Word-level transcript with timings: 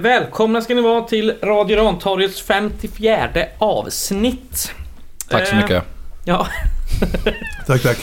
Välkomna 0.00 0.60
ska 0.60 0.74
ni 0.74 0.80
vara 0.80 1.02
till 1.02 1.34
Radio 1.42 1.76
Rantorgets 1.76 2.40
54 2.42 3.28
avsnitt. 3.58 4.72
Tack 5.30 5.46
så 5.46 5.54
Eh, 5.56 5.62
mycket. 5.62 5.84
Ja, 6.24 6.46
Tack, 7.66 7.82
tack. 7.82 7.98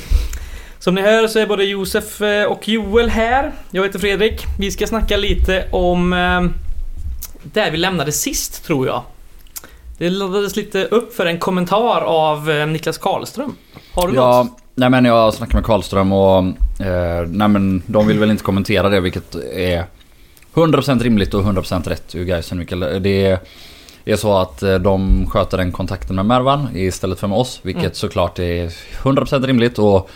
som 0.79 0.95
ni 0.95 1.01
hör 1.01 1.27
så 1.27 1.39
är 1.39 1.47
både 1.47 1.63
Josef 1.63 2.21
eh, 2.21 2.43
och 2.45 2.67
Joel 2.67 3.09
här. 3.09 3.51
Jag 3.71 3.83
heter 3.83 3.99
Fredrik. 3.99 4.43
Vi 4.59 4.71
ska 4.71 4.87
snacka 4.87 5.17
lite 5.17 5.65
om 5.71 6.13
eh, 6.13 6.41
där 7.43 7.71
vi 7.71 7.77
lämnade 7.77 8.11
sist, 8.11 8.65
tror 8.65 8.87
jag. 8.87 9.01
Det 9.97 10.09
laddades 10.09 10.55
lite 10.55 10.83
upp 10.85 11.15
för 11.15 11.25
en 11.25 11.37
kommentar 11.39 12.01
av 12.01 12.51
eh, 12.51 12.67
Niklas 12.67 12.97
Karlström. 12.97 13.55
Har 13.93 14.07
du 14.07 14.15
Ja, 14.15 14.43
något? 14.43 14.57
nej 14.75 14.89
men 14.89 15.05
jag 15.05 15.33
snackade 15.33 15.57
med 15.57 15.65
Karlström 15.65 16.13
och 16.13 16.37
eh, 16.85 17.27
nej 17.27 17.47
men 17.47 17.83
de 17.85 18.07
vill 18.07 18.19
väl 18.19 18.31
inte 18.31 18.43
kommentera 18.43 18.89
det 18.89 18.99
vilket 18.99 19.35
är 19.53 19.85
100% 20.61 21.01
rimligt 21.03 21.33
och 21.33 21.43
100% 21.43 21.87
rätt 21.89 22.15
ur 22.15 22.25
Gaisen. 22.25 22.57
vilket- 22.57 23.03
Det 23.03 23.39
är 24.05 24.15
så 24.15 24.37
att 24.37 24.63
eh, 24.63 24.75
de 24.75 25.27
sköter 25.29 25.57
den 25.57 25.71
kontakten 25.71 26.15
med 26.15 26.25
Mervan 26.25 26.67
istället 26.73 27.19
för 27.19 27.27
med 27.27 27.37
oss. 27.37 27.59
Vilket 27.63 27.83
Mm. 27.83 27.93
såklart 27.93 28.39
är 28.39 28.73
100% 29.03 29.45
rimligt 29.45 29.79
och 29.79 30.09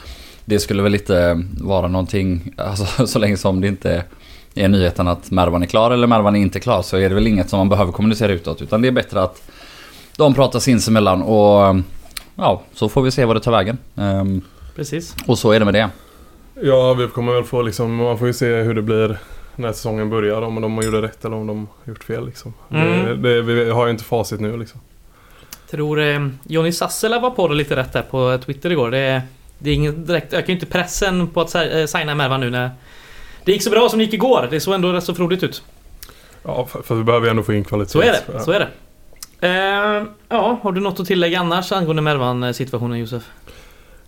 det 0.46 0.60
skulle 0.60 0.84
väl 0.84 0.94
inte 0.96 1.44
vara 1.62 1.88
någonting, 1.88 2.54
alltså 2.58 3.08
så 3.08 3.20
länge 3.20 3.38
som 3.38 3.62
det 3.62 3.68
inte 3.68 4.04
är 4.56 4.68
nyheten 4.68 5.08
att 5.08 5.32
Mervan 5.32 5.62
är 5.64 5.68
klar 5.68 5.92
eller 5.92 6.08
Mervan 6.08 6.36
är 6.36 6.40
inte 6.40 6.60
klar 6.60 6.82
så 6.82 6.98
är 6.98 7.10
det 7.10 7.16
väl 7.16 7.28
inget 7.28 7.50
som 7.50 7.58
man 7.58 7.70
behöver 7.70 7.92
kommunicera 7.92 8.32
utåt. 8.32 8.62
Utan 8.62 8.82
det 8.82 8.88
är 8.88 8.92
bättre 8.92 9.22
att 9.24 9.42
de 10.18 10.34
pratar 10.34 10.60
sinsemellan 10.60 11.22
och 11.22 11.76
ja, 12.36 12.62
så 12.74 12.90
får 12.90 13.02
vi 13.02 13.12
se 13.12 13.26
vad 13.26 13.36
det 13.36 13.40
tar 13.40 13.52
vägen. 13.52 13.78
Ehm, 13.98 14.42
Precis. 14.76 15.16
och 15.28 15.40
så 15.40 15.52
är 15.52 15.60
det 15.60 15.66
med 15.66 15.74
det. 15.74 15.90
Ja, 16.64 16.94
vi 16.94 17.08
kommer 17.08 17.34
väl 17.34 17.44
få 17.44 17.62
liksom, 17.62 17.96
man 17.96 18.18
får 18.18 18.28
ju 18.28 18.34
se 18.34 18.46
hur 18.56 18.74
det 18.74 18.82
blir 18.82 19.20
när 19.62 19.72
säsongen 19.74 20.10
börjar. 20.10 20.42
Om 20.42 20.62
de 20.62 20.82
gjorde 20.82 21.02
rätt 21.02 21.26
eller 21.26 21.36
om 21.36 21.48
de 21.48 21.68
gjort 21.86 22.04
fel 22.04 22.26
liksom. 22.26 22.54
Mm. 22.72 23.06
Det, 23.06 23.16
det, 23.16 23.42
vi 23.42 23.70
har 23.70 23.86
ju 23.86 23.92
inte 23.92 24.04
facit 24.04 24.40
nu 24.40 24.58
liksom. 24.58 24.80
Tror 25.70 26.02
eh, 26.02 26.28
Jonny 26.44 26.72
Sassela 26.72 27.20
var 27.20 27.30
på 27.30 27.48
det 27.48 27.56
lite 27.56 27.76
rätt 27.76 27.94
där 27.94 28.02
på 28.02 28.38
Twitter 28.46 28.70
igår. 28.70 28.92
Det, 28.92 29.22
det 29.60 29.70
är 29.70 29.74
inget 29.74 30.08
direkt, 30.08 30.34
ökar 30.34 30.48
ju 30.48 30.54
inte 30.54 30.66
pressen 30.66 31.28
på 31.28 31.42
att 31.42 31.56
eh, 31.56 31.86
signa 31.86 32.16
Mervan 32.16 32.40
nu 32.40 32.50
när 32.50 32.72
det 33.46 33.52
gick 33.52 33.64
så 33.64 33.70
bra 33.70 33.90
som 33.90 34.00
det 34.00 34.06
gick 34.06 34.14
igår. 34.14 34.48
Det 34.52 34.60
såg 34.60 34.74
ändå 34.74 34.94
rätt 34.94 35.04
så 35.04 35.16
frodigt 35.16 35.44
ut. 35.44 35.64
Ja, 36.44 36.66
för, 36.66 36.82
för 36.82 36.96
vi 36.96 37.04
behöver 37.04 37.26
ju 37.26 37.30
ändå 37.30 37.44
få 37.44 37.54
in 37.54 37.64
kvalitet. 37.64 37.92
Så 37.92 38.02
är 38.02 38.12
det. 38.28 38.40
Så 38.40 38.52
är 38.52 38.60
det. 38.60 38.68
Eh, 39.48 40.04
ja, 40.30 40.60
har 40.64 40.72
du 40.72 40.82
något 40.82 41.00
att 41.00 41.08
tillägga 41.08 41.40
annars 41.40 41.72
angående 41.72 42.02
Mervan-situationen 42.02 43.00
Josef? 43.00 43.24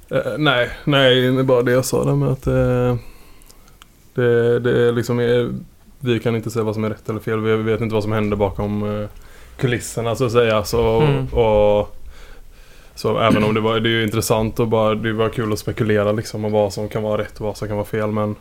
Eh, 0.09 0.37
nej, 0.37 0.69
nej, 0.83 1.21
det 1.21 1.39
är 1.39 1.43
bara 1.43 1.61
det 1.61 1.71
jag 1.71 1.85
sa 1.85 2.03
där 2.03 2.15
med 2.15 2.29
att 2.29 2.47
eh, 2.47 2.95
det, 4.13 4.59
det 4.59 4.87
är 4.87 4.91
liksom 4.91 5.19
är, 5.19 5.53
vi 5.99 6.19
kan 6.19 6.35
inte 6.35 6.51
säga 6.51 6.63
vad 6.63 6.73
som 6.75 6.83
är 6.83 6.89
rätt 6.89 7.09
eller 7.09 7.19
fel. 7.19 7.39
Vi 7.39 7.55
vet 7.55 7.81
inte 7.81 7.93
vad 7.93 8.03
som 8.03 8.11
händer 8.11 8.37
bakom 8.37 9.01
eh, 9.01 9.07
kulisserna 9.57 10.15
så 10.15 10.25
att 10.25 10.31
säga. 10.31 10.63
Så, 10.63 11.01
Mm. 11.01 11.25
och, 11.27 11.95
så 12.95 13.19
även 13.19 13.43
om 13.43 13.53
det 13.53 13.59
var, 13.59 13.79
det 13.79 13.89
är 13.89 13.91
ju 13.91 14.03
intressant 14.03 14.59
och 14.59 14.67
bara, 14.67 14.95
det 14.95 15.13
var 15.13 15.29
kul 15.29 15.53
att 15.53 15.59
spekulera 15.59 16.11
liksom 16.11 16.45
om 16.45 16.51
vad 16.51 16.73
som 16.73 16.89
kan 16.89 17.03
vara 17.03 17.21
rätt 17.21 17.39
och 17.39 17.45
vad 17.45 17.57
som 17.57 17.67
kan 17.67 17.77
vara 17.77 17.87
fel. 17.87 18.11
Men 18.11 18.35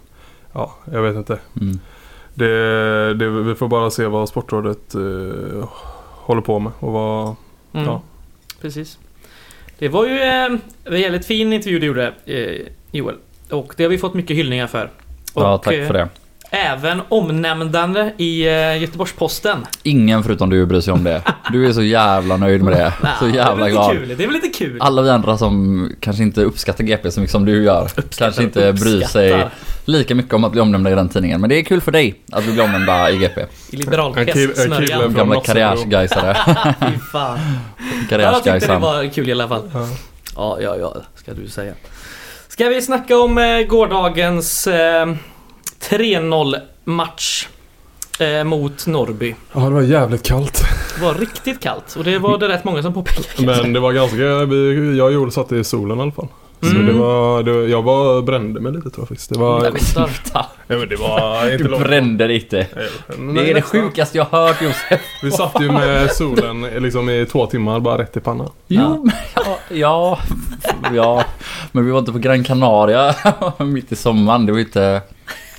ja, 0.53 0.75
jag 0.93 1.03
vet 1.03 1.17
inte. 1.17 1.39
Mm. 1.61 1.79
Det, 2.35 3.15
det, 3.15 3.29
vi 3.29 3.55
får 3.55 3.69
bara 3.69 3.91
se 3.91 4.07
vad 4.07 4.29
Sportrådet 4.29 4.95
eh, 4.95 5.69
håller 6.09 6.43
på 6.43 6.59
med 6.59 6.73
och 6.79 6.93
vad... 6.93 7.35
Mm. 7.73 7.87
Ja. 7.87 8.03
Precis. 8.61 8.99
Det 9.79 9.89
var 9.89 10.07
ju 10.07 10.21
eh, 10.21 10.45
en 10.85 11.01
jävligt 11.01 11.27
fin 11.27 11.53
intervju 11.53 11.79
du 11.79 11.87
gjorde 11.87 12.13
eh, 12.25 12.67
Joel. 12.91 13.17
Och 13.51 13.75
det 13.77 13.83
har 13.83 13.91
vi 13.91 13.99
fått 13.99 14.15
mycket 14.15 14.37
hyllningar 14.37 14.67
för. 14.67 14.91
Ja, 15.35 15.55
Och, 15.55 15.63
tack 15.63 15.75
eh, 15.75 15.87
för 15.87 15.95
det. 15.95 16.09
Även 16.55 17.01
omnämnande 17.09 18.13
i 18.17 18.47
eh, 18.47 18.79
Göteborgs-Posten. 18.83 19.67
Ingen 19.83 20.23
förutom 20.23 20.51
du 20.51 20.67
bryr 20.67 20.81
sig 20.81 20.93
om 20.93 21.05
det. 21.05 21.23
Du 21.53 21.67
är 21.69 21.73
så 21.73 21.83
jävla 21.83 22.37
nöjd 22.37 22.63
med 22.63 22.73
det. 22.73 22.93
Så 23.19 23.25
det 23.25 23.31
är 23.31 23.35
jävla 23.35 23.55
väl 23.55 23.65
lite 23.65 23.73
glad. 23.73 23.93
kul. 23.93 24.09
Det 24.09 24.23
är 24.25 24.27
väl 24.27 24.35
lite 24.35 24.49
kul. 24.49 24.77
Alla 24.81 25.03
vi 25.03 25.11
andra 25.11 25.39
som 25.39 25.91
kanske 26.01 26.23
inte 26.23 26.43
uppskattar 26.43 26.85
GP 26.85 27.11
så 27.11 27.21
mycket 27.21 27.33
som 27.33 27.45
du 27.45 27.65
gör. 27.65 27.89
kanske 28.19 28.43
inte 28.43 28.73
bryr 28.73 29.01
sig 29.01 29.33
uppskattar. 29.33 29.51
lika 29.85 30.15
mycket 30.15 30.35
om 30.35 30.45
att 30.45 30.53
bli 30.53 30.61
omnämnda 30.61 30.91
i 30.91 30.95
den 30.95 31.09
tidningen. 31.09 31.41
Men 31.41 31.51
det 31.51 31.57
är 31.59 31.63
kul 31.63 31.81
för 31.81 31.93
dig 31.93 32.15
att 32.33 32.45
bli 32.45 32.61
omnämnda 32.61 33.11
i 33.11 33.17
GP. 33.19 33.41
I 33.71 33.77
De 33.77 35.15
gamla 35.15 35.41
karriärsgaisare. 35.41 36.37
Fy 36.81 36.99
fan. 37.13 37.39
Ja, 37.39 37.85
jag 37.85 38.01
tyckte 38.01 38.17
det 38.17 38.23
Karriärsgaisan. 38.31 38.81
var 38.81 39.13
kul 39.13 39.29
i 39.29 39.33
alla 39.33 39.49
fall. 39.49 39.71
Ja. 39.75 39.89
Ja, 40.37 40.59
ja, 40.61 40.77
ja, 40.81 40.97
ska 41.15 41.35
du 41.35 41.49
säga. 41.49 41.73
Ska 42.53 42.69
vi 42.69 42.83
snacka 42.83 43.19
om 43.19 43.39
eh, 43.39 43.61
gårdagens 43.61 44.67
eh, 44.67 45.15
3-0 45.81 46.57
match 46.85 47.49
eh, 48.19 48.45
mot 48.45 48.87
Norrby. 48.87 49.35
ja, 49.53 49.61
det 49.61 49.71
var 49.71 49.83
jävligt 49.83 50.23
kallt. 50.23 50.65
Det 50.97 51.05
var 51.05 51.15
riktigt 51.15 51.61
kallt 51.61 51.97
och 51.97 52.05
det 52.05 52.19
var 52.19 52.39
det 52.39 52.49
rätt 52.49 52.65
många 52.65 52.83
som 52.83 52.95
påpekade. 52.95 53.47
Men 53.47 53.73
det 53.73 53.81
var 53.81 53.93
ganska, 53.93 54.17
jag 54.97 55.13
Joel 55.13 55.33
satt 55.33 55.53
i 55.53 55.65
solen 55.65 55.99
i 55.99 56.03
alla 56.03 56.13
fall. 56.13 56.29
Så 56.63 56.69
Mm. 56.71 56.87
det 56.87 56.93
var, 56.93 57.43
det, 57.43 57.51
jag 57.69 57.83
var, 57.83 58.23
brände 58.23 58.61
mig 58.61 58.73
lite 58.73 58.91
tror 58.91 59.01
jag 59.03 59.09
faktiskt. 59.09 59.33
Det 59.33 59.39
var, 59.39 59.61
Nej, 59.61 59.71
men 59.73 59.81
sluta. 59.81 60.47
nej, 60.67 60.79
men 60.79 60.89
det 60.89 60.97
var 60.97 61.45
inte 61.53 61.57
Du 61.65 61.69
långt. 61.71 61.85
brände 61.85 62.29
lite. 62.29 62.67
Nej, 63.19 63.35
Det 63.45 63.51
är 63.51 63.55
det 63.55 63.63
sjukaste 63.63 64.19
jag 64.19 64.25
hört 64.25 64.63
Josef. 64.63 65.01
Vi 65.23 65.31
satt 65.31 65.61
ju 65.61 65.73
med 65.73 66.11
solen 66.13 66.61
liksom 66.63 67.11
i 67.11 67.27
två 67.27 67.47
timmar 67.47 67.81
bara 67.81 67.99
rätt 67.99 68.17
i 68.17 68.21
pannan. 68.21 68.51
Jo, 68.67 69.09
ja, 69.35 69.59
ja, 69.71 70.19
ja. 70.95 71.25
Men 71.73 71.85
vi 71.87 71.91
var 71.91 71.99
inte 71.99 72.13
på 72.13 72.19
Gran 72.19 72.45
Canaria 72.45 73.15
mitt 73.59 73.93
i 73.93 73.97
sommaren. 73.97 74.47
Det 74.47 74.53
var 74.53 74.59
inte... 74.59 75.03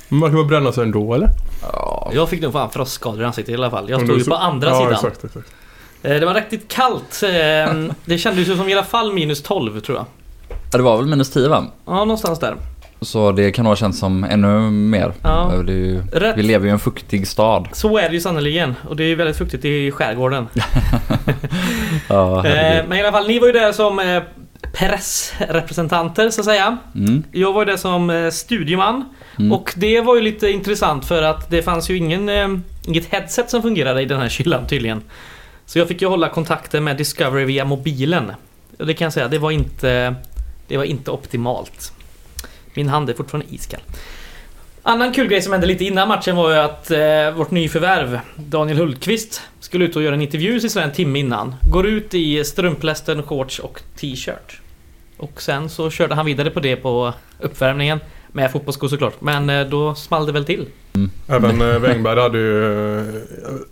Men 0.10 0.20
man 0.20 0.30
kan 0.30 0.38
väl 0.38 0.48
bränna 0.48 0.72
sig 0.72 0.84
ändå 0.84 1.14
eller? 1.14 1.30
Ja, 1.74 2.12
Jag 2.14 2.30
fick 2.30 2.42
nog 2.42 2.54
fan 2.54 2.70
frostskador 2.70 3.22
i 3.22 3.26
ansiktet 3.26 3.52
i 3.52 3.56
alla 3.56 3.70
fall. 3.70 3.90
Jag 3.90 4.02
stod 4.02 4.18
ju 4.18 4.24
så- 4.24 4.32
på 4.32 4.38
andra 4.38 4.70
ja, 4.70 4.76
sidan. 4.78 4.94
Exakt, 4.94 5.24
exakt. 5.24 5.48
Eh, 6.04 6.12
Det 6.20 6.26
var 6.26 6.34
riktigt 6.34 6.68
kallt. 6.68 7.24
Eh, 7.24 7.94
Det 8.06 8.18
kändes 8.18 8.48
ju 8.48 8.58
som 8.58 8.70
i 8.70 8.74
alla 8.74 8.84
fall 8.84 9.14
minus 9.14 9.44
12 9.44 9.80
tror 9.80 9.98
jag. 9.98 10.06
Det 10.78 10.84
var 10.84 10.98
väl 10.98 11.06
minus 11.06 11.30
10 11.32 11.48
va? 11.48 11.66
Ja, 11.86 11.92
någonstans 11.94 12.40
där. 12.40 12.56
Så 13.02 13.32
det 13.32 13.52
kan 13.52 13.64
nog 13.64 13.72
ha 13.72 13.76
känts 13.76 14.00
som 14.00 14.24
ännu 14.24 14.60
mer. 14.72 15.14
Ja. 15.22 15.52
Det 15.66 15.72
är 15.74 15.76
ju, 15.76 16.02
Rätt. 16.12 16.38
vi 16.38 16.44
lever 16.44 16.66
ju 16.66 16.70
i 16.70 16.74
en 16.74 16.80
fuktig 16.80 17.28
stad. 17.28 17.68
Så 17.72 17.98
är 17.98 18.10
det 18.10 18.14
ju 18.16 18.22
sannerligen. 18.22 18.76
Och 18.90 18.96
det 18.96 19.04
är 19.04 19.08
ju 19.08 19.16
väldigt 19.16 19.38
fuktigt 19.38 19.66
i 19.66 19.92
skärgården. 19.92 20.48
Ja, 22.10 22.46
Eh, 22.46 22.52
herregud. 22.54 22.90
Men 22.90 22.98
i 22.98 23.02
alla 23.02 23.12
fall, 23.12 23.28
ni 23.28 23.40
var 23.40 23.48
ju 23.48 23.54
där 23.54 23.72
som 23.72 24.00
eh, 24.00 24.24
pressrepresentanter 24.74 26.30
så 26.30 26.42
att 26.42 26.46
säga. 26.46 26.78
Mm, 26.96 27.24
Jag 27.32 27.54
var 27.54 27.62
ju 27.62 27.66
där 27.66 27.78
som 27.78 28.10
eh, 28.10 28.30
studieman. 28.30 29.06
mm. 29.40 29.52
Och 29.52 29.74
det 29.78 30.02
var 30.02 30.16
ju 30.16 30.22
lite 30.22 30.50
intressant 30.50 31.06
för 31.06 31.24
att 31.24 31.50
det 31.50 31.62
fanns 31.62 31.90
ju 31.90 31.98
ingen, 31.98 32.30
inget 32.88 33.06
headset 33.14 33.50
som 33.50 33.62
fungerade 33.62 34.02
i 34.02 34.06
den 34.06 34.20
här 34.20 34.30
kylan 34.30 34.68
tydligen. 34.68 35.02
Så 35.66 35.80
jag 35.80 35.88
fick 35.88 36.02
ju 36.02 36.08
hålla 36.08 36.30
kontakten 36.30 36.84
med 36.84 36.98
Discovery 36.98 37.46
via 37.46 37.66
mobilen. 37.66 38.32
Och 38.80 38.86
det 38.88 38.94
kan 38.94 39.06
jag 39.06 39.14
säga, 39.14 39.28
det 39.28 39.38
var 39.38 39.52
inte, 39.52 40.16
det 40.74 40.78
var 40.78 40.84
inte 40.84 41.12
optimalt. 41.12 41.94
Min 42.74 42.90
hand 42.90 43.10
är 43.10 43.14
fortfarande 43.14 43.54
iskall. 43.56 43.82
Annan 44.84 45.14
kul 45.14 45.28
grej 45.28 45.42
som 45.42 45.52
hände 45.52 45.68
lite 45.68 45.86
innan 45.86 46.08
matchen 46.08 46.36
var 46.36 46.52
ju 46.52 46.58
att 46.58 46.92
eh, 46.92 47.32
vårt 47.36 47.52
nyförvärv 47.52 48.20
Daniel 48.36 48.78
Hultqvist 48.78 49.42
skulle 49.60 49.86
ut 49.86 49.96
och 49.96 50.02
göra 50.02 50.16
en 50.16 50.22
intervju 50.22 50.60
sisådär 50.60 50.86
en 50.86 50.94
timme 50.94 51.20
innan. 51.20 51.56
Går 51.72 51.88
ut 51.88 52.14
i 52.14 52.44
strumplästen, 52.44 53.24
shorts 53.24 53.60
och 53.60 53.82
t-shirt. 53.96 54.62
Och 55.18 55.42
sen 55.42 55.70
så 55.70 55.90
körde 55.90 56.16
han 56.16 56.26
vidare 56.26 56.50
på 56.50 56.60
det 56.60 56.76
på 56.76 57.14
uppvärmningen. 57.40 58.00
Med 58.32 58.52
fotbollsskor 58.52 58.88
såklart. 58.88 59.22
Men 59.22 59.50
eh, 59.50 59.68
då 59.68 59.96
small 59.96 60.26
det 60.26 60.32
väl 60.32 60.46
till. 60.46 60.68
Även 61.28 61.62
eh, 61.62 61.80
Wängberg 61.80 62.20
hade 62.20 62.38
ju, 62.38 62.98
eh, 63.00 63.06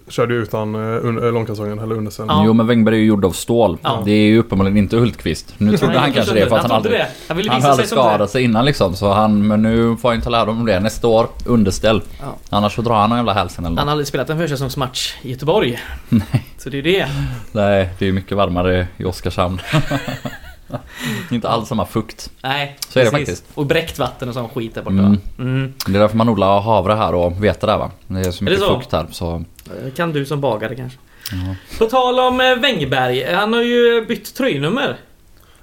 körde 0.10 0.34
ju 0.34 0.42
utan 0.42 0.76
eh, 0.76 0.80
un- 0.80 1.32
långkalsongen 1.32 1.80
eller 1.80 1.96
underställning. 1.96 2.38
Ja. 2.38 2.44
Jo 2.46 2.54
men 2.54 2.68
Wängberg 2.68 2.96
är 2.96 3.00
ju 3.00 3.06
gjord 3.06 3.26
av 3.26 3.32
stål. 3.32 3.78
Ja. 3.82 4.02
Det 4.06 4.12
är 4.12 4.26
ju 4.28 4.40
uppenbarligen 4.40 4.78
inte 4.78 4.98
Hultqvist. 4.98 5.54
Nu 5.58 5.78
trodde 5.78 5.94
Nej, 5.94 6.02
han 6.02 6.14
kanske 6.14 6.34
det 6.34 6.48
för 6.50 6.56
att 6.56 6.62
han, 6.62 6.62
trodde 6.62 6.76
aldrig... 6.76 6.94
det. 6.94 7.08
Han 7.28 7.38
ville 7.38 7.52
Han 7.52 7.62
visa 7.62 7.76
sig 7.76 7.88
skadat 7.88 8.30
sig 8.32 8.44
innan 8.44 8.66
liksom. 8.66 8.96
Så 8.96 9.14
han, 9.14 9.48
men 9.48 9.62
nu 9.62 9.98
får 9.98 10.10
han 10.10 10.16
inte 10.16 10.30
lära 10.30 10.50
om 10.52 10.66
det. 10.66 10.80
Nästa 10.80 11.08
år, 11.08 11.28
underställ. 11.46 12.02
Ja. 12.22 12.36
Annars 12.50 12.76
så 12.76 12.82
drar 12.82 12.96
han 12.96 13.10
någon 13.10 13.20
jävla 13.20 13.34
hälsen 13.34 13.66
eller 13.66 13.78
Han 13.78 13.88
har 13.88 13.92
aldrig 13.92 14.08
spelat 14.08 14.30
en 14.30 14.38
försäsongsmatch 14.38 15.14
i 15.22 15.32
Göteborg. 15.32 15.80
Så 16.58 16.70
det 16.70 16.78
är 16.78 16.82
det. 16.84 17.08
Nej, 17.52 17.90
det 18.00 18.06
är 18.06 18.08
ju 18.08 18.14
mycket 18.14 18.38
varmare 18.38 18.88
i 18.98 19.04
Oskarshamn. 19.06 19.62
inte 21.32 21.50
alls 21.50 21.70
samma 21.70 21.86
fukt. 21.86 22.32
Nej, 22.42 22.78
Så 22.90 23.00
är 23.00 23.04
det 23.06 23.12
precis. 23.12 23.28
faktiskt. 23.28 23.58
Och 23.58 23.66
bräckt 23.66 24.00
vatten 24.00 24.28
och 24.28 24.34
sån 24.34 24.50
skit 24.50 24.76
där 24.76 24.82
borta. 24.82 24.96
Mm. 24.96 25.22
Mm. 25.40 25.74
Det 25.88 25.96
är 25.96 26.00
därför 26.00 26.18
man 26.18 26.30
odlar 26.30 26.62
havre 26.62 26.94
här 26.94 27.16
och 27.16 27.44
vete 27.44 27.66
där 27.66 27.78
va. 27.78 27.92
Det 28.08 28.20
är 28.20 28.32
så 28.32 28.44
mycket 28.44 28.60
så? 28.60 28.80
fukt 28.80 28.92
här 28.92 29.08
så... 29.12 29.44
Det 29.84 29.96
kan 29.96 30.12
du 30.12 30.26
som 30.26 30.42
bagare 30.42 30.76
kanske. 30.76 30.98
Ja. 31.32 31.56
På 31.80 31.86
tal 31.86 32.20
om 32.20 32.42
eh, 32.42 32.56
Wängberg. 32.56 33.34
Han 33.34 33.54
har 33.54 33.62
ju 33.62 34.06
bytt 34.06 34.36
tröjnummer. 34.36 34.98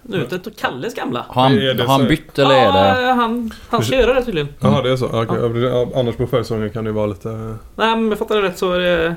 Nu 0.02 0.20
är 0.20 0.26
det 0.30 0.56
Kalles 0.60 0.94
gamla. 0.94 1.24
Har 1.28 1.42
han, 1.42 1.58
Är 1.58 1.74
det 1.74 1.84
har 1.84 1.98
han 1.98 2.08
bytt 2.08 2.38
eller 2.38 2.54
är 2.54 2.72
det... 2.72 3.02
Ja, 3.02 3.12
han, 3.12 3.50
han 3.68 3.84
ska 3.84 3.96
göra 3.96 4.14
det 4.14 4.24
tydligen. 4.24 4.48
Jaha 4.60 4.82
det 4.82 4.90
är 4.90 4.96
så? 4.96 5.06
Okej, 5.06 5.62
ja. 5.62 5.88
Annars 5.94 6.16
på 6.16 6.26
försäsongen 6.26 6.70
kan 6.70 6.84
det 6.84 6.88
ju 6.88 6.94
vara 6.94 7.06
lite... 7.06 7.28
Nej 7.76 7.96
men 7.96 8.08
jag 8.08 8.18
fattar 8.18 8.36
det 8.36 8.42
rätt 8.42 8.58
så 8.58 8.72
är 8.72 8.80
det... 8.80 9.16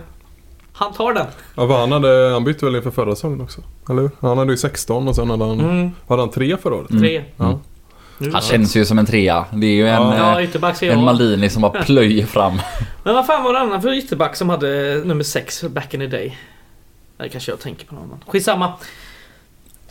Han 0.73 0.93
tar 0.93 1.13
den. 1.13 1.25
Ja 1.55 1.67
för 1.67 1.79
han, 1.79 1.91
hade, 1.91 2.29
han 2.33 2.43
bytte 2.43 2.65
väl 2.65 2.75
inför 2.75 2.91
förra 2.91 3.15
säsongen 3.15 3.41
också? 3.41 3.61
Eller 3.89 4.01
hur? 4.01 4.11
Han 4.19 4.37
hade 4.37 4.51
ju 4.51 4.57
16 4.57 5.07
och 5.07 5.15
sen 5.15 5.29
hade 5.29 5.45
han... 5.45 5.59
Mm, 5.59 5.91
Hade 6.07 6.21
han 6.21 6.31
tre 6.31 6.57
förra 6.57 6.75
året? 6.75 6.89
Mm. 6.89 7.01
tre. 7.03 7.23
Ja. 7.37 7.59
Nu. 8.17 8.31
Han 8.31 8.41
känns 8.41 8.75
ju 8.75 8.85
som 8.85 8.99
en 8.99 9.05
trea. 9.05 9.45
Det 9.51 9.65
är 9.67 9.71
ju 9.71 9.87
en, 9.87 10.01
Ja. 10.01 10.39
eh, 10.41 10.47
Ja, 10.61 10.71
en 10.81 10.95
vara. 10.95 11.05
Maldini 11.05 11.49
som 11.49 11.61
bara 11.61 11.83
plöjer 11.83 12.25
fram. 12.25 12.53
Men 13.03 13.15
vad 13.15 13.25
fan 13.25 13.43
var 13.43 13.53
det 13.53 13.59
annan 13.59 13.81
för 13.81 13.93
ytterback 13.93 14.35
som 14.35 14.49
hade 14.49 15.01
nummer 15.05 15.23
6 15.23 15.63
back 15.63 15.93
in 15.93 15.99
the 15.99 16.07
day? 16.07 16.37
Det 17.17 17.29
kanske 17.29 17.51
jag 17.51 17.59
tänker 17.59 17.85
på 17.85 17.95
någon 17.95 18.03
annan. 18.03 18.19
Skitsamma. 18.27 18.73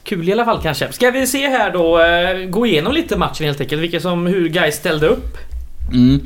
Kul 0.05 0.29
i 0.29 0.33
alla 0.33 0.45
fall 0.45 0.63
kanske. 0.63 0.93
Ska 0.93 1.11
vi 1.11 1.27
se 1.27 1.47
här 1.49 1.73
då, 1.73 2.01
eh, 2.01 2.47
gå 2.51 2.67
igenom 2.67 2.93
lite 2.93 3.17
matchen 3.17 3.47
helt 3.47 3.61
enkelt. 3.61 3.83
Vilka 3.83 4.01
som, 4.01 4.27
hur 4.27 4.49
guys 4.49 4.75
ställde 4.75 5.07
upp. 5.07 5.37
Mm. 5.93 6.21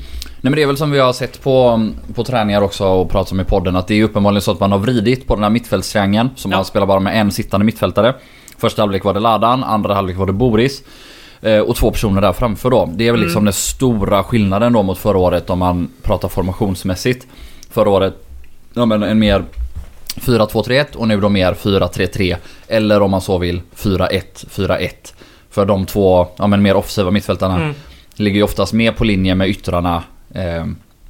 Nej 0.45 0.51
men 0.51 0.57
det 0.57 0.63
är 0.63 0.67
väl 0.67 0.77
som 0.77 0.91
vi 0.91 0.99
har 0.99 1.13
sett 1.13 1.43
på, 1.43 1.89
på 2.15 2.25
träningar 2.25 2.61
också 2.63 2.87
och 2.87 3.11
pratat 3.11 3.33
om 3.33 3.41
i 3.41 3.45
podden 3.45 3.77
att 3.77 3.87
det 3.89 3.95
är 4.01 4.05
uppenbarligen 4.05 4.43
så 4.43 4.51
att 4.51 4.61
man 4.61 4.73
har 4.73 4.79
vridit 4.79 5.27
på 5.27 5.35
den 5.35 5.43
här 5.43 5.51
mittfältstriangeln. 5.51 6.31
Så 6.37 6.49
Ja. 6.51 6.57
man 6.57 6.65
spelar 6.65 6.87
bara 6.87 7.01
med 7.01 7.21
en 7.21 7.33
sittande 7.33 7.67
mittfältare. 7.67 8.15
Första 8.59 8.83
halvlek 8.83 9.05
var 9.05 9.15
det 9.15 9.21
Ladan, 9.21 9.65
andra 9.65 9.95
halvlek 9.95 10.17
var 10.17 10.27
det 10.27 10.33
Boris. 10.33 10.83
Eh, 11.43 11.59
Och 11.59 11.77
två 11.77 11.91
personer 11.91 12.21
där 12.21 12.33
framför 12.33 12.71
då. 12.71 12.89
Det 12.95 13.09
är 13.09 13.13
väl 13.13 13.21
liksom 13.21 13.39
Mm. 13.39 13.45
den 13.45 13.53
stora 13.53 14.23
skillnaden 14.25 14.73
då 14.73 14.83
mot 14.83 14.99
förra 14.99 15.19
året 15.19 15.51
om 15.51 15.59
man 15.59 15.89
pratar 16.03 16.29
formationsmässigt. 16.29 17.27
Förra 17.71 17.91
året, 17.91 18.15
ja 18.75 18.85
men 18.87 19.03
en 19.03 19.19
mer 19.19 19.45
4-2-3-1 20.17 20.97
och 20.97 21.09
nu 21.09 21.21
då 21.21 21.29
mer 21.29 21.55
4-3-3. 21.55 22.37
Eller 22.69 23.01
om 23.03 23.11
man 23.11 23.21
så 23.21 23.39
vill 23.39 23.61
4-1-4-1. 23.77 24.89
För 25.51 25.65
de 25.67 25.87
två, 25.87 26.27
ja 26.37 26.47
men 26.47 26.63
mer 26.63 26.77
offensiva 26.77 27.11
mittfältarna 27.11 27.57
Mm. 27.57 27.75
ligger 28.15 28.37
ju 28.37 28.43
oftast 28.43 28.73
mer 28.73 28.93
på 28.93 29.05
linje 29.05 29.35
med 29.35 29.49
yttrarna. 29.49 30.03
Eh, 30.35 30.67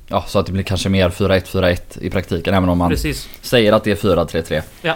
ja, 0.08 0.24
så 0.26 0.38
att 0.38 0.46
det 0.46 0.52
blir 0.52 0.62
kanske 0.62 0.88
mer 0.88 1.10
4-1-4-1 1.10 1.76
i 2.00 2.10
praktiken. 2.10 2.54
Även 2.54 2.68
om 2.68 2.78
man 2.78 2.90
Precis. 2.90 3.28
säger 3.42 3.72
att 3.72 3.84
det 3.84 3.90
är 3.90 3.96
4-3-3. 3.96 4.62
Ja. 4.82 4.94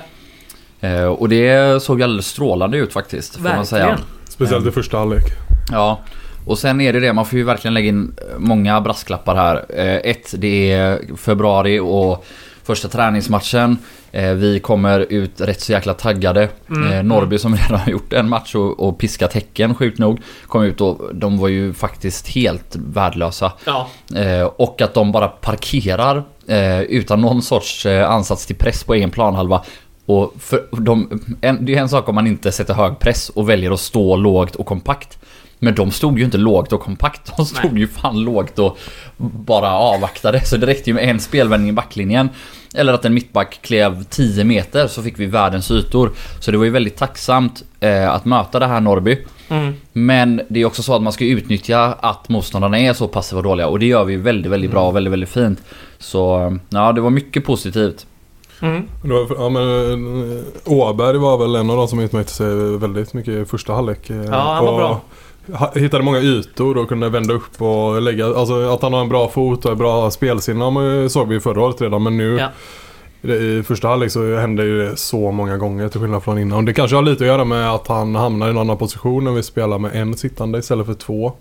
Eh, 0.80 1.04
och 1.04 1.28
det 1.28 1.82
såg 1.82 2.02
alldeles 2.02 2.26
strålande 2.26 2.78
ut 2.78 2.92
faktiskt. 2.92 3.36
Får 3.36 3.42
man 3.42 3.66
säga. 3.66 3.86
Verkligen. 3.86 4.10
Speciellt 4.28 4.66
i 4.66 4.70
första 4.70 4.98
halvlek. 4.98 5.24
Ja. 5.70 6.00
Och 6.46 6.58
sen 6.58 6.80
är 6.80 6.92
det 6.92 7.00
det, 7.00 7.12
man 7.12 7.26
får 7.26 7.38
ju 7.38 7.44
verkligen 7.44 7.74
lägga 7.74 7.88
in 7.88 8.14
många 8.38 8.80
brasklappar 8.80 9.36
här. 9.36 9.64
Eh, 9.68 10.10
ett, 10.10 10.34
det 10.38 10.72
är 10.72 11.16
februari 11.16 11.78
och 11.78 12.24
första 12.68 12.88
träningsmatchen. 12.88 13.78
Eh, 14.12 14.32
vi 14.32 14.60
kommer 14.60 15.00
ut 15.00 15.40
rätt 15.40 15.60
så 15.60 15.72
jäkla 15.72 15.94
taggade. 15.94 16.48
Mm, 16.68 16.92
Eh, 16.92 17.02
Norrby 17.02 17.38
som 17.38 17.56
redan 17.56 17.80
har 17.80 17.90
gjort 17.90 18.12
en 18.12 18.28
match 18.28 18.54
och, 18.54 18.80
och 18.80 18.98
piskat 18.98 19.32
Häcken 19.34 19.74
sjukt 19.74 19.98
nog. 19.98 20.20
Kom 20.46 20.62
ut 20.62 20.80
och 20.80 21.14
de 21.14 21.38
var 21.38 21.48
ju 21.48 21.72
faktiskt 21.72 22.28
helt 22.28 22.76
värdelösa. 22.76 23.52
Ja. 23.64 23.88
Eh, 24.16 24.42
och 24.42 24.82
att 24.82 24.94
de 24.94 25.12
bara 25.12 25.28
parkerar 25.28 26.24
utan 26.88 27.20
någon 27.20 27.42
sorts 27.42 27.86
ansats 27.86 28.46
till 28.46 28.56
press 28.56 28.84
på 28.84 28.94
egen 28.94 29.10
planhalva. 29.10 29.62
Och 30.06 30.34
för 30.38 30.68
de, 30.70 31.20
en, 31.40 31.64
det 31.64 31.74
är 31.74 31.80
en 31.80 31.88
sak 31.88 32.08
om 32.08 32.14
man 32.14 32.26
inte 32.26 32.52
sätter 32.52 32.74
hög 32.74 32.98
press 32.98 33.28
och 33.28 33.48
väljer 33.48 33.70
att 33.70 33.80
stå 33.80 34.16
lågt 34.16 34.56
och 34.56 34.66
kompakt. 34.66 35.18
Men 35.58 35.74
de 35.74 35.90
stod 35.90 36.18
ju 36.18 36.24
inte 36.24 36.38
lågt 36.38 36.72
och 36.72 36.80
kompakt. 36.80 37.36
De 37.36 37.46
stod 37.46 37.72
Nej. 37.72 37.80
ju 37.80 37.88
fan 37.88 38.20
lågt 38.20 38.58
och 38.58 38.78
bara 39.16 39.70
avvaktade. 39.72 40.40
Så 40.44 40.56
det 40.56 40.66
räckte 40.66 40.90
ju 40.90 40.94
med 40.94 41.10
en 41.10 41.20
spelvändning 41.20 41.70
i 41.70 41.72
backlinjen. 41.72 42.28
Eller 42.74 42.92
att 42.92 43.04
en 43.04 43.14
mittback 43.14 43.58
klev 43.62 44.04
10 44.04 44.44
meter 44.44 44.86
så 44.86 45.02
fick 45.02 45.18
vi 45.18 45.26
världens 45.26 45.70
ytor. 45.70 46.10
Så 46.40 46.50
det 46.50 46.56
var 46.58 46.64
ju 46.64 46.70
väldigt 46.70 46.96
tacksamt 46.96 47.62
eh, 47.80 48.10
att 48.10 48.24
möta 48.24 48.58
det 48.58 48.66
här 48.66 48.80
Norrby. 48.80 49.18
Mm. 49.48 49.74
Men 49.92 50.40
det 50.48 50.60
är 50.60 50.64
också 50.64 50.82
så 50.82 50.94
att 50.94 51.02
man 51.02 51.12
ska 51.12 51.24
utnyttja 51.24 51.84
att 52.00 52.28
motståndarna 52.28 52.78
är 52.78 52.92
så 52.92 53.08
passiva 53.08 53.38
och 53.38 53.44
dåliga 53.44 53.66
och 53.68 53.78
det 53.78 53.86
gör 53.86 54.04
vi 54.04 54.16
väldigt, 54.16 54.52
väldigt 54.52 54.70
bra 54.70 54.88
och 54.88 54.96
väldigt, 54.96 55.12
väldigt 55.12 55.28
fint. 55.28 55.62
Så 55.98 56.56
ja, 56.68 56.92
det 56.92 57.00
var 57.00 57.10
mycket 57.10 57.44
positivt. 57.44 58.06
Mm. 58.62 58.82
Ja, 59.38 59.48
men, 59.48 60.38
eh, 60.38 60.44
Åberg 60.64 61.18
var 61.18 61.38
väl 61.38 61.54
en 61.54 61.70
av 61.70 61.76
de 61.76 61.88
som 61.88 62.00
utmärkte 62.00 62.32
sig 62.32 62.78
väldigt 62.78 63.14
mycket 63.14 63.34
i 63.34 63.44
första 63.44 63.72
halvlek. 63.72 64.10
eh, 64.10 64.16
Ja, 64.16 64.54
han 64.54 64.64
var 64.64 64.72
och 64.72 64.78
bra. 64.78 65.00
Hittade 65.74 66.04
många 66.04 66.18
ytor 66.20 66.76
och 66.78 66.88
kunde 66.88 67.08
vända 67.08 67.34
upp 67.34 67.62
och 67.62 68.02
lägga, 68.02 68.26
alltså 68.26 68.68
att 68.74 68.82
han 68.82 68.92
har 68.92 69.00
en 69.00 69.08
bra 69.08 69.28
fot 69.28 69.64
och 69.64 69.76
bra 69.76 70.10
spelsinne 70.10 71.08
såg 71.10 71.28
vi 71.28 71.34
ju 71.34 71.40
förra 71.40 71.60
året 71.62 71.80
redan 71.80 72.02
men 72.02 72.16
nu 72.16 72.38
Ja. 73.22 73.32
i 73.34 73.62
första 73.62 73.88
halvlek 73.88 74.10
så 74.12 74.36
hände 74.36 74.64
ju 74.64 74.78
det 74.78 74.96
så 74.96 75.30
många 75.32 75.56
gånger 75.56 75.88
till 75.88 76.00
skillnad 76.00 76.22
från 76.22 76.38
innan. 76.38 76.58
Och 76.58 76.64
det 76.64 76.72
kanske 76.72 76.96
har 76.96 77.02
lite 77.02 77.24
att 77.24 77.28
göra 77.28 77.44
med 77.44 77.70
att 77.70 77.86
han 77.88 78.14
hamnar 78.14 78.46
i 78.46 78.50
en 78.50 78.58
annan 78.58 78.76
position 78.76 79.24
när 79.24 79.32
vi 79.32 79.42
spelar 79.42 79.78
med 79.78 79.96
en 79.96 80.14
sittande 80.16 80.58
istället 80.58 80.86
för 80.86 80.94
två. 80.94 81.32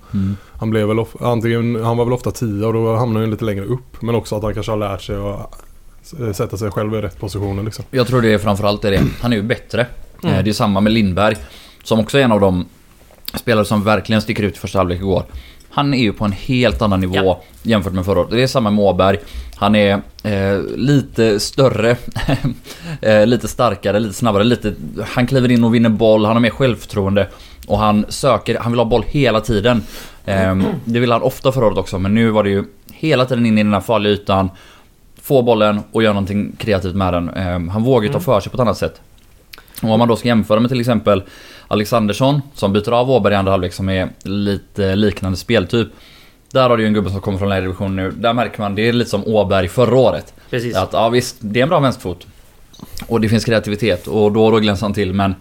Han 0.60 0.70
blev 0.70 0.88
väl 0.88 1.00
of, 1.00 1.16
antingen, 1.22 1.84
han 1.84 1.98
var 1.98 2.06
väl 2.06 2.14
ofta 2.14 2.32
tio 2.32 2.66
och 2.66 2.74
då 2.74 2.96
hamnar 2.96 3.22
han 3.22 3.30
lite 3.32 3.46
längre 3.46 3.66
upp. 3.66 4.02
Men 4.02 4.16
också 4.16 4.36
att 4.36 4.44
han 4.44 4.54
kanske 4.54 4.72
har 4.72 4.78
lärt 4.80 5.02
sig 5.02 5.16
att 5.16 6.36
sätta 6.36 6.58
sig 6.58 6.72
själv 6.72 6.94
i 6.96 7.02
rätt 7.02 7.20
positioner 7.20 7.64
liksom. 7.64 7.86
Jag 7.92 8.08
tror 8.08 8.22
det 8.22 8.34
är 8.34 8.38
framförallt 8.38 8.86
är 8.86 8.92
det. 8.92 9.02
Han 9.22 9.34
är 9.34 9.38
ju 9.38 9.44
bättre. 9.44 9.86
Mm. 10.24 10.36
Eh, 10.36 10.44
Det 10.44 10.50
är 10.52 10.54
samma 10.54 10.82
med 10.82 10.94
Lindberg. 10.94 11.36
Som 11.84 12.00
också 12.00 12.18
är 12.18 12.22
en 12.24 12.32
av 12.32 12.40
de 12.40 12.66
spelare 13.34 13.66
som 13.66 13.84
verkligen 13.84 14.22
sticker 14.22 14.44
ut 14.44 14.56
i 14.56 14.60
första 14.60 14.80
halvlek 14.80 15.00
igår. 15.00 15.24
Han 15.70 15.94
är 15.94 15.98
ju 16.02 16.14
på 16.14 16.26
en 16.26 16.32
helt 16.32 16.82
annan 16.82 17.00
nivå 17.00 17.16
Ja. 17.16 17.42
jämfört 17.64 17.94
med 17.94 18.06
förra 18.06 18.20
året. 18.20 18.32
Det 18.32 18.44
är 18.44 18.48
samma 18.48 18.72
med 18.72 18.84
Åberg. 18.86 19.18
Han 19.56 19.76
är 19.76 20.02
eh, 20.24 20.60
lite 20.76 21.40
större, 21.40 21.98
eh, 23.02 23.26
lite 23.26 23.48
starkare, 23.48 24.00
lite 24.00 24.14
snabbare. 24.16 24.44
Lite, 24.44 24.74
han 25.06 25.28
kliver 25.28 25.52
in 25.52 25.64
och 25.64 25.76
vinner 25.76 25.90
boll, 25.90 26.26
han 26.26 26.36
har 26.36 26.42
mer 26.42 26.50
självförtroende. 26.50 27.28
Och 27.68 27.80
han 27.80 28.06
söker, 28.10 28.60
han 28.60 28.72
vill 28.72 28.80
ha 28.80 28.86
boll 28.86 29.04
hela 29.08 29.42
tiden. 29.42 29.84
Eh, 30.26 30.56
det 30.86 31.00
ville 31.00 31.14
han 31.14 31.22
ofta 31.22 31.52
förra 31.52 31.66
året 31.66 31.78
också, 31.78 32.00
men 32.00 32.14
nu 32.16 32.30
var 32.30 32.44
det 32.44 32.50
ju 32.50 32.64
hela 32.94 33.26
tiden 33.26 33.46
in 33.46 33.58
i 33.58 33.64
den 33.64 33.74
här 33.74 33.82
farliga 33.82 34.14
ytan. 34.14 34.50
Få 35.22 35.42
bollen 35.42 35.80
och 35.92 36.04
göra 36.04 36.14
någonting 36.14 36.56
kreativt 36.60 36.96
med 36.96 37.14
den. 37.14 37.30
Eh, 37.30 37.46
han 37.72 37.84
vågar 37.84 38.04
ju 38.04 38.08
ta 38.08 38.14
Mm. 38.14 38.24
för 38.26 38.40
sig 38.40 38.52
på 38.52 38.56
ett 38.56 38.62
annat 38.62 38.78
sätt. 38.78 39.02
Och 39.82 39.90
om 39.90 40.00
man 40.00 40.08
då 40.08 40.16
ska 40.16 40.28
jämföra 40.28 40.60
med 40.60 40.70
till 40.70 40.80
exempel 40.80 41.24
Alexandersson 41.68 42.42
som 42.54 42.74
byter 42.74 42.92
av 42.92 43.12
Åberg 43.12 43.34
i 43.34 43.38
andra 43.38 43.52
halvlek 43.52 43.74
som 43.74 43.90
är 43.90 44.10
lite 44.24 44.96
liknande 44.96 45.38
speltyp. 45.38 45.88
Där 46.52 46.70
har 46.70 46.78
du 46.78 46.84
ju 46.84 46.88
en 46.88 46.94
gubbe 46.94 47.10
som 47.10 47.22
kommer 47.22 47.38
från 47.38 47.50
lägre 47.50 47.62
division 47.62 47.96
nu. 47.96 48.12
Där 48.12 48.34
märker 48.34 48.62
man, 48.62 48.76
det 48.76 48.90
är 48.90 48.94
lite 48.94 49.10
som 49.10 49.28
Åberg 49.28 49.68
förra 49.68 49.96
året. 49.96 50.34
Precis. 50.50 50.76
Att 50.76 50.94
ja 50.94 51.10
visst, 51.10 51.36
det 51.40 51.60
är 51.60 51.64
en 51.64 51.70
bra 51.70 51.80
vänsterfot. 51.80 52.28
Och 53.08 53.22
det 53.22 53.30
finns 53.30 53.46
kreativitet 53.46 54.08
och 54.08 54.32
då 54.32 54.46
och 54.46 54.52
då 54.52 54.60
glänser 54.60 54.86
han 54.86 54.94
till 54.94 55.14
men 55.14 55.36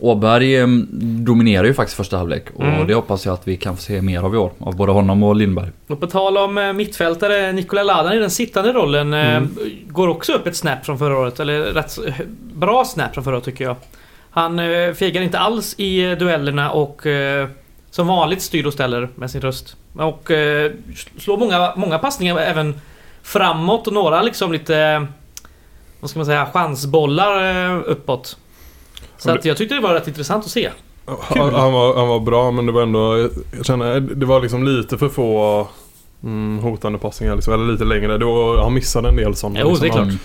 Åberg 0.00 0.56
eh, 0.56 0.66
dominerar 1.02 1.64
ju 1.64 1.74
faktiskt 1.74 1.96
första 1.96 2.16
halvlek 2.16 2.44
och 2.54 2.64
Mm. 2.64 2.86
det 2.86 2.94
hoppas 2.94 3.26
jag 3.26 3.32
att 3.32 3.48
vi 3.48 3.56
kan 3.56 3.76
få 3.76 3.82
se 3.82 4.02
mer 4.02 4.22
av 4.22 4.34
i 4.34 4.38
år. 4.38 4.52
Av 4.58 4.76
både 4.76 4.92
honom 4.92 5.22
och 5.22 5.36
Lindberg. 5.36 5.68
Och 5.88 6.00
på 6.00 6.06
tal 6.06 6.36
om 6.38 6.58
eh, 6.58 6.72
mittfältare, 6.72 7.52
Nikola 7.52 7.82
Ladan 7.82 8.12
i 8.12 8.18
den 8.18 8.30
sittande 8.30 8.72
rollen 8.72 9.12
eh, 9.14 9.36
Mm. 9.36 9.56
går 9.88 10.08
också 10.08 10.32
upp 10.32 10.46
ett 10.46 10.56
snap 10.56 10.86
från 10.86 10.98
förra 10.98 11.18
året. 11.18 11.40
Eller 11.40 11.60
rätt 11.60 11.98
bra 12.54 12.84
snap 12.84 13.14
från 13.14 13.24
förra 13.24 13.34
året 13.34 13.44
tycker 13.44 13.64
jag. 13.64 13.76
Han 14.30 14.58
eh, 14.58 14.92
fegar 14.94 15.22
inte 15.22 15.38
alls 15.38 15.74
i 15.78 16.14
duellerna 16.14 16.70
och 16.70 17.02
som 17.90 18.06
vanligt 18.06 18.42
styr 18.42 18.66
och 18.66 18.72
ställer 18.72 19.08
med 19.14 19.30
sin 19.30 19.40
röst. 19.40 19.76
Och 19.96 20.30
slår 21.18 21.36
många, 21.38 21.72
många 21.76 21.98
passningar 21.98 22.38
även 22.38 22.80
framåt 23.22 23.86
och 23.86 23.92
några 23.92 24.22
liksom 24.22 24.52
lite... 24.52 25.06
Vad 26.00 26.10
ska 26.10 26.18
man 26.18 26.26
säga? 26.26 26.46
Chansbollar 26.52 27.68
uppåt. 27.86 28.36
Så 29.22 29.30
att 29.30 29.44
jag 29.44 29.56
tyckte 29.56 29.74
det 29.74 29.80
var 29.80 29.94
rätt 29.94 30.08
intressant 30.08 30.44
att 30.44 30.50
se. 30.50 30.70
Han, 31.06 31.54
han, 31.54 31.72
var, 31.72 31.96
han 31.96 32.08
var 32.08 32.20
bra 32.20 32.50
men 32.50 32.66
det 32.66 32.72
var 32.72 32.82
ändå, 32.82 33.28
jag 33.56 33.66
känner, 33.66 34.00
det 34.00 34.26
var 34.26 34.40
liksom 34.40 34.64
lite 34.64 34.98
för 34.98 35.08
få 35.08 35.68
mm, 36.22 36.58
hotande 36.58 36.98
passningar 36.98 37.34
liksom, 37.34 37.54
eller 37.54 37.72
lite 37.72 37.84
längre. 37.84 38.18
Det 38.18 38.24
var, 38.24 38.62
han 38.62 38.74
missade 38.74 39.08
en 39.08 39.16
del 39.16 39.36
sådana. 39.36 39.60
Jo, 39.60 39.68
liksom. 39.68 39.88
det 39.88 39.88
är 39.88 39.92
klart. 39.92 40.20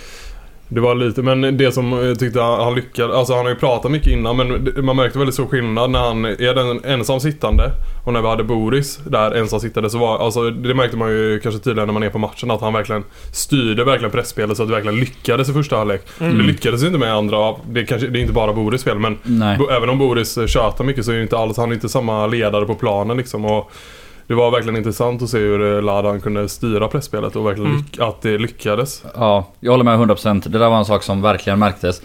Det 0.70 0.80
var 0.82 0.96
lite, 0.96 1.22
men 1.22 1.58
det 1.58 1.72
som 1.72 1.92
jag 1.94 2.20
tyckte 2.20 2.42
han, 2.42 2.60
han 2.64 2.76
lyckades, 2.76 3.16
alltså 3.16 3.34
han 3.34 3.46
har 3.46 3.50
ju 3.50 3.56
pratat 3.60 3.92
mycket 3.92 4.08
innan 4.12 4.38
men 4.38 4.70
man 4.86 4.96
märkte 4.96 5.18
väldigt 5.20 5.34
stor 5.34 5.46
skillnad 5.48 5.90
när 5.92 6.00
han 6.00 6.26
är 6.26 6.56
den 6.56 6.86
ensam 6.86 7.20
sittande 7.20 7.72
och 8.06 8.14
när 8.14 8.22
vi 8.22 8.28
hade 8.28 8.44
Boris 8.44 9.00
där 9.08 9.32
ensam 9.32 9.60
sittande 9.60 9.90
så 9.90 9.98
var, 9.98 10.20
alltså 10.20 10.50
det 10.50 10.74
märkte 10.74 10.98
man 10.98 11.10
ju 11.10 11.40
kanske 11.40 11.62
tydligare 11.62 11.86
när 11.86 11.94
man 11.94 12.04
är 12.04 12.10
på 12.10 12.20
matchen 12.20 12.52
att 12.52 12.62
han 12.62 12.74
verkligen 12.74 13.04
styrde 13.32 13.84
verkligen 13.84 14.12
pressspelet 14.12 14.58
så 14.58 14.64
att 14.64 14.70
det 14.70 14.76
verkligen 14.76 15.00
lyckades 15.00 15.50
i 15.50 15.54
första 15.54 15.78
halvlek. 15.78 16.02
Mm. 16.20 16.38
Det 16.38 16.44
lyckades 16.44 16.84
ju 16.84 16.88
inte 16.88 17.00
med 17.00 17.14
andra, 17.14 17.54
det, 17.70 17.86
kanske, 17.86 18.08
det 18.08 18.20
är 18.20 18.22
inte 18.22 18.34
bara 18.34 18.54
Boris 18.54 18.84
fel 18.84 19.00
men. 19.00 19.18
Bo- 19.58 19.70
Även 19.70 19.90
om 19.90 19.98
Boris 19.98 20.38
tjatar 20.48 20.84
mycket 20.84 21.06
så 21.06 21.12
är 21.12 21.16
ju 21.16 21.22
inte 21.22 21.38
alls, 21.38 21.58
han 21.58 21.70
är 21.70 21.74
inte 21.76 21.90
samma 21.90 22.28
ledare 22.28 22.66
på 22.66 22.76
planen 22.76 23.18
liksom. 23.18 23.46
Och 23.46 23.72
det 24.27 24.34
var 24.34 24.51
verkligen 24.51 24.77
intressant 24.77 25.22
att 25.22 25.29
se 25.29 25.38
hur 25.38 25.75
eh, 25.75 25.82
Ladan 25.82 26.22
kunde 26.22 26.50
styra 26.50 26.88
pressspelet 26.88 27.36
och 27.36 27.46
verkligen 27.46 27.72
Mm. 27.72 28.10
att 28.10 28.22
det 28.22 28.38
lyckades. 28.38 29.03
Ja, 29.15 29.48
jag 29.60 29.72
håller 29.72 29.84
med 29.84 30.00
100%. 30.00 30.50
Det 30.50 30.60
där 30.60 30.70
var 30.70 30.77
en 30.77 30.86
sak 30.86 31.03
som 31.03 31.22
verkligen 31.22 31.60
märktes. 31.60 32.01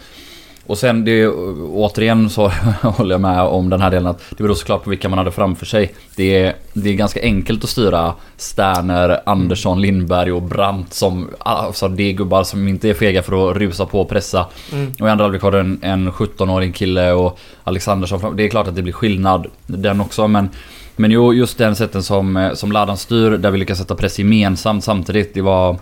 Och 0.65 0.77
sen 0.77 1.05
det, 1.05 1.27
återigen 1.73 2.29
så 2.29 2.47
håller 2.81 3.13
jag 3.13 3.21
med 3.21 3.41
om 3.41 3.69
den 3.69 3.81
här 3.81 3.91
delen 3.91 4.07
att 4.07 4.21
det 4.29 4.43
beror 4.43 4.55
såklart 4.55 4.83
på 4.83 4.89
vilka 4.89 5.09
man 5.09 5.17
hade 5.17 5.31
framför 5.31 5.65
sig. 5.65 5.93
Det 6.15 6.37
är, 6.37 6.55
det 6.73 6.89
är 6.89 6.93
ganska 6.93 7.21
enkelt 7.21 7.63
att 7.63 7.69
styra 7.69 8.13
Sterner, 8.37 9.19
Andersson, 9.25 9.81
Lindberg 9.81 10.31
och 10.31 10.41
Brandt 10.41 10.93
som 10.93 11.29
alltså 11.39 11.87
det 11.87 12.03
är 12.03 12.13
gubbar 12.13 12.43
som 12.43 12.67
inte 12.67 12.89
är 12.89 12.93
fega 12.93 13.23
för 13.23 13.51
att 13.51 13.57
rusa 13.57 13.85
på 13.85 14.01
och 14.01 14.09
pressa. 14.09 14.45
Mm. 14.71 14.91
Och 14.99 15.07
i 15.07 15.09
andra 15.09 15.25
halvlek 15.25 15.41
har 15.41 15.51
du 15.51 15.59
en, 15.59 15.79
en 15.81 16.11
17-årig 16.11 16.75
kille 16.75 17.11
och 17.11 17.39
Alexandersson 17.63 18.35
Det 18.35 18.43
är 18.43 18.49
klart 18.49 18.67
att 18.67 18.75
det 18.75 18.81
blir 18.81 18.93
skillnad 18.93 19.47
den 19.65 20.01
också 20.01 20.27
men 20.27 20.49
Men 20.95 21.11
jo, 21.11 21.33
just 21.33 21.57
den 21.57 21.75
sätten 21.75 22.03
som, 22.03 22.37
eh, 22.37 22.53
som 22.53 22.71
Ladan 22.71 22.97
styr 22.97 23.29
där 23.31 23.51
vi 23.51 23.57
lyckas 23.57 23.77
sätta 23.77 23.95
press 23.95 24.19
gemensamt 24.19 24.83
samtidigt. 24.83 25.33
Det 25.33 25.41
var 25.41 25.73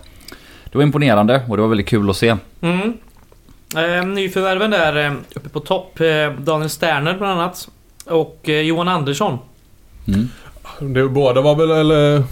Det 0.72 0.78
var 0.78 0.84
imponerande 0.84 1.42
och 1.50 1.58
det 1.58 1.62
var 1.62 1.70
väldigt 1.70 1.88
kul 1.88 2.10
att 2.10 2.16
se. 2.18 2.36
Mm. 2.62 2.94
Eh, 3.75 4.06
nyförvärven 4.06 4.72
där 4.72 5.06
eh, 5.06 5.13
uppe 5.36 5.50
på 5.50 5.60
topp. 5.60 6.00
Eh, 6.00 6.32
Daniel 6.39 6.70
Sterner 6.70 7.18
bland 7.18 7.39
annat. 7.42 7.70
Och 8.06 8.39
eh, 8.50 8.62
Johan 8.62 8.88
Andersson. 8.88 9.38
Mm. 10.08 10.28
Det, 10.94 11.08
båda 11.10 11.42
var 11.42 11.56
väl, 11.56 11.72
eller 11.72 12.24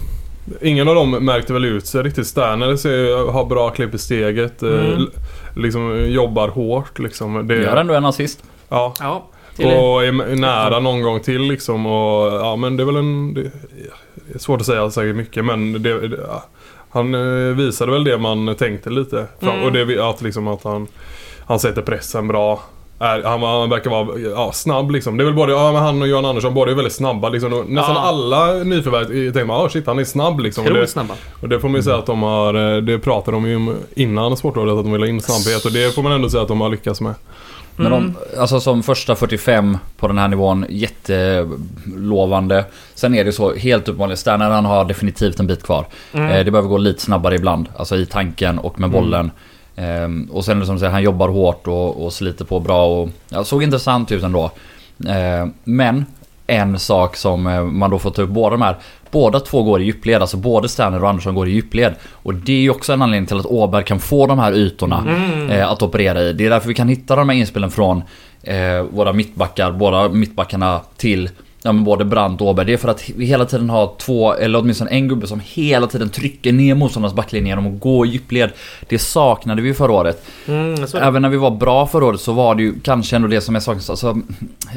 Ingen 0.62 0.88
av 0.88 0.94
dem 0.94 1.10
märkte 1.10 1.52
väl 1.52 1.64
ut 1.64 1.86
sig 1.86 2.02
riktigt. 2.02 2.26
Sterner 2.26 2.76
ser, 2.76 3.32
har 3.32 3.44
bra 3.44 3.70
klipp 3.70 3.94
i 3.94 3.98
steget. 3.98 4.62
eh, 4.62 4.68
Mm. 4.70 5.10
Liksom 5.56 6.06
jobbar 6.10 6.48
hårt 6.48 6.98
liksom. 6.98 7.46
Det, 7.48 7.56
Gör 7.56 7.76
ändå 7.76 7.94
en 7.94 8.04
assist. 8.04 8.42
Ja. 8.68 8.94
Ja, 9.00 9.26
till, 9.58 9.76
Och 9.76 10.04
är 10.04 10.36
nära 10.36 10.80
någon 10.80 11.02
gång 11.02 11.20
till 11.20 11.42
liksom. 11.42 11.86
Och, 11.86 12.32
ja 12.32 12.56
men 12.56 12.76
det 12.76 12.82
är 12.82 12.84
väl 12.84 12.96
en... 12.96 13.34
Det 13.34 13.50
är 14.34 14.38
svårt 14.38 14.60
att 14.60 14.66
säga 14.66 14.90
säkert 14.90 15.16
mycket 15.16 15.44
men 15.44 15.82
det, 15.82 16.08
det. 16.08 16.26
Han 16.90 17.14
eh, 17.14 17.56
visade 17.56 17.92
väl 17.92 18.04
det 18.04 18.18
man 18.18 18.54
tänkte 18.54 18.90
lite. 18.90 19.26
Mm. 19.40 19.62
Och 19.62 19.72
det 19.72 20.08
att 20.10 20.22
liksom 20.22 20.48
att 20.48 20.64
han... 20.64 20.86
Han 21.46 21.58
sätter 21.58 21.82
pressen 21.82 22.28
bra. 22.28 22.62
Är, 23.00 23.22
han, 23.22 23.42
han 23.42 23.70
verkar 23.70 23.90
vara 23.90 24.18
ja, 24.18 24.52
snabb 24.52 24.90
liksom. 24.90 25.16
Det 25.16 25.22
är 25.22 25.24
väl 25.24 25.34
både 25.34 25.52
ja, 25.52 25.72
men 25.72 25.82
han 25.82 26.02
och 26.02 26.08
Johan 26.08 26.24
Andersson, 26.24 26.54
båda 26.54 26.70
är 26.70 26.74
väldigt 26.74 26.92
snabba 26.92 27.28
liksom. 27.28 27.52
Och 27.52 27.70
Nästan 27.70 27.94
Ja. 27.94 28.00
alla 28.00 28.52
nyförvärv 28.52 29.02
eh, 29.02 29.32
tänker 29.32 29.44
man, 29.44 29.66
oh, 29.66 29.68
shit 29.68 29.86
han 29.86 29.98
är 29.98 30.04
snabb 30.04 30.40
liksom. 30.40 30.66
Och 30.66 30.74
det, 30.74 30.86
snabba. 30.86 31.14
och 31.42 31.48
det 31.48 31.60
får 31.60 31.68
man 31.68 31.76
ju 31.76 31.82
säga 31.82 31.96
att 31.96 32.06
de 32.06 32.22
har, 32.22 32.74
eh, 32.74 32.82
det 32.82 32.98
pratade 32.98 33.36
de 33.36 33.48
ju 33.48 33.56
om 33.56 33.76
innan 33.94 34.36
Sportrådet 34.36 34.74
att 34.74 34.84
de 34.84 34.92
vill 34.92 35.02
ha 35.02 35.08
in 35.08 35.20
snabbhet 35.20 35.64
och 35.64 35.72
det 35.72 35.94
får 35.94 36.02
man 36.02 36.12
ändå 36.12 36.30
säga 36.30 36.42
att 36.42 36.48
de 36.48 36.60
har 36.60 36.68
lyckats 36.68 37.00
med. 37.00 37.14
Men 37.78 37.92
Mm. 37.92 38.14
de, 38.32 38.38
alltså 38.40 38.60
som 38.60 38.82
första 38.82 39.14
45 39.14 39.78
på 39.96 40.08
den 40.08 40.18
här 40.18 40.28
nivån, 40.28 40.66
jättelovande. 40.68 42.64
Sen 42.94 43.14
är 43.14 43.24
det 43.24 43.32
så 43.32 43.54
helt 43.54 43.88
uppenbarligen, 43.88 44.16
Sterner 44.16 44.62
har 44.62 44.84
definitivt 44.84 45.40
en 45.40 45.46
bit 45.46 45.62
kvar. 45.62 45.86
Mm. 46.12 46.28
Eh, 46.30 46.44
det 46.44 46.50
behöver 46.50 46.68
gå 46.68 46.78
lite 46.78 47.02
snabbare 47.02 47.34
ibland, 47.34 47.68
alltså 47.76 47.96
i 47.96 48.06
tanken 48.06 48.58
och 48.58 48.80
med 48.80 48.90
bollen. 48.90 49.30
Eh, 49.76 50.08
och 50.30 50.44
sen 50.44 50.56
är 50.56 50.60
det 50.60 50.66
som 50.66 50.74
du 50.74 50.78
säger, 50.78 50.92
han 50.92 51.02
jobbar 51.02 51.28
hårt 51.28 51.66
och, 51.68 52.04
och 52.04 52.12
sliter 52.12 52.44
på 52.44 52.60
bra 52.60 52.86
och 52.86 53.08
ja, 53.28 53.44
såg 53.44 53.62
intressant 53.62 54.12
ut 54.12 54.22
ändå. 54.22 54.50
Eh, 55.08 55.46
men 55.64 56.04
en 56.46 56.78
sak 56.78 57.16
som 57.16 57.46
eh, 57.46 57.62
man 57.62 57.90
då 57.90 57.98
får 57.98 58.10
ta 58.10 58.22
upp 58.22 58.30
båda 58.30 58.50
de 58.50 58.62
här. 58.62 58.76
Båda 59.10 59.40
två 59.40 59.62
går 59.62 59.80
i 59.80 59.84
djupled, 59.84 60.20
alltså 60.20 60.36
både 60.36 60.68
Sterner 60.68 61.02
och 61.02 61.08
Andersson 61.08 61.34
går 61.34 61.48
i 61.48 61.50
djupled. 61.50 61.94
Och 62.12 62.34
det 62.34 62.52
är 62.52 62.60
ju 62.60 62.70
också 62.70 62.92
en 62.92 63.02
anledning 63.02 63.26
till 63.26 63.38
att 63.38 63.46
Åberg 63.46 63.84
kan 63.84 63.98
få 64.00 64.26
de 64.26 64.38
här 64.38 64.52
ytorna 64.52 65.04
Mm. 65.08 65.50
eh, 65.50 65.68
att 65.70 65.82
operera 65.82 66.22
i. 66.22 66.32
Det 66.32 66.46
är 66.46 66.50
därför 66.50 66.68
vi 66.68 66.74
kan 66.74 66.88
hitta 66.88 67.16
de 67.16 67.28
här 67.28 67.36
inspelen 67.36 67.70
från 67.70 68.02
eh, 68.42 68.82
våra 68.90 69.12
mittbackar, 69.12 69.72
båda 69.72 70.08
mittbackarna 70.08 70.80
till 70.96 71.30
Ja 71.68 71.72
men 71.72 71.84
både 71.84 72.04
Brandt 72.04 72.40
och 72.40 72.46
Åberg. 72.46 72.66
Det 72.66 72.72
är 72.72 72.76
för 72.76 72.88
att 72.88 73.10
vi 73.16 73.24
hela 73.26 73.44
tiden 73.44 73.70
har 73.70 73.92
två, 73.98 74.34
eller 74.34 74.58
åtminstone 74.58 74.90
en 74.90 75.08
gubbe 75.08 75.26
som 75.26 75.40
hela 75.44 75.86
tiden 75.86 76.08
trycker 76.08 76.52
ner 76.52 76.74
motståndarnas 76.74 77.16
backlinje 77.16 77.48
genom 77.48 77.74
att 77.74 77.80
gå 77.80 78.06
i 78.06 78.08
djupled. 78.08 78.50
Det 78.88 78.98
saknade 78.98 79.62
vi 79.62 79.74
förra 79.74 79.92
året. 79.92 80.24
Mm. 80.46 80.84
Även 80.94 81.22
när 81.22 81.28
vi 81.28 81.36
var 81.36 81.50
bra 81.50 81.86
förra 81.86 82.06
året 82.06 82.20
så 82.20 82.32
var 82.32 82.54
det 82.54 82.62
ju 82.62 82.80
kanske 82.80 83.16
ändå 83.16 83.28
det 83.28 83.40
som 83.40 83.56
är 83.56 83.60
saknas. 83.60 83.90
Alltså, 83.90 84.18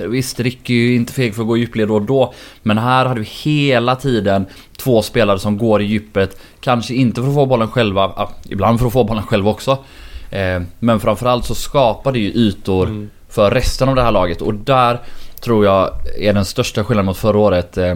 visst, 0.08 0.40
Rick 0.40 0.70
är 0.70 0.74
ju 0.74 0.96
inte 0.96 1.14
feg 1.14 1.36
för 1.36 1.42
att 1.42 1.48
gå 1.48 1.58
i 1.58 1.60
djupled 1.60 1.88
då 1.88 1.96
och 1.96 2.02
då. 2.02 2.34
Men 2.64 2.78
här 2.78 3.06
hade 3.06 3.20
vi 3.20 3.28
hela 3.44 3.96
tiden 3.96 4.46
två 4.78 5.02
spelare 5.02 5.40
som 5.40 5.58
går 5.58 5.82
i 5.82 5.86
djupet. 5.86 6.42
Kanske 6.60 6.94
inte 6.94 7.22
för 7.22 7.28
att 7.30 7.36
få 7.36 7.46
bollen 7.46 7.68
själva, 7.68 8.12
ja, 8.16 8.32
ibland 8.50 8.80
för 8.80 8.88
att 8.88 8.94
få 8.94 9.04
bollen 9.04 9.24
själva 9.24 9.50
också. 9.52 9.72
Eh, 10.32 10.62
men 10.80 11.00
framförallt 11.00 11.46
så 11.46 11.56
skapar 11.56 12.12
det 12.12 12.20
ju 12.20 12.32
ytor 12.32 12.88
Mm. 12.88 13.10
för 13.30 13.52
resten 13.52 13.90
av 13.90 13.96
det 13.96 14.02
här 14.02 14.12
laget. 14.12 14.42
Och 14.42 14.54
där 14.54 15.00
tror 15.42 15.66
jag 15.66 15.92
är 16.20 16.34
den 16.34 16.46
största 16.46 16.84
skillnaden 16.84 17.06
mot 17.06 17.18
förra 17.18 17.38
året 17.38 17.78
eh, 17.78 17.96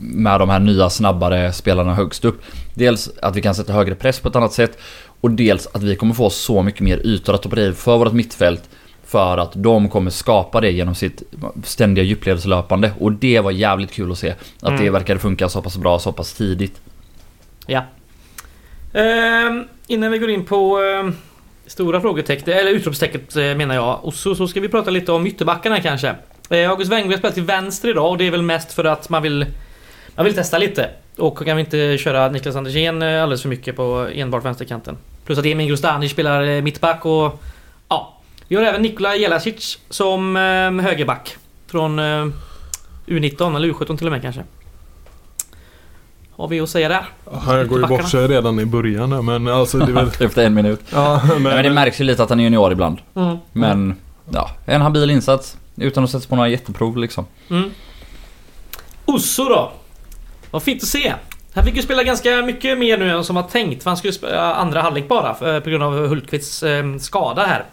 med 0.00 0.40
de 0.40 0.50
här 0.50 0.58
nya 0.58 0.90
snabbare 0.90 1.52
spelarna 1.52 1.94
högst 1.94 2.24
upp. 2.24 2.42
Dels 2.74 3.10
att 3.22 3.36
vi 3.36 3.42
kan 3.42 3.54
sätta 3.54 3.72
högre 3.72 3.94
press 3.94 4.20
på 4.20 4.28
ett 4.28 4.36
annat 4.36 4.52
sätt 4.52 4.78
och 5.20 5.30
dels 5.30 5.66
att 5.66 5.82
vi 5.82 5.96
kommer 5.96 6.14
få 6.14 6.30
så 6.30 6.62
mycket 6.62 6.80
mer 6.80 6.98
ytor 7.06 7.34
att 7.34 7.46
operera 7.46 7.72
för 7.72 7.98
vårt 7.98 8.12
mittfält. 8.12 8.62
För 9.04 9.38
att 9.38 9.52
de 9.54 9.88
kommer 9.88 10.10
skapa 10.10 10.60
det 10.60 10.70
genom 10.70 10.94
sitt 10.94 11.22
ständiga 11.64 12.04
djupledslöpande. 12.04 12.92
Och 13.00 13.12
det 13.12 13.40
var 13.40 13.50
jävligt 13.50 13.92
kul 13.92 14.12
att 14.12 14.18
se. 14.18 14.30
Att 14.60 14.68
Mm. 14.68 14.84
det 14.84 14.90
verkade 14.90 15.20
funka 15.20 15.48
så 15.48 15.62
pass 15.62 15.76
bra 15.76 15.98
så 15.98 16.12
pass 16.12 16.34
tidigt. 16.34 16.80
Ja. 17.66 17.84
Ehm, 18.92 19.64
innan 19.86 20.10
vi 20.12 20.18
går 20.18 20.30
in 20.30 20.44
på 20.44 20.78
ehm, 20.78 21.14
stora 21.66 22.00
frågetecken, 22.00 22.52
eller 22.54 22.70
utropstecknet 22.70 23.36
eh, 23.36 23.42
menar 23.54 23.74
jag. 23.74 23.98
Och 24.02 24.14
så, 24.14 24.34
så 24.34 24.48
ska 24.48 24.60
vi 24.60 24.68
prata 24.68 24.90
lite 24.90 25.12
om 25.12 25.26
ytterbackarna 25.26 25.80
kanske. 25.80 26.14
Eh, 26.48 26.70
August 26.70 26.92
Wengberg 26.92 27.18
spelar 27.18 27.34
till 27.34 27.42
vänster 27.42 27.88
idag 27.88 28.10
och 28.10 28.18
det 28.18 28.26
är 28.26 28.30
väl 28.30 28.42
mest 28.42 28.72
för 28.72 28.84
att 28.84 29.08
man 29.08 29.22
vill 29.22 29.46
man 30.14 30.24
vill 30.24 30.34
testa 30.34 30.58
lite. 30.58 30.90
Och 31.16 31.38
kan 31.38 31.56
vi 31.56 31.60
inte 31.60 31.98
köra 31.98 32.28
Niklas 32.28 32.56
Andersén 32.56 33.02
eh, 33.02 33.22
alldeles 33.22 33.42
för 33.42 33.48
mycket 33.48 33.76
på 33.76 34.08
enbart 34.12 34.44
vänsterkanten. 34.44 34.96
Plus 35.26 35.38
att 35.38 35.46
Emin 35.46 35.68
Grostanic 35.68 36.12
spelar 36.12 36.42
eh, 36.42 36.62
mittback 36.62 37.06
och 37.06 37.42
ja. 37.88 38.14
Vi 38.48 38.56
har 38.56 38.62
även 38.62 38.82
Nikola 38.82 39.16
Jelasic 39.16 39.78
som 39.90 40.36
eh, 40.36 40.84
högerback. 40.84 41.36
Från 41.66 41.98
eh, 41.98 42.26
U19 43.06 43.56
eller 43.56 43.68
U17 43.68 43.96
till 43.96 44.06
och 44.06 44.12
med 44.12 44.22
kanske. 44.22 44.42
Har 46.36 46.48
vi 46.48 46.60
att 46.60 46.70
säga 46.70 46.88
där? 46.88 47.04
Han 47.32 47.68
går 47.68 47.80
ju 47.80 47.86
bort 47.86 48.08
sig 48.08 48.28
redan 48.28 48.60
i 48.60 48.66
början 48.66 49.10
där, 49.10 49.22
men 49.22 49.48
alltså 49.48 49.78
det 49.78 49.84
är 49.84 49.94
väl... 49.94 50.10
Efter 50.20 50.46
en 50.46 50.54
minut. 50.54 50.80
ja, 50.92 51.20
men, 51.24 51.42
Men 51.42 51.64
det 51.64 51.70
märks 51.70 52.00
ju 52.00 52.04
lite 52.04 52.22
att 52.22 52.30
han 52.30 52.40
är 52.40 52.44
junior 52.44 52.72
ibland. 52.72 52.98
Mm. 53.14 53.36
Men 53.52 53.94
ja, 54.30 54.50
en 54.64 54.80
habil 54.80 55.10
insats. 55.10 55.56
Utan 55.80 56.04
att 56.04 56.10
sätta 56.10 56.28
på 56.28 56.36
några 56.36 56.48
jätteprov 56.48 56.96
liksom. 56.96 57.26
Mm. 57.50 57.70
Osso 59.04 59.44
då? 59.44 59.72
Vad 60.50 60.62
fint 60.62 60.82
att 60.82 60.88
se. 60.88 61.14
Han 61.54 61.64
fick 61.64 61.76
ju 61.76 61.82
spela 61.82 62.02
ganska 62.02 62.42
mycket 62.42 62.78
mer 62.78 62.98
nu 62.98 63.10
än 63.10 63.24
som 63.24 63.36
var 63.36 63.42
tänkt. 63.42 63.82
För 63.82 63.90
han 63.90 63.96
skulle 63.96 64.12
spela 64.12 64.54
andra 64.54 64.82
halvlek 64.82 65.08
bara 65.08 65.34
för, 65.34 65.60
på 65.60 65.70
grund 65.70 65.82
av 65.82 66.08
Hultqvists 66.08 66.62
eh, 66.62 66.96
skada 66.96 67.42
här. 67.46 67.64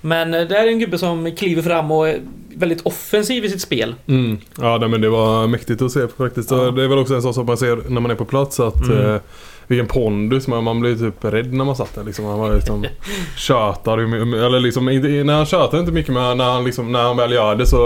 Men 0.00 0.34
eh, 0.34 0.40
det 0.48 0.58
är 0.58 0.66
en 0.66 0.78
gubbe 0.78 0.98
som 0.98 1.36
kliver 1.36 1.62
fram 1.62 1.90
och 1.90 2.08
är 2.08 2.20
väldigt 2.54 2.80
offensiv 2.86 3.44
i 3.44 3.48
sitt 3.50 3.60
spel. 3.60 3.94
Mm. 4.06 4.38
Ja 4.60 4.78
nej, 4.78 4.88
men 4.88 5.00
det 5.00 5.08
var 5.08 5.46
mäktigt 5.46 5.82
att 5.82 5.92
se 5.92 6.08
faktiskt. 6.08 6.50
Ja. 6.50 6.56
Det 6.56 6.84
är 6.84 6.88
väl 6.88 6.98
också 6.98 7.14
en 7.14 7.22
sak 7.22 7.34
som 7.34 7.46
man 7.46 7.56
ser 7.56 7.76
när 7.88 8.00
man 8.00 8.10
är 8.10 8.14
på 8.14 8.24
plats 8.24 8.60
att 8.60 8.88
Mm. 8.88 9.20
Vilken 9.68 9.86
pondus, 9.86 10.48
man, 10.48 10.64
man 10.64 10.80
blir 10.80 10.96
typ 10.96 11.24
rädd 11.24 11.54
när 11.54 11.64
man 11.64 11.76
satt 11.76 11.94
där 11.94 12.04
liksom. 12.04 12.24
Han 12.24 12.38
var 12.38 12.54
liksom 12.54 12.86
tjötar, 13.36 13.98
eller 14.46 14.60
liksom, 14.60 14.84
när 14.86 15.32
han 15.36 15.46
tjötar 15.46 15.78
inte 15.80 15.92
mycket 15.92 16.14
men 16.14 16.38
när 16.38 16.44
han, 16.50 16.64
liksom, 16.64 16.92
när 16.92 17.02
han 17.02 17.16
väl 17.16 17.32
gör 17.32 17.54
det 17.54 17.66
så, 17.66 17.78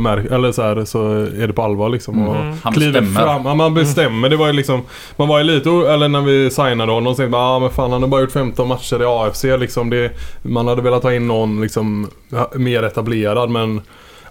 märk, 0.00 0.30
eller 0.30 0.52
så, 0.52 0.62
här, 0.62 0.84
så 0.84 1.08
är 1.12 1.46
det 1.46 1.52
på 1.52 1.62
allvar 1.62 1.88
liksom. 1.88 2.28
Och 2.28 2.36
Mm. 2.36 2.54
Han 2.62 2.72
kliver 2.72 3.00
bestämmer. 3.00 3.20
Fram, 3.20 3.46
ja, 3.46 3.54
man 3.54 3.74
bestämmer. 3.74 4.28
Det 4.28 4.36
var 4.36 4.46
ju 4.46 4.52
liksom, 4.52 4.82
man 5.16 5.28
var 5.28 5.38
ju 5.38 5.44
lite, 5.44 5.70
eller 5.70 6.08
när 6.08 6.20
vi 6.20 6.50
signade 6.50 6.92
honom 6.92 7.14
så 7.14 7.16
tänkte 7.16 7.30
man, 7.30 7.40
ah, 7.40 7.58
men 7.58 7.70
fan 7.70 7.92
han 7.92 8.02
har 8.02 8.08
bara 8.08 8.20
gjort 8.20 8.32
15 8.32 8.68
matcher 8.68 9.02
i 9.02 9.04
AFC 9.04 9.44
liksom. 9.44 9.90
Det, 9.90 10.10
man 10.42 10.66
hade 10.68 10.82
velat 10.82 11.02
ha 11.02 11.12
in 11.14 11.28
någon 11.28 11.60
liksom 11.60 12.10
mer 12.54 12.82
etablerad 12.82 13.50
men 13.50 13.80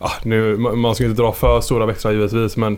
Ja, 0.02 0.12
nu, 0.24 0.58
ma- 0.58 0.76
man 0.76 0.96
ska 0.96 1.04
inte 1.06 1.22
dra 1.22 1.32
för 1.32 1.62
stora 1.62 1.86
växlar 1.86 2.12
givetvis 2.12 2.58
men 2.58 2.78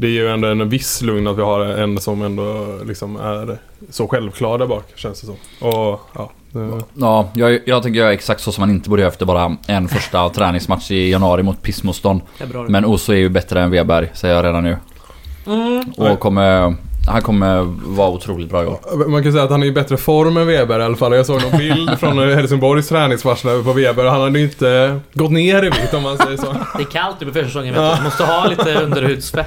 det 0.00 0.06
är 0.06 0.10
ju 0.10 0.28
ändå 0.28 0.48
en 0.48 0.68
viss 0.68 1.02
lugn 1.02 1.26
att 1.26 1.38
vi 1.38 1.42
har 1.42 1.60
en 1.60 2.00
som 2.00 2.22
ändå 2.22 2.78
liksom 2.84 3.16
är 3.16 3.58
så 3.90 4.08
självklar 4.08 4.58
där 4.58 4.66
bak 4.66 4.84
känns 4.94 5.20
det 5.20 5.26
som. 5.26 5.36
Och 5.68 6.00
ja. 6.14 6.30
Det, 6.52 6.82
Ja, 6.94 7.30
jag, 7.34 7.60
jag 7.66 7.82
tycker 7.82 8.00
jag 8.00 8.08
är 8.08 8.12
exakt 8.12 8.40
så 8.40 8.52
som 8.52 8.62
man 8.62 8.70
inte 8.70 8.90
borde 8.90 9.02
göra 9.02 9.12
efter 9.12 9.26
bara 9.26 9.56
en 9.66 9.88
första 9.88 10.28
träningsmatch 10.34 10.90
i 10.90 11.10
januari 11.10 11.42
mot 11.42 11.62
pissmotstånd. 11.62 12.20
Men 12.68 12.84
Oso 12.84 13.12
är 13.12 13.16
ju 13.16 13.28
bättre 13.28 13.62
än 13.62 13.70
Weberg, 13.70 14.10
säger 14.14 14.34
jag 14.34 14.44
redan 14.44 14.64
nu. 14.64 14.76
Mm. 15.46 15.84
Och 15.96 16.20
kommer, 16.20 16.74
han 17.10 17.22
kommer 17.22 17.76
vara 17.96 18.08
otroligt 18.08 18.50
bra 18.50 18.62
i 18.62 18.66
år. 18.66 19.08
man 19.08 19.22
kan 19.22 19.32
säga 19.32 19.44
att 19.44 19.50
han 19.50 19.62
är 19.62 19.66
i 19.66 19.72
bättre 19.72 19.96
form 19.96 20.36
än 20.36 20.46
Weber 20.46 20.80
i 20.80 20.82
alla 20.82 20.96
fall. 20.96 21.14
Jag 21.16 21.26
såg 21.26 21.42
någon 21.42 21.58
bild 21.58 21.90
från 22.00 22.18
Helsingborgs 22.18 22.88
träningsmatch 22.88 23.42
på 23.42 23.72
Weber. 23.72 24.04
Han 24.04 24.20
hade 24.20 24.38
ju 24.38 24.44
inte 24.44 25.00
gått 25.14 25.30
ner 25.30 25.62
i 25.64 25.70
vikt 25.70 25.94
om 25.94 26.02
man 26.02 26.18
säger 26.18 26.36
så. 26.36 26.56
Det 26.76 26.82
är 26.82 26.90
kallt 26.90 27.18
på 27.18 27.30
försäsongen 27.32 27.74
vet 27.74 27.96
du. 27.98 28.04
Måste 28.04 28.24
ha 28.24 28.46
lite 28.48 28.74
underhudsfett. 28.74 29.46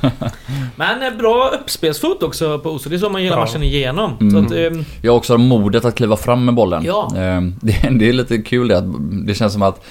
Men 0.76 1.02
eh, 1.02 1.18
bra 1.18 1.50
uppspelsfot 1.60 2.22
också 2.22 2.58
på 2.58 2.70
Oso. 2.70 2.88
Det 2.88 2.96
är 2.96 2.98
så 2.98 3.08
man 3.08 3.22
gillar 3.22 3.36
matchen 3.40 3.62
igenom. 3.62 4.16
Mm. 4.20 4.30
Så 4.32 4.54
att, 4.54 4.60
ehm, 4.60 4.84
Jag 5.02 5.12
har 5.12 5.16
också 5.18 5.38
modet 5.38 5.84
att 5.84 5.94
kliva 5.94 6.16
fram 6.16 6.44
med 6.44 6.54
bollen. 6.54 6.84
Ja. 6.84 7.12
Ehm, 7.16 7.54
Det, 7.60 7.88
det 7.90 8.08
är 8.08 8.12
lite 8.12 8.38
kul 8.38 8.68
det. 8.68 8.78
att 8.78 8.84
Det 9.26 9.34
känns 9.34 9.52
som 9.52 9.62
att 9.62 9.84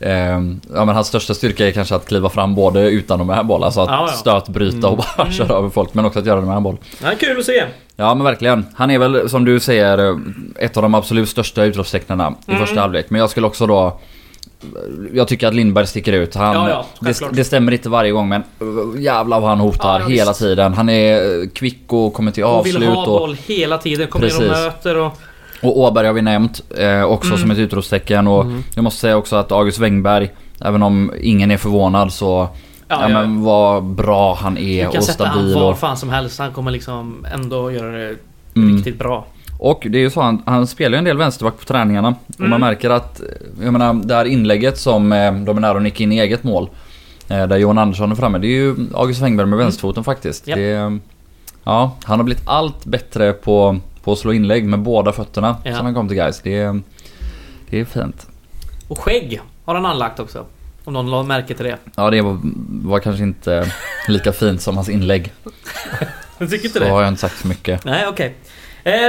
ehm, 0.00 0.60
ja, 0.74 0.84
men 0.84 0.94
hans 0.94 1.06
största 1.08 1.34
styrka 1.34 1.66
är 1.66 1.70
kanske 1.72 1.94
att 1.94 2.08
kliva 2.08 2.28
fram 2.28 2.54
både 2.54 2.80
utan 2.90 3.20
och 3.20 3.26
med 3.26 3.46
boll. 3.46 3.64
Alltså 3.64 3.80
att 3.80 3.88
Ja, 3.88 4.06
ja. 4.10 4.12
stötbryta 4.12 4.88
och 4.88 4.96
bara 4.96 5.22
Mm. 5.22 5.32
köra 5.32 5.56
över 5.56 5.68
folk. 5.68 5.94
Men 5.94 6.04
också 6.04 6.18
att 6.18 6.26
göra 6.26 6.40
det 6.40 6.46
med 6.46 6.56
en 6.56 6.62
boll. 6.62 6.76
ja, 7.02 7.08
kul 7.20 7.38
att 7.38 7.44
se. 7.44 7.64
Ja 7.96 8.14
men 8.14 8.24
verkligen. 8.24 8.66
Han 8.74 8.90
är 8.90 8.98
väl 8.98 9.28
som 9.30 9.44
du 9.44 9.60
säger 9.60 9.98
eh, 10.10 10.16
ett 10.56 10.76
av 10.76 10.82
de 10.82 10.94
absolut 10.94 11.28
största 11.28 11.64
utropstecknarna 11.64 12.34
i 12.46 12.50
Mm. 12.50 12.66
första 12.66 12.80
halvlek. 12.80 13.06
Men 13.10 13.20
jag 13.20 13.30
skulle 13.30 13.46
också 13.46 13.66
då... 13.66 14.00
Jag 15.12 15.28
tycker 15.28 15.48
att 15.48 15.54
Lindberg 15.54 15.86
sticker 15.86 16.12
ut. 16.12 16.34
Han, 16.34 16.54
Ja, 16.54 16.68
ja, 16.68 16.86
det, 17.00 17.20
det 17.32 17.44
stämmer 17.44 17.72
inte 17.72 17.88
varje 17.88 18.10
gång 18.12 18.28
men 18.28 18.42
uh, 18.62 19.00
jävlar 19.02 19.40
vad 19.40 19.48
han 19.48 19.60
hotar 19.60 20.00
Ja, 20.00 20.06
hela 20.06 20.30
visst. 20.30 20.40
tiden. 20.40 20.74
Han 20.74 20.88
är 20.88 21.40
eh, 21.42 21.48
kvick 21.48 21.82
och 21.92 22.14
kommer 22.14 22.30
till 22.30 22.44
Och 22.44 22.66
vill 22.66 22.76
avslut. 22.76 22.88
ha 22.94 23.02
Och, 23.06 23.18
boll 23.20 23.36
hela 23.46 23.78
tiden. 23.78 24.06
Kommer 24.08 24.26
ner 24.26 24.34
och 24.34 24.38
Precis. 24.40 24.64
möter 24.64 24.96
och... 24.96 25.12
och 25.62 25.78
Åberg 25.80 26.06
har 26.06 26.14
vi 26.14 26.22
nämnt 26.22 26.62
eh, 26.78 27.02
också 27.02 27.28
Mm. 27.28 27.38
som 27.40 27.50
ett 27.50 27.58
utropstecken. 27.58 28.26
Och 28.28 28.42
Mm. 28.44 28.62
jag 28.74 28.84
måste 28.84 29.00
säga 29.00 29.16
också 29.16 29.36
att 29.36 29.52
August 29.52 29.78
Wengberg, 29.78 30.30
även 30.60 30.82
om 30.82 31.12
ingen 31.20 31.50
är 31.50 31.56
förvånad 31.56 32.12
så... 32.12 32.48
Ja, 32.88 32.98
Ja, 33.02 33.08
men 33.08 33.42
vad 33.42 33.84
bra 33.84 34.34
han 34.34 34.58
är 34.58 34.84
Du 34.84 34.90
kan 34.90 34.98
och 34.98 35.04
sätta 35.04 35.24
han 35.26 35.34
stabil. 35.38 35.54
var 35.54 35.70
Och, 35.70 35.78
fan 35.78 35.96
som 35.96 36.10
helst. 36.10 36.38
Han 36.38 36.52
kommer 36.52 36.70
liksom 36.70 37.26
ändå 37.34 37.72
göra 37.72 37.90
det 37.92 38.14
Mm. 38.56 38.76
riktigt 38.76 38.98
bra. 38.98 39.26
Och 39.58 39.86
det 39.90 39.98
är 39.98 40.02
ju 40.02 40.10
så, 40.10 40.20
han, 40.20 40.42
han 40.46 40.66
spelar 40.66 40.92
ju 40.92 40.98
en 40.98 41.04
del 41.04 41.16
vänsterback 41.16 41.58
på 41.58 41.64
träningarna. 41.64 42.14
Och 42.28 42.38
Mm. 42.40 42.50
man 42.50 42.60
märker 42.60 42.90
att, 42.90 43.20
jag 43.62 43.72
menar, 43.72 43.94
det 43.94 44.14
här 44.14 44.24
inlägget 44.24 44.78
som 44.78 45.12
eh, 45.12 45.32
de 45.34 45.56
är 45.56 45.60
nära 45.60 45.76
att 45.76 45.82
nicka 45.82 46.02
in 46.04 46.12
i 46.12 46.18
eget 46.18 46.44
mål. 46.44 46.68
Eh, 47.28 47.46
där 47.46 47.56
Johan 47.56 47.78
Andersson 47.78 48.10
är 48.12 48.16
framme. 48.16 48.38
Det 48.38 48.46
är 48.46 48.50
ju 48.50 48.74
August 48.94 49.22
Wengberg 49.22 49.46
med 49.46 49.58
vänsterfoten 49.58 50.04
faktiskt. 50.04 50.48
Mm. 50.48 50.60
Ja. 50.60 50.88
Det, 50.90 50.98
Ja, 51.64 51.96
han 52.04 52.18
har 52.18 52.24
blivit 52.24 52.42
allt 52.46 52.84
bättre 52.84 53.32
på, 53.32 53.76
på 54.06 54.12
att 54.12 54.18
slå 54.18 54.32
inlägg 54.32 54.64
med 54.64 54.78
båda 54.80 55.12
fötterna 55.12 55.56
Ja. 55.64 55.74
sen 55.76 55.84
han 55.84 55.94
kom 55.94 56.08
till 56.08 56.16
guys. 56.16 56.40
Det 56.42 56.56
är, 56.58 56.80
det 57.70 57.80
är 57.80 57.84
fint. 57.84 58.26
Och 58.88 58.98
skägg 58.98 59.40
har 59.64 59.74
han 59.74 59.86
anlagt 59.86 60.20
också. 60.20 60.46
Om 60.84 60.92
någon 60.92 61.10
la 61.10 61.22
märke 61.22 61.54
till 61.54 61.64
det. 61.64 61.76
Ja, 61.96 62.10
det 62.10 62.22
var, 62.22 62.38
var 62.82 63.00
kanske 63.00 63.22
inte 63.22 63.72
lika 64.08 64.32
fint 64.32 64.62
som 64.62 64.76
hans 64.76 64.88
inlägg. 64.88 65.32
Jag 66.38 66.50
tycker 66.50 66.64
inte 66.66 66.78
Så 66.78 66.84
det. 66.84 66.90
har 66.90 67.02
jag 67.02 67.08
inte 67.08 67.20
sagt 67.20 67.38
så 67.38 67.48
mycket. 67.48 67.84
Nej, 67.84 68.06
okej. 68.08 68.26
Eh, 68.26 68.32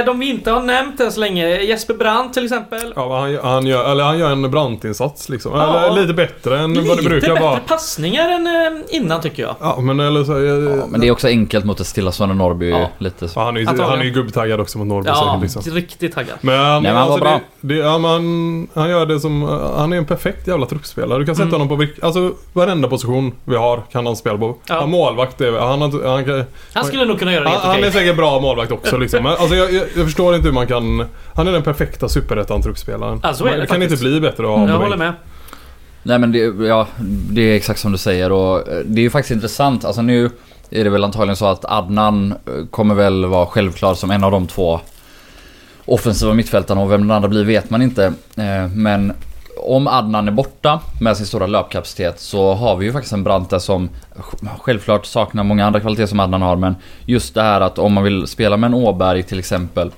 de 0.06 0.18
vi 0.18 0.28
inte 0.30 0.50
har 0.50 0.62
nämnt 0.62 1.00
än 1.00 1.12
så 1.12 1.20
länge. 1.20 1.48
Jesper 1.60 1.94
Brandt 1.94 2.34
till 2.34 2.44
exempel. 2.44 2.92
Ja, 2.96 3.20
han, 3.20 3.38
han, 3.52 3.66
gör, 3.66 3.90
eller 3.92 4.04
han 4.04 4.18
gör 4.18 4.30
en 4.32 4.50
brantinsats 4.50 5.28
liksom. 5.28 5.52
Ja. 5.54 5.84
Eller 5.86 6.00
lite 6.00 6.14
bättre 6.14 6.58
än 6.58 6.74
vad 6.74 6.84
det 6.84 6.94
Lite 6.94 7.08
brukar 7.08 7.28
bättre 7.28 7.42
vara. 7.44 7.58
passningar 7.66 8.28
än 8.28 8.46
eh, 8.46 8.96
innan 8.96 9.20
tycker 9.20 9.42
jag. 9.42 9.54
Ja, 9.60 9.80
men 9.80 10.00
eller 10.00 10.24
så... 10.24 10.32
Ja, 10.32 10.86
men 10.86 11.00
det 11.00 11.06
är 11.08 11.10
också 11.12 11.28
enkelt 11.28 11.64
mot 11.64 11.80
ett 11.80 11.86
stillastående 11.86 12.34
Norrby. 12.34 12.70
Ja. 12.70 12.90
Lite 12.98 13.28
så. 13.28 13.40
Ja, 13.40 13.44
han 13.44 13.56
är 13.56 13.60
ju 13.60 13.66
Antagligen. 13.66 13.90
han 13.90 14.00
är 14.00 14.04
ju 14.04 14.10
gubbtaggad 14.10 14.60
också 14.60 14.78
mot 14.78 14.86
Norrby 14.86 15.08
Ja, 15.08 15.40
säkert 15.40 15.56
liksom. 15.56 15.74
riktigt 15.74 16.14
taggad. 16.14 16.36
Men, 16.40 16.58
han, 16.58 16.82
Nej, 16.82 16.92
men 16.92 17.02
alltså, 17.02 17.18
bra. 17.20 17.40
Det, 17.60 17.74
det, 17.74 17.80
ja, 17.80 17.98
men, 17.98 18.68
han 18.74 18.90
gör 18.90 19.06
det 19.06 19.20
som... 19.20 19.42
Han 19.76 19.92
är 19.92 19.96
en 19.96 20.04
perfekt 20.06 20.46
jävla 20.48 20.66
truppspelare. 20.66 21.18
Du 21.18 21.26
kan 21.26 21.34
sätta 21.34 21.48
Mm. 21.48 21.52
honom 21.60 21.68
på 21.68 21.74
vilk, 21.76 22.02
Alltså 22.02 22.32
varenda 22.52 22.88
position 22.88 23.32
vi 23.44 23.56
har 23.56 23.82
kan 23.92 24.06
han 24.06 24.16
spela 24.16 24.38
på. 24.38 24.56
Ja. 24.68 24.80
Han 24.80 24.90
målvakt 24.90 25.40
är 25.40 25.52
han, 25.52 25.80
han, 25.82 26.02
han, 26.04 26.44
Han 26.74 26.84
skulle 26.84 27.04
nog 27.04 27.18
kunna 27.18 27.32
göra 27.32 27.44
det 27.44 27.50
han, 27.50 27.54
helt 27.58 27.66
han 27.66 27.76
okej. 27.76 27.86
är 27.88 27.90
säkert 27.92 28.16
bra 28.16 28.40
målvakt 28.40 28.72
också 28.72 28.96
liksom. 28.96 29.22
Men, 29.22 29.32
alltså, 29.32 29.54
jag, 29.56 29.67
jag, 29.72 29.84
jag 29.96 30.04
förstår 30.04 30.34
inte 30.34 30.46
hur 30.48 30.54
man 30.54 30.66
kan... 30.66 31.04
Han 31.34 31.48
är 31.48 31.52
den 31.52 31.62
perfekta 31.62 32.08
superettan-truppspelaren. 32.08 33.20
Ja, 33.22 33.34
så 33.34 33.46
är 33.46 33.50
det 33.50 33.58
Man 33.58 33.66
kan 33.66 33.80
faktiskt. 33.80 33.92
inte 34.02 34.10
bli 34.10 34.20
bättre 34.20 34.46
ha 34.46 34.68
Jag 34.68 34.78
håller 34.78 34.96
med. 34.96 35.12
Nej 36.02 36.18
men 36.18 36.32
det, 36.32 36.38
ja, 36.66 36.86
det 37.30 37.40
är 37.42 37.54
exakt 37.56 37.80
som 37.80 37.92
du 37.92 37.98
säger 37.98 38.32
och 38.32 38.68
eh, 38.68 38.78
det 38.84 39.00
är 39.00 39.02
ju 39.02 39.10
faktiskt 39.10 39.30
intressant. 39.34 39.84
Alltså 39.84 40.02
nu 40.02 40.30
är 40.70 40.84
det 40.84 40.90
väl 40.90 41.04
antagligen 41.04 41.36
så 41.36 41.46
att 41.46 41.64
Adnan 41.64 42.32
eh, 42.32 42.66
kommer 42.70 42.94
väl 42.94 43.26
vara 43.26 43.46
självklar 43.46 43.94
som 43.94 44.10
en 44.10 44.24
av 44.24 44.30
de 44.30 44.46
två 44.46 44.80
offensiva 45.84 46.34
mittfältarna 46.34 46.80
och 46.80 46.90
vem 46.92 47.00
den 47.00 47.10
andra 47.10 47.28
blir 47.28 47.44
vet 47.44 47.70
man 47.70 47.82
inte. 47.82 48.04
Eh, 48.36 48.68
Men 48.74 49.12
om 49.58 49.86
Adnan 49.86 50.28
är 50.28 50.32
borta 50.32 50.80
med 51.00 51.16
sin 51.16 51.26
stora 51.26 51.46
löpkapacitet 51.46 52.20
så 52.20 52.54
har 52.54 52.76
vi 52.76 52.86
ju 52.86 52.92
faktiskt 52.92 53.12
en 53.12 53.24
Brante 53.24 53.60
som 53.60 53.88
sj- 54.16 54.48
självklart 54.60 55.06
saknar 55.06 55.44
många 55.44 55.66
andra 55.66 55.80
kvaliteter 55.80 56.06
som 56.08 56.20
Adnan 56.20 56.42
har 56.42 56.56
men 56.56 56.76
just 57.06 57.34
det 57.34 57.42
här 57.42 57.60
att 57.60 57.78
om 57.78 57.92
man 57.92 58.04
vill 58.04 58.26
spela 58.26 58.56
med 58.56 58.68
en 58.68 58.74
Åberg 58.74 59.22
till 59.22 59.38
exempel 59.38 59.90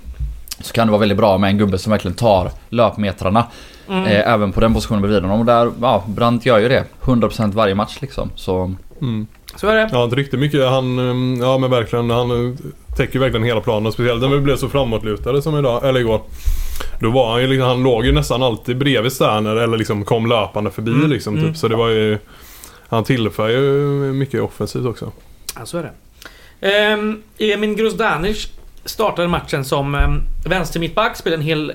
så 0.61 0.73
kan 0.73 0.87
det 0.87 0.90
vara 0.90 1.00
väldigt 1.00 1.19
bra 1.19 1.38
med 1.38 1.50
en 1.50 1.59
gubbe 1.59 1.79
som 1.79 1.90
verkligen 1.90 2.17
tar 2.17 2.50
löpmetrarna. 2.69 3.45
Mm. 3.88 4.05
Eh, 4.07 4.33
även 4.33 4.52
på 4.52 4.61
den 4.61 4.75
positionen 4.75 5.02
bredvid 5.02 5.23
honom. 5.23 5.40
Och 5.40 5.47
där, 5.47 5.73
ja, 5.81 6.05
Brandt 6.07 6.47
gör 6.47 6.59
ju 6.59 6.69
det. 6.69 6.85
100% 7.05 7.55
varje 7.55 7.75
match 7.75 7.97
liksom. 8.00 8.31
Så, 8.37 8.75
Mm. 9.00 9.26
Så 9.57 9.69
är 9.69 9.75
det. 9.76 9.88
Ja, 9.92 10.00
han 10.00 10.11
tryckte 10.11 10.37
mycket. 10.37 10.69
Han, 10.69 10.99
um, 10.99 11.38
ja 11.40 11.59
men 11.59 11.71
verkligen. 11.71 12.11
Han 12.11 12.30
uh, 12.30 12.57
täcker 12.97 13.19
verkligen 13.19 13.45
hela 13.47 13.61
planen. 13.61 13.92
Speciellt 13.92 14.21
när 14.23 14.28
vi 14.28 14.40
blev 14.40 14.57
så 14.57 14.69
framåtlutade 14.69 15.42
som 15.42 15.59
idag, 15.59 15.88
eller 15.88 16.00
igår. 16.00 16.21
Då 17.00 17.11
var 17.11 17.33
han 17.33 17.40
ju 17.42 17.47
liksom, 17.47 17.69
han 17.69 17.83
låg 17.83 18.07
ju 18.07 18.12
nästan 18.12 18.42
alltid 18.42 18.76
bredvid 18.76 19.12
Sterner 19.12 19.57
eller 19.57 19.78
liksom 19.78 20.04
kom 20.04 20.26
löpande 20.26 20.71
förbi 20.71 20.90
Mm, 20.90 21.11
liksom 21.11 21.37
mm. 21.38 21.49
typ. 21.49 21.57
Så 21.57 21.69
det 21.69 21.76
var 21.76 21.88
ju... 21.88 22.19
Han 22.88 23.04
tillför 23.04 23.49
ju 23.49 23.61
mycket 24.12 24.42
offensivt 24.42 24.87
också. 24.87 25.12
Ja, 25.59 25.66
så 25.66 25.78
är 25.78 25.83
det. 25.83 26.95
Um, 26.95 27.23
Emin 27.38 27.76
Grozdanic 27.76 28.49
startade 28.85 29.28
matchen 29.28 29.64
som 29.64 29.95
um, 29.95 30.23
vänstermittback, 30.47 31.16
spelade 31.16 31.42
en 31.42 31.46
hel, 31.46 31.72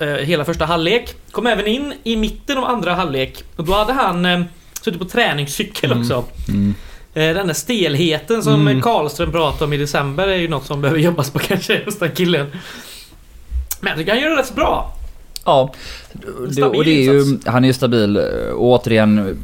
eh, 0.00 0.08
hela 0.08 0.44
första 0.44 0.64
halvlek. 0.64 1.14
Kom 1.30 1.46
även 1.46 1.66
in 1.66 1.92
i 2.04 2.16
mitten 2.16 2.58
av 2.58 2.64
andra 2.64 2.94
halvlek. 2.94 3.44
Och 3.56 3.64
då 3.64 3.72
hade 3.72 3.92
han 3.92 4.26
um, 4.26 4.44
suttit 4.82 5.00
på 5.00 5.06
träningscykel 5.08 5.92
Mm. 5.92 6.02
också. 6.02 6.24
mm. 6.48 6.74
Eh, 7.14 7.34
den 7.34 7.46
där 7.46 7.54
stelheten 7.54 8.42
som 8.42 8.60
Mm. 8.68 8.82
Karlström 8.82 9.32
pratade 9.32 9.64
om 9.64 9.72
i 9.72 9.76
december 9.76 10.28
är 10.28 10.36
ju 10.36 10.48
något 10.48 10.66
som 10.66 10.80
behöver 10.80 11.00
jobbas 11.08 11.30
på 11.30 11.38
kanske 11.38 11.84
hos 11.84 11.98
den 11.98 12.10
killen. 12.10 12.46
Men 13.80 13.90
jag 13.90 13.98
tycker 13.98 14.12
han 14.12 14.20
gör 14.20 14.30
det 14.30 14.36
rätt 14.36 14.54
bra. 14.54 14.94
Ja. 15.44 15.72
Det, 16.56 16.62
och 16.62 16.84
det 16.84 16.90
är 16.90 17.12
ju, 17.12 17.38
han 17.46 17.64
är 17.64 17.68
ju 17.68 17.74
stabil. 17.74 18.16
Och 18.54 18.62
återigen, 18.66 19.38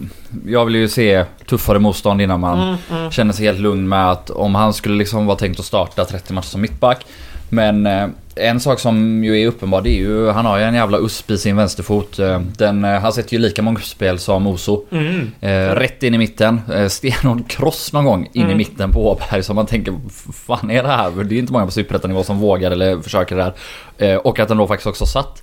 jag 0.46 0.64
vill 0.64 0.74
ju 0.74 0.88
se 0.88 1.24
tuffare 1.46 1.78
motstånd 1.78 2.20
innan 2.22 2.40
man 2.40 2.58
Mm, 2.62 2.76
mm. 3.00 3.10
känner 3.10 3.32
sig 3.32 3.46
helt 3.46 3.60
lugn 3.60 3.88
med 3.88 4.10
att 4.10 4.30
om 4.30 4.54
han 4.54 4.72
skulle 4.74 4.94
liksom 4.96 5.26
vara 5.26 5.36
tänkt 5.38 5.60
att 5.60 5.66
starta 5.66 6.04
30 6.04 6.32
matcher 6.32 6.46
som 6.46 6.60
mittback. 6.60 7.06
Men 7.50 7.86
eh, 7.86 8.08
en 8.34 8.60
sak 8.60 8.78
som 8.80 9.24
ju 9.24 9.42
är 9.42 9.46
uppenbar 9.46 9.82
det 9.82 9.90
är 9.90 9.98
ju, 9.98 10.28
han 10.30 10.46
har 10.46 10.58
ju 10.58 10.64
en 10.64 10.74
jävla 10.74 10.98
USP 10.98 11.30
i 11.30 11.38
sin 11.38 11.56
vänsterfot. 11.56 12.18
Eh, 12.18 12.40
Den, 12.40 12.84
eh, 12.84 13.00
han 13.00 13.12
sätter 13.12 13.32
ju 13.32 13.38
lika 13.38 13.62
många 13.62 13.80
spel 13.80 14.18
som 14.18 14.46
Oso. 14.46 14.84
Mm. 14.90 15.30
Eh, 15.40 15.74
rätt 15.74 16.02
in 16.02 16.14
i 16.14 16.18
mitten. 16.18 16.60
Eh, 16.74 16.88
stenhård 16.88 17.48
cross 17.50 17.92
någon 17.92 18.04
gång 18.04 18.28
in 18.32 18.42
Mm. 18.42 18.52
i 18.52 18.56
mitten 18.56 18.92
på 18.92 19.10
Åberg. 19.12 19.42
Så 19.42 19.54
man 19.54 19.66
tänker, 19.66 19.94
fan 20.32 20.70
är 20.70 20.82
det 20.82 20.88
här? 20.88 21.24
Det 21.24 21.34
är 21.34 21.38
inte 21.38 21.52
många 21.52 21.64
på 21.66 21.70
superettanivå 21.72 22.22
som 22.22 22.38
vågar 22.38 22.70
eller 22.70 23.00
försöker 23.00 23.36
det 23.36 23.42
här. 23.42 23.52
Eh, 23.98 24.16
och 24.16 24.38
att 24.40 24.48
den 24.48 24.56
då 24.56 24.66
faktiskt 24.66 24.86
också 24.86 25.06
satt. 25.06 25.42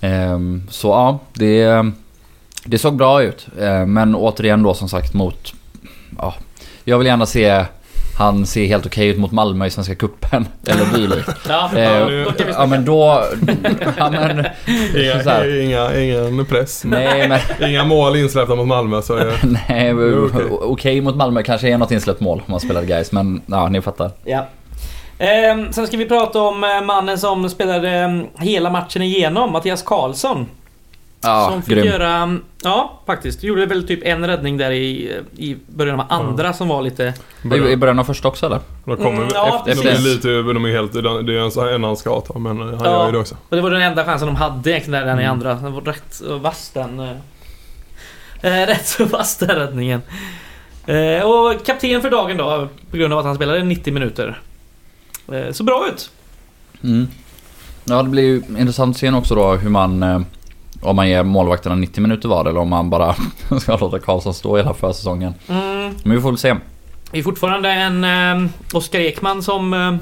Eh, 0.00 0.38
så 0.70 0.88
ja, 0.88 1.18
det, 1.34 1.84
det 2.64 2.78
såg 2.78 2.96
bra 2.96 3.22
ut. 3.22 3.46
Eh, 3.60 3.86
men 3.86 4.14
återigen 4.14 4.62
då 4.62 4.74
som 4.74 4.88
sagt 4.88 5.14
mot... 5.14 5.52
Ja, 6.18 6.34
jag 6.84 6.98
vill 6.98 7.06
gärna 7.06 7.26
se 7.26 7.64
han 8.18 8.46
ser 8.46 8.66
helt 8.66 8.86
okej 8.86 9.08
ut 9.08 9.18
mot 9.18 9.32
Malmö 9.32 9.66
i 9.66 9.70
Svenska 9.70 9.94
Cupen 9.94 10.46
eller 10.66 10.98
dylikt. 10.98 11.28
Ja, 11.48 11.70
Eh, 11.76 12.26
ja, 12.48 12.66
men 12.66 12.84
då... 12.84 13.24
Ja 13.96 14.10
men... 14.10 14.38
Inga, 14.96 15.22
Så 15.22 15.30
här. 15.30 15.60
inga, 15.62 15.96
ingen 16.00 16.46
press. 16.46 16.82
Nej 16.84 17.28
men... 17.28 17.40
Inga 17.70 17.84
mål 17.84 18.16
insläppta 18.16 18.54
mot 18.54 18.66
Malmö 18.66 19.02
så 19.02 19.14
är. 19.14 19.32
Nej, 19.68 19.94
okej. 19.94 20.46
okej 20.50 21.00
mot 21.00 21.16
Malmö 21.16 21.42
kanske 21.42 21.68
är 21.68 21.78
något 21.78 21.90
insläppt 21.90 22.20
mål 22.20 22.38
om 22.46 22.50
man 22.50 22.60
spelar 22.60 22.82
guys 22.84 23.12
men 23.12 23.42
ja, 23.46 23.68
ni 23.68 23.80
fattar. 23.80 24.10
Ja. 24.24 24.46
Ehm, 25.18 25.72
sen 25.72 25.86
ska 25.86 25.96
vi 25.96 26.08
prata 26.08 26.40
om 26.40 26.64
eh, 26.64 26.80
mannen 26.82 27.18
som 27.18 27.48
spelade 27.50 27.90
eh, 27.98 28.42
hela 28.44 28.70
matchen 28.70 29.02
igenom, 29.02 29.52
Mattias 29.52 29.82
Karlsson. 29.82 30.46
Ja, 31.20 31.48
som 31.52 31.62
fick 31.62 31.74
grym. 31.74 31.86
göra... 31.86 32.14
mm, 32.14 32.42
Ja, 32.62 33.00
faktiskt. 33.06 33.42
Gjorde 33.42 33.66
väl 33.66 33.86
typ 33.88 34.00
en 34.06 34.26
räddning 34.26 34.56
där 34.56 34.70
i, 34.70 35.16
i 35.36 35.56
början 35.66 36.00
av 36.00 36.06
andra 36.08 36.52
som 36.52 36.68
var 36.68 36.82
lite... 36.82 37.14
I, 37.54 37.56
I 37.72 37.76
början 37.76 37.98
av 37.98 38.04
första 38.04 38.28
också 38.28 38.46
eller? 38.46 38.60
De 38.84 38.96
kommer 38.96 39.16
Mm, 39.18 39.28
ja, 39.34 39.56
efter, 39.66 39.82
de 39.82 39.88
precis. 39.90 40.06
är 40.06 40.14
lite, 40.14 40.28
de 40.52 40.64
är 40.64 40.72
helt, 40.72 40.92
det 40.92 40.98
är 41.38 41.68
en, 41.68 41.74
en 41.74 41.84
han 41.84 41.96
ska 41.96 42.20
ta 42.20 42.38
men 42.38 42.58
han 42.60 42.78
Ja. 42.84 42.90
gör 42.90 43.06
ju 43.06 43.12
det 43.12 43.18
också. 43.18 43.36
Och 43.48 43.56
det 43.56 43.62
var 43.62 43.70
den 43.70 43.82
enda 43.82 44.04
chansen 44.04 44.26
de 44.28 44.36
hade 44.36 44.70
egentligen 44.70 45.00
där 45.00 45.06
den 45.06 45.20
i 45.20 45.22
Mm. 45.22 45.32
andra. 45.32 45.54
Den 45.54 45.72
var 45.72 45.80
rätt 45.80 46.04
så 46.14 46.36
vass 46.38 46.70
den... 46.74 47.00
eh, 47.00 47.10
Eh, 48.42 48.50
rätt 48.66 48.86
så 48.86 49.04
vass 49.04 49.36
den 49.36 49.48
räddningen. 49.56 50.02
Eh, 50.86 51.22
och 51.22 51.66
kapten 51.66 52.02
för 52.02 52.10
dagen 52.10 52.36
då, 52.36 52.68
på 52.90 52.96
grund 52.96 53.12
av 53.12 53.18
att 53.18 53.24
han 53.24 53.34
spelade 53.34 53.62
90 53.62 53.92
minuter. 53.94 54.40
Eh, 55.32 55.52
så 55.52 55.64
bra 55.64 55.88
ut. 55.92 56.10
Mm. 56.82 57.08
Ja 57.84 58.02
det 58.02 58.08
blir 58.08 58.22
ju 58.22 58.42
intressant 58.58 58.96
att 58.96 59.00
se 59.00 59.10
också 59.10 59.34
då 59.34 59.52
hur 59.54 59.70
man... 59.70 60.02
eh, 60.02 60.20
Om 60.82 60.96
man 60.96 61.08
ger 61.08 61.22
målvakterna 61.22 61.74
90 61.74 62.00
minuter 62.02 62.28
var 62.28 62.44
eller 62.44 62.60
om 62.60 62.68
man 62.68 62.90
bara 62.90 63.14
ska 63.60 63.76
låta 63.76 63.98
Karlsson 63.98 64.34
stå 64.34 64.56
hela 64.56 64.74
försäsongen. 64.74 65.34
Mm. 65.48 65.94
Men 66.04 66.16
vi 66.16 66.20
får 66.22 66.30
väl 66.30 66.38
se. 66.38 66.56
Det 67.10 67.18
är 67.18 67.22
fortfarande 67.22 67.70
en 67.70 68.04
eh, 68.04 68.50
Oskar 68.72 68.98
Ekman 69.00 69.42
som 69.42 69.74
eh, 69.74 69.94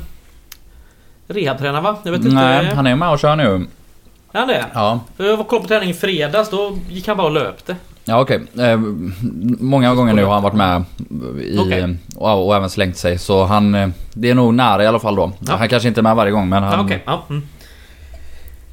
rehabtränar 1.35 1.81
va? 1.81 1.97
Jag 2.03 2.13
vet 2.13 2.21
inte. 2.25 2.35
Nej, 2.35 2.73
han 2.75 2.87
är 2.87 2.97
med 2.97 3.11
och 3.11 3.19
kör 3.19 3.37
nu. 3.37 3.67
Är 4.33 4.39
han 4.39 4.49
det? 4.49 4.65
Ja. 4.75 5.01
Jag 5.17 5.37
var 5.37 5.45
kollade 5.45 5.63
på 5.63 5.69
träning 5.69 5.91
i 5.91 5.95
fredags, 5.95 6.51
då 6.51 6.79
gick 6.89 7.09
han 7.09 7.17
bara 7.17 7.27
och 7.27 7.33
löpte. 7.33 7.77
Ja 8.09 8.21
okej. 8.21 8.41
Eh, 8.59 8.81
många 9.61 9.95
gånger 9.95 10.15
nu 10.15 10.25
har 10.25 10.35
han 10.35 10.43
varit 10.43 10.55
med 10.55 10.85
i, 11.43 11.59
Okej. 11.59 11.97
och, 12.17 12.47
och 12.47 12.57
även 12.57 12.71
slängt 12.71 12.97
sig. 12.97 13.19
Så 13.19 13.45
han... 13.45 13.75
eh, 13.75 13.89
Det 14.15 14.31
är 14.31 14.35
nog 14.35 14.55
nära 14.55 14.85
i 14.85 14.87
alla 14.87 14.99
fall 14.99 15.17
då. 15.17 15.33
Ja. 15.47 15.57
Han 15.57 15.69
kanske 15.69 15.89
inte 15.89 16.01
är 16.01 16.03
med 16.03 16.17
varje 16.17 16.33
gång 16.33 16.49
men 16.49 16.63
han... 16.63 16.73
Ja, 16.79 16.85
Okej, 16.85 17.03
ja. 17.07 17.25
Mm. 17.31 17.43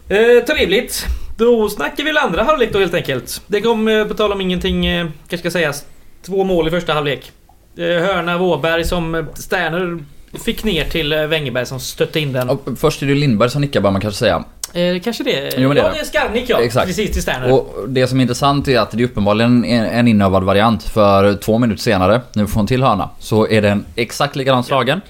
Eh, 0.08 0.46
trevligt. 0.46 1.06
Då 1.38 1.70
snackar 1.70 1.96
vi 1.98 2.04
väl 2.04 2.18
andra 2.18 2.44
halvlek 2.44 2.74
då 2.74 2.80
helt 2.80 2.94
enkelt. 2.94 3.42
Det 3.48 3.62
kom, 3.62 3.88
eh, 3.88 4.06
på 4.06 4.14
tal 4.14 4.32
om 4.32 4.42
ingenting, 4.42 4.86
eh, 4.86 5.06
kanske 5.28 5.38
ska 5.38 5.52
sägas, 5.60 5.86
två 6.26 6.44
mål 6.44 6.68
i 6.68 6.72
första 6.72 6.94
halvlek. 6.94 7.32
Eh, 7.78 7.84
hörna 7.86 8.36
av 8.36 8.44
Åberg 8.44 8.84
som 8.84 9.16
eh, 9.16 9.24
Sterner 9.34 9.98
fick 10.46 10.64
ner 10.64 10.86
till 10.86 11.14
eh, 11.14 11.22
Wengerberg 11.28 11.66
som 11.66 11.80
stötte 11.80 12.20
in 12.20 12.34
den. 12.34 12.50
Och 12.50 12.68
Först 12.78 13.02
är 13.02 13.06
det 13.08 13.16
Lindberg 13.16 13.50
som 13.50 13.62
nickar 13.62 13.82
bör 13.82 13.92
man 13.92 14.02
kanske 14.02 14.20
säga. 14.20 14.44
Eh, 14.74 15.00
kanske 15.02 15.24
det? 15.24 15.54
Jo, 15.58 15.74
det 15.74 15.80
är 15.80 15.84
ja, 15.86 15.92
det. 15.92 16.00
är 16.00 16.04
Skarnik 16.04 16.46
ja. 16.48 16.62
Exakt. 16.62 16.88
Precis 16.88 17.12
till 17.12 17.22
Sterner. 17.22 17.52
Och 17.52 17.90
det 17.90 18.08
som 18.08 18.20
är 18.20 18.22
intressant 18.22 18.68
är 18.68 18.80
att 18.80 18.92
det 18.92 19.04
är 19.04 19.06
uppenbarligen 19.06 19.66
en, 19.66 19.86
en 19.86 20.08
inövad 20.08 20.44
variant. 20.44 20.84
För 20.84 21.36
två 21.36 21.58
minuter 21.60 21.82
senare, 21.82 22.22
nu 22.34 22.48
får 22.48 22.60
hon 22.60 22.68
till 22.68 22.84
hörna, 22.84 23.10
så 23.20 23.48
är 23.48 23.62
den 23.62 23.86
exakt 23.96 24.36
likadan 24.36 24.64
slagen. 24.64 25.02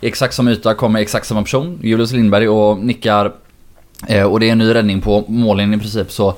Exakt 0.00 0.34
som 0.34 0.48
yta, 0.48 0.74
kommer 0.74 1.00
exakt 1.00 1.26
samma 1.26 1.42
person, 1.42 1.78
Julius 1.82 2.12
Lindberg, 2.12 2.48
och 2.48 2.78
nickar. 2.78 3.32
Eh, 4.08 4.24
och 4.24 4.40
det 4.40 4.48
är 4.48 4.52
en 4.52 4.58
ny 4.58 4.74
räddning 4.74 5.00
på 5.00 5.24
målen 5.28 5.74
i 5.74 5.78
princip. 5.78 6.12
Så 6.12 6.34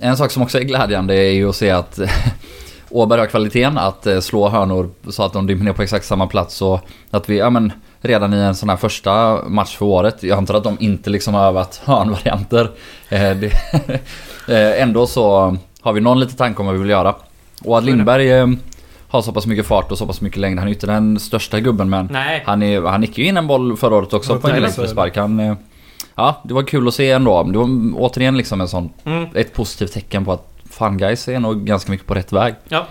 en 0.00 0.16
sak 0.16 0.30
som 0.30 0.42
också 0.42 0.58
är 0.58 0.62
glädjande 0.62 1.14
är 1.14 1.32
ju 1.32 1.48
att 1.48 1.56
se 1.56 1.70
att 1.70 2.00
Åberg 2.88 3.20
har 3.20 3.26
kvaliteten 3.26 3.78
att 3.78 4.06
eh, 4.06 4.20
slå 4.20 4.48
hörnor 4.48 4.90
så 5.10 5.22
att 5.22 5.32
de 5.32 5.46
dimper 5.46 5.64
ner 5.64 5.72
på 5.72 5.82
exakt 5.82 6.06
samma 6.06 6.26
plats. 6.26 6.62
Och 6.62 6.80
att 7.10 7.28
vi, 7.28 7.38
ja 7.38 7.50
men 7.50 7.72
redan 8.02 8.34
i 8.34 8.36
en 8.36 8.54
sån 8.54 8.68
här 8.68 8.76
första 8.76 9.42
match 9.48 9.76
för 9.76 9.86
året. 9.86 10.22
Jag 10.22 10.38
antar 10.38 10.54
att 10.54 10.64
de 10.64 10.76
inte 10.80 11.10
liksom 11.10 11.34
har 11.34 11.44
övat 11.46 11.82
hörnvarianter. 11.84 12.70
Eh, 13.08 13.36
det, 13.36 13.46
eh, 14.48 14.82
ändå 14.82 15.06
så 15.06 15.56
har 15.80 15.92
vi 15.92 16.00
någon 16.00 16.20
liten 16.20 16.36
tanke 16.36 16.60
om 16.60 16.66
vad 16.66 16.74
vi 16.74 16.80
vill 16.80 16.90
göra. 16.90 17.14
Och 17.64 17.78
att 17.78 17.84
Lindberg 17.84 18.32
eh, 18.32 18.46
har 19.08 19.22
så 19.22 19.32
pass 19.32 19.46
mycket 19.46 19.66
fart 19.66 19.92
och 19.92 19.98
så 19.98 20.06
pass 20.06 20.20
mycket 20.20 20.38
längd. 20.38 20.58
Han 20.58 20.68
är 20.68 20.70
ju 20.70 20.74
inte 20.74 20.86
den 20.86 21.20
största 21.20 21.60
gubben 21.60 21.90
men 21.90 22.08
Nej. 22.12 22.42
han, 22.46 22.62
är, 22.62 22.82
han 22.82 23.00
nickade 23.00 23.22
ju 23.22 23.28
in 23.28 23.36
en 23.36 23.46
boll 23.46 23.76
förra 23.76 23.94
året 23.96 24.12
också 24.12 24.38
på 24.38 24.48
en 24.48 24.54
direktspark. 24.54 25.16
Han, 25.16 25.56
ja, 26.14 26.40
det 26.44 26.54
var 26.54 26.62
kul 26.62 26.88
att 26.88 26.94
se 26.94 27.10
ändå. 27.10 27.42
Det 27.42 27.58
var 27.58 27.68
återigen 27.96 28.36
liksom 28.36 28.60
en 28.60 28.68
sån, 28.68 28.90
Mm. 29.04 29.26
ett 29.34 29.54
positivt 29.54 29.92
tecken 29.92 30.24
på 30.24 30.32
att 30.32 30.48
fan 30.70 30.98
guys 30.98 31.28
är 31.28 31.40
nog 31.40 31.64
ganska 31.64 31.92
mycket 31.92 32.06
på 32.06 32.14
rätt 32.14 32.32
väg. 32.32 32.54
Ja. 32.68 32.86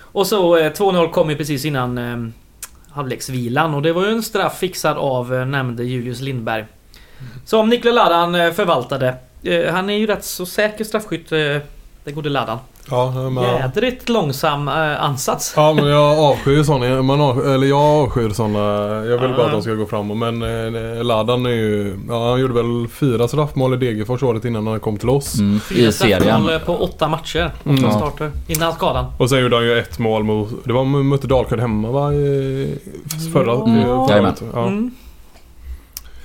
Och 0.00 0.26
så 0.26 0.56
eh, 0.56 0.70
2-0 0.72 1.10
kom 1.10 1.30
ju 1.30 1.36
precis 1.36 1.64
innan 1.64 2.32
halvleksvilan 2.94 3.74
och 3.74 3.82
det 3.82 3.92
var 3.92 4.04
ju 4.04 4.12
en 4.12 4.22
straff 4.22 4.58
fixad 4.58 4.96
av 4.96 5.34
eh, 5.34 5.46
nämnde 5.46 5.84
Julius 5.84 6.20
Lindberg. 6.20 6.64
Som 7.44 7.68
Nikola 7.68 7.92
Ladan 7.92 8.34
eh, 8.34 8.52
förvaltade. 8.52 9.14
Eh, 9.42 9.72
han 9.72 9.90
är 9.90 9.94
ju 9.94 10.06
rätt 10.06 10.24
så 10.24 10.46
säker 10.46 10.84
straffskytt, 10.84 11.28
den 12.04 12.14
gode 12.14 12.28
Ladan. 12.28 12.58
Ja, 12.90 13.10
men, 13.30 13.44
Jädrigt 13.44 14.08
långsam 14.08 14.68
eh, 14.68 15.02
ansats. 15.04 15.52
ja, 15.56 15.72
men 15.72 15.86
jag 15.86 16.18
avskyr 16.18 16.62
sådana. 16.62 17.02
Man 17.02 17.20
av, 17.20 17.46
eller 17.46 17.66
jag 17.66 17.80
avskyr 17.80 18.30
sådana. 18.30 18.58
Jag 19.04 19.18
vill 19.18 19.30
bara 19.36 19.46
att 19.46 19.52
de 19.52 19.62
ska 19.62 19.72
gå 19.74 19.86
framåt. 19.86 20.16
Men 20.16 20.42
eh, 20.96 21.04
Ladan 21.04 21.46
är 21.46 21.50
ju... 21.50 21.98
Ja, 22.08 22.30
han 22.30 22.40
gjorde 22.40 22.54
väl 22.54 22.88
fyra 22.88 23.28
straffmål 23.28 23.74
i 23.74 23.76
Degerfors 23.76 24.22
året 24.22 24.44
innan 24.44 24.66
han 24.66 24.80
kom 24.80 24.96
till 24.96 25.08
oss. 25.08 25.38
Mm, 25.38 25.60
Fyra 25.60 25.88
I 25.88 25.92
serien. 25.92 26.48
eh, 26.48 26.58
på 26.58 26.76
åtta 26.76 27.08
matcher. 27.08 27.50
Åtta 27.60 27.70
Mm. 27.70 27.90
starter. 27.90 28.30
Innan 28.48 28.72
skadan. 28.72 29.04
Och 29.18 29.30
sen 29.30 29.40
gjorde 29.40 29.56
han 29.56 29.64
ju 29.64 29.78
ett 29.78 29.98
mål 29.98 30.24
mot... 30.24 30.48
Det 30.64 30.72
var 30.72 30.84
mötte 30.84 31.26
Dalkurd 31.26 31.60
hemma 31.60 31.90
va? 31.90 32.12
I, 32.14 32.78
förra, 33.32 33.52
Mm. 33.54 33.78
i- 33.78 34.08
förra. 34.08 34.34
Ja. 34.54 34.66
Mm. 34.66 34.90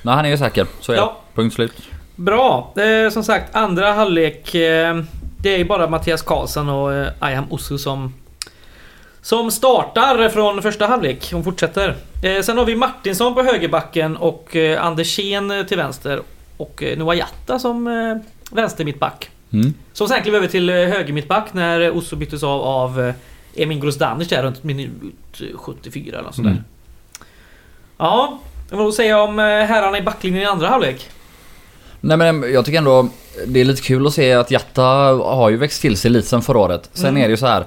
Nej, 0.01 0.15
han 0.15 0.25
är 0.25 0.29
ju 0.29 0.37
säker. 0.37 0.67
Så 0.79 0.91
är. 0.91 0.95
Ja. 0.95 1.17
Punkt 1.35 1.53
slut. 1.55 1.73
Bra. 2.15 2.73
Eh, 2.75 3.11
som 3.11 3.23
sagt, 3.23 3.55
andra 3.55 3.93
halvlek. 3.93 4.55
Eh, 4.55 5.01
det 5.41 5.49
är 5.49 5.65
bara 5.65 5.89
Mattias 5.89 6.21
Karlsson 6.21 6.69
och 6.69 6.93
eh, 6.93 7.11
Ayham 7.19 7.45
Osu 7.49 7.77
som... 7.77 8.13
Som 9.21 9.51
startar 9.51 10.29
från 10.29 10.61
första 10.61 10.87
halvlek. 10.87 11.33
Hon 11.33 11.43
fortsätter. 11.43 11.95
Eh, 12.23 12.41
sen 12.41 12.57
har 12.57 12.65
vi 12.65 12.75
Martinsson 12.75 13.35
på 13.35 13.41
högerbacken 13.43 14.17
och 14.17 14.55
eh, 14.55 14.85
Andersén 14.85 15.51
eh, 15.51 15.65
till 15.65 15.77
vänster. 15.77 16.21
Och 16.57 16.83
eh, 16.83 16.97
Noah 16.97 17.17
Jatta 17.17 17.59
som 17.59 17.87
eh, 17.87 18.17
vänster 18.55 18.85
mittback. 18.85 19.29
Mm. 19.53 19.73
Som 19.93 20.07
sen 20.07 20.23
klev 20.23 20.35
över 20.35 20.47
till 20.47 20.69
eh, 20.69 20.75
höger 20.75 21.13
mittback 21.13 21.53
när 21.53 21.81
eh, 21.81 21.97
Osu 21.97 22.15
byttes 22.15 22.43
av 22.43 22.61
av 22.61 23.01
eh, 23.01 23.13
Emin 23.55 23.79
Grozdanic 23.79 24.27
där 24.27 24.43
runt 24.43 24.63
minut 24.63 24.91
eh, 25.41 25.57
74 25.57 26.17
eller 26.17 26.25
nåt 26.25 26.35
sånt 26.35 26.47
där. 26.47 26.51
Mm. 26.51 26.63
Ja, 27.97 28.39
vad 28.69 28.93
säga 28.93 29.21
om 29.21 29.39
eh, 29.39 29.45
herrarna 29.45 29.97
i 29.97 30.01
backlinjen 30.01 30.43
i 30.43 30.45
andra 30.45 30.67
halvlek? 30.67 31.09
Nej 32.01 32.17
men 32.17 32.53
jag 32.53 32.65
tycker 32.65 32.77
ändå 32.77 33.07
det 33.47 33.59
är 33.61 33.65
lite 33.65 33.81
kul 33.81 34.07
att 34.07 34.13
se 34.13 34.33
att 34.33 34.51
Jatta 34.51 34.81
har 35.23 35.49
ju 35.49 35.57
växt 35.57 35.81
till 35.81 35.97
sig 35.97 36.11
lite 36.11 36.27
sen 36.27 36.41
förra 36.41 36.57
året. 36.59 36.89
Sen 36.93 37.09
Mm. 37.09 37.21
är 37.23 37.27
det 37.27 37.31
ju 37.31 37.37
så 37.37 37.47
här. 37.47 37.63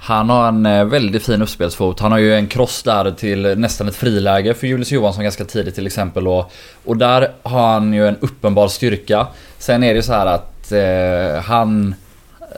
Han 0.00 0.30
har 0.30 0.48
en 0.48 0.66
eh, 0.66 0.84
väldigt 0.84 1.26
fin 1.26 1.42
uppspelsfot. 1.42 2.00
Han 2.00 2.12
har 2.12 2.18
ju 2.18 2.34
en 2.34 2.46
cross 2.46 2.82
där 2.82 3.10
till 3.10 3.58
nästan 3.58 3.88
ett 3.88 3.96
friläge 3.96 4.54
för 4.54 4.66
Julius 4.66 4.92
Johansson 4.92 5.22
ganska 5.22 5.44
tidigt 5.44 5.74
till 5.74 5.86
exempel. 5.86 6.28
Och, 6.28 6.52
och 6.84 6.96
där 6.96 7.32
har 7.42 7.72
han 7.72 7.92
ju 7.92 8.08
en 8.08 8.16
uppenbar 8.20 8.68
styrka. 8.68 9.26
Sen 9.58 9.82
är 9.82 9.88
det 9.88 9.96
ju 9.96 10.02
så 10.02 10.12
här 10.12 10.26
att 10.26 10.72
eh, 10.72 11.42
han... 11.44 11.94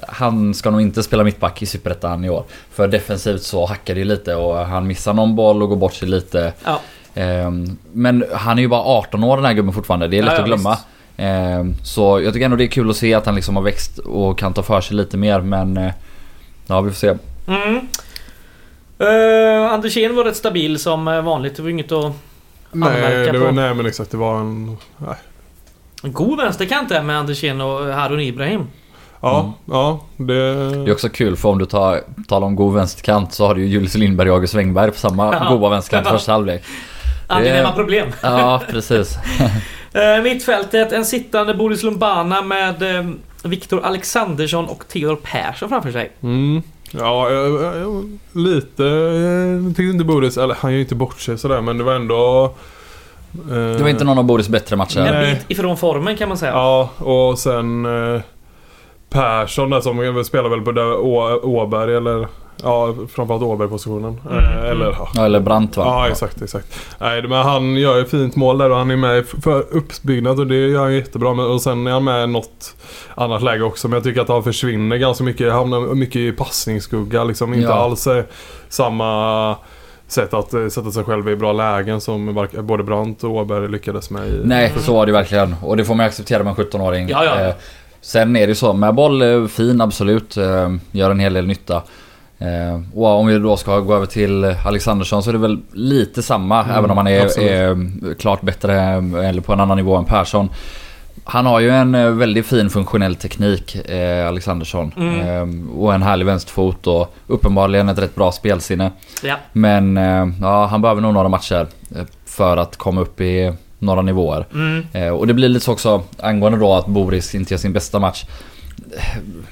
Han 0.08 0.54
ska 0.54 0.70
nog 0.70 0.80
inte 0.80 1.02
spela 1.02 1.24
mittback 1.24 1.62
i 1.62 1.66
Superettan 1.66 2.24
i 2.24 2.30
år. 2.30 2.44
För 2.72 2.88
defensivt 2.88 3.42
så 3.42 3.66
hackar 3.66 3.94
det 3.94 3.98
ju 4.00 4.04
lite 4.04 4.34
och 4.34 4.56
han 4.56 4.86
missar 4.86 5.12
någon 5.14 5.36
boll 5.36 5.62
och 5.62 5.68
går 5.68 5.76
bort 5.76 5.94
sig 5.94 6.08
lite. 6.08 6.52
Ja. 6.64 6.80
Ehm, 7.14 7.78
Men 7.92 8.24
han 8.32 8.58
är 8.58 8.62
ju 8.62 8.68
bara 8.68 8.80
18 8.82 9.24
år 9.24 9.36
den 9.36 9.44
här 9.46 9.52
gubben 9.52 9.72
fortfarande. 9.74 10.08
Det 10.08 10.18
är 10.18 10.22
lätt 10.22 10.30
Ja, 10.32 10.36
ja, 10.36 10.40
att 10.40 10.46
glömma. 10.46 10.70
visst. 10.70 10.82
Ehm, 11.16 11.74
Så 11.82 12.20
jag 12.20 12.32
tycker 12.32 12.44
ändå 12.44 12.56
det 12.56 12.64
är 12.64 12.68
kul 12.68 12.90
att 12.90 12.96
se 12.96 13.14
att 13.14 13.26
han 13.26 13.34
liksom 13.34 13.56
har 13.56 13.62
växt 13.62 13.98
och 13.98 14.38
kan 14.38 14.52
ta 14.54 14.62
för 14.62 14.80
sig 14.80 14.96
lite 14.96 15.16
mer 15.16 15.40
men... 15.40 15.76
eh, 15.76 15.90
Ja 16.66 16.80
vi 16.80 16.90
får 16.90 16.96
se. 16.96 17.14
Mm. 17.46 17.80
Uh, 19.02 19.72
Andersén 19.72 20.16
var 20.16 20.24
rätt 20.24 20.36
stabil 20.36 20.78
som 20.78 21.08
eh, 21.08 21.22
vanligt. 21.22 21.56
Det 21.56 21.62
var 21.62 21.70
inget 21.70 21.92
att 21.92 22.12
Nej, 22.72 22.88
anmärka 22.88 23.32
det 23.32 23.38
på. 23.38 23.44
var, 23.44 23.52
nej 23.52 23.74
men 23.74 23.86
exakt. 23.86 24.10
Det 24.10 24.16
var 24.16 24.40
en... 24.40 24.76
Nej. 24.96 25.14
En 26.02 26.12
god 26.12 26.38
vänsterkant 26.38 26.88
där 26.88 27.02
med 27.02 27.18
Andersén 27.18 27.60
och 27.60 27.84
Harun 27.86 28.20
Ibrahim. 28.20 28.66
Ja, 29.20 29.40
Mm. 29.40 29.52
ja. 29.64 30.00
Det... 30.16 30.70
Det 30.84 30.90
är 30.90 30.92
också 30.92 31.08
kul 31.08 31.36
för 31.36 31.48
om 31.48 31.58
du 31.58 31.66
tar, 31.66 32.00
talar 32.28 32.46
om 32.46 32.56
god 32.56 32.74
vänsterkant 32.74 33.32
så 33.32 33.46
har 33.46 33.54
du 33.54 33.60
ju 33.60 33.66
Julius 33.68 33.94
Lindberg 33.94 34.30
och 34.30 34.36
August 34.36 34.54
Wengberg 34.54 34.90
på 34.90 34.96
samma 34.98 35.34
Ja. 35.34 35.48
goda 35.54 35.68
vänsterkant 35.68 36.08
första 36.08 36.32
halvlek. 36.36 36.62
Angenäma 37.26 37.72
problem. 37.72 38.08
Ja 38.22 38.62
precis. 38.70 39.18
Uh, 39.96 40.22
mittfältet, 40.22 40.92
en 40.92 41.04
sittande 41.04 41.54
Boris 41.54 41.82
Lumbana 41.82 42.42
med 42.42 42.96
eh, 42.96 43.10
Viktor 43.42 43.80
Alexandersson 43.84 44.64
och 44.66 44.88
Theodor 44.88 45.16
Persson 45.22 45.68
framför 45.68 45.92
sig. 45.92 46.12
Mm. 46.22 46.62
Ja, 46.90 47.30
jag, 47.30 47.62
jag, 47.62 47.76
jag, 47.80 48.18
lite... 48.32 48.82
Jag 48.82 49.66
tyckte 49.66 49.82
inte 49.82 50.04
Boris... 50.04 50.36
Eller 50.38 50.54
han 50.54 50.70
gör 50.70 50.76
ju 50.76 50.82
inte 50.82 50.94
bort 50.94 51.20
sig 51.20 51.38
sådär 51.38 51.60
men 51.60 51.78
det 51.78 51.84
var 51.84 51.94
ändå... 51.94 52.44
eh, 53.50 53.56
Det 53.56 53.82
var 53.82 53.88
inte 53.88 54.04
någon 54.04 54.18
av 54.18 54.24
Boris 54.24 54.48
bättre 54.48 54.76
matcher. 54.76 54.98
En 54.98 55.14
Nej. 55.14 55.34
bit 55.34 55.58
ifrån 55.58 55.76
formen 55.76 56.16
kan 56.16 56.28
man 56.28 56.38
säga. 56.38 56.52
Ja, 56.52 56.90
och 56.98 57.38
sen 57.38 57.86
eh, 58.14 58.20
Persson 59.10 59.70
där 59.70 59.80
som 59.80 60.24
spelar 60.24 60.48
väl 60.48 60.60
på 60.60 60.72
där 60.72 60.92
Å, 60.92 61.40
Åberg 61.42 61.94
eller... 61.96 62.28
Ja, 62.62 62.94
framförallt 63.14 63.42
Åberg-positionen. 63.42 64.20
Mm, 64.30 64.38
Eh, 64.44 64.52
mm. 64.56 64.70
eller 64.70 64.86
ja. 64.86 65.08
Ja, 65.14 65.24
eller 65.24 65.40
Brandt 65.40 65.76
va? 65.76 65.84
Ja, 65.86 66.08
exakt, 66.08 66.42
exakt. 66.42 66.66
Nej, 66.98 67.22
men 67.22 67.42
han 67.42 67.76
gör 67.76 67.96
ju 67.96 68.04
fint 68.04 68.36
mål 68.36 68.58
där 68.58 68.70
och 68.70 68.76
han 68.76 68.90
är 68.90 68.96
med 68.96 69.26
för 69.26 69.64
uppbyggnad 69.76 70.40
och 70.40 70.46
det 70.46 70.54
gör 70.54 70.82
han 70.82 70.94
jättebra. 70.94 71.34
Men, 71.34 71.46
och 71.46 71.62
sen 71.62 71.86
är 71.86 71.90
han 71.90 72.04
med 72.04 72.24
i 72.24 72.26
något 72.26 72.76
annat 73.14 73.42
läge 73.42 73.64
också. 73.64 73.88
Men 73.88 73.94
jag 73.96 74.04
tycker 74.04 74.20
att 74.20 74.28
han 74.28 74.42
försvinner 74.44 74.96
ganska 74.96 75.24
mycket. 75.24 75.52
Hamnar 75.52 75.80
mycket 75.94 76.16
i 76.16 76.32
passningsskugga 76.32 77.24
liksom. 77.24 77.54
Inte 77.54 77.66
Ja. 77.66 77.74
alls 77.74 78.06
eh, 78.06 78.24
samma 78.68 79.56
sätt 80.08 80.34
att 80.34 80.54
eh, 80.54 80.68
sätta 80.68 80.90
sig 80.90 81.04
själv 81.04 81.28
i 81.28 81.36
bra 81.36 81.52
lägen 81.52 82.00
som 82.00 82.48
både 82.62 82.82
Brandt 82.82 83.24
och 83.24 83.30
Åberg 83.30 83.68
lyckades 83.68 84.10
med. 84.10 84.28
I, 84.28 84.40
Nej, 84.44 84.72
så 84.78 84.94
var 84.94 85.06
det 85.06 85.12
verkligen. 85.12 85.54
Och 85.62 85.76
det 85.76 85.84
får 85.84 85.94
man 85.94 86.06
acceptera 86.06 86.42
med 86.42 86.58
en 86.58 86.64
17-åring. 86.64 87.08
Ja, 87.08 87.24
ja. 87.24 87.40
Eh, 87.40 87.54
Sen 88.02 88.36
är 88.36 88.40
det 88.40 88.46
ju 88.50 88.54
så, 88.54 88.72
med 88.72 88.94
boll 88.94 89.22
är 89.22 89.46
fin 89.46 89.80
absolut. 89.80 90.36
eh, 90.36 90.70
Gör 90.92 91.10
en 91.10 91.20
hel 91.20 91.32
del 91.32 91.46
nytta. 91.46 91.82
Eh, 92.40 92.80
Och 92.94 93.06
om 93.06 93.26
vi 93.26 93.38
då 93.38 93.56
ska 93.56 93.78
gå 93.80 93.94
över 93.94 94.06
till 94.06 94.44
Alexandersson 94.64 95.22
så 95.22 95.30
är 95.30 95.32
det 95.32 95.38
väl 95.38 95.58
lite 95.72 96.22
samma. 96.22 96.62
Mm, 96.64 96.76
även 96.76 96.90
om 96.90 96.96
han 96.96 97.06
är, 97.06 97.40
är 97.40 98.14
klart 98.14 98.40
bättre 98.42 98.74
eh, 98.82 99.28
eller 99.28 99.40
på 99.40 99.52
en 99.52 99.60
annan 99.60 99.76
nivå 99.76 99.96
än 99.96 100.04
Persson. 100.04 100.48
Han 101.24 101.46
har 101.46 101.60
ju 101.60 101.70
en 101.70 101.94
eh, 101.94 102.10
väldigt 102.10 102.46
fin 102.46 102.70
funktionell 102.70 103.14
teknik, 103.14 103.74
eh, 103.90 104.28
Alexandersson. 104.28 104.92
Mm. 104.96 105.20
Eh, 105.20 105.70
Och 105.78 105.94
en 105.94 106.02
härlig 106.02 106.26
vänsterfot 106.26 106.86
och 106.86 107.14
uppenbarligen 107.26 107.88
ett 107.88 107.98
rätt 107.98 108.14
bra 108.14 108.32
spelsinne. 108.32 108.90
Ja. 109.22 109.36
Men 109.52 109.96
eh, 109.96 110.26
ja, 110.40 110.66
han 110.66 110.82
behöver 110.82 111.00
nog 111.02 111.14
några 111.14 111.28
matcher 111.28 111.66
för 112.26 112.56
att 112.56 112.76
komma 112.76 113.00
upp 113.00 113.20
i 113.20 113.52
några 113.78 114.02
nivåer. 114.02 114.46
Mm. 114.54 114.86
Eh, 114.92 115.08
Och 115.08 115.26
det 115.26 115.34
blir 115.34 115.48
lite 115.48 115.64
så 115.64 115.72
också 115.72 116.02
angående 116.22 116.58
då 116.58 116.74
att 116.74 116.86
Boris 116.86 117.34
inte 117.34 117.54
gör 117.54 117.58
sin 117.58 117.72
bästa 117.72 117.98
match. 117.98 118.24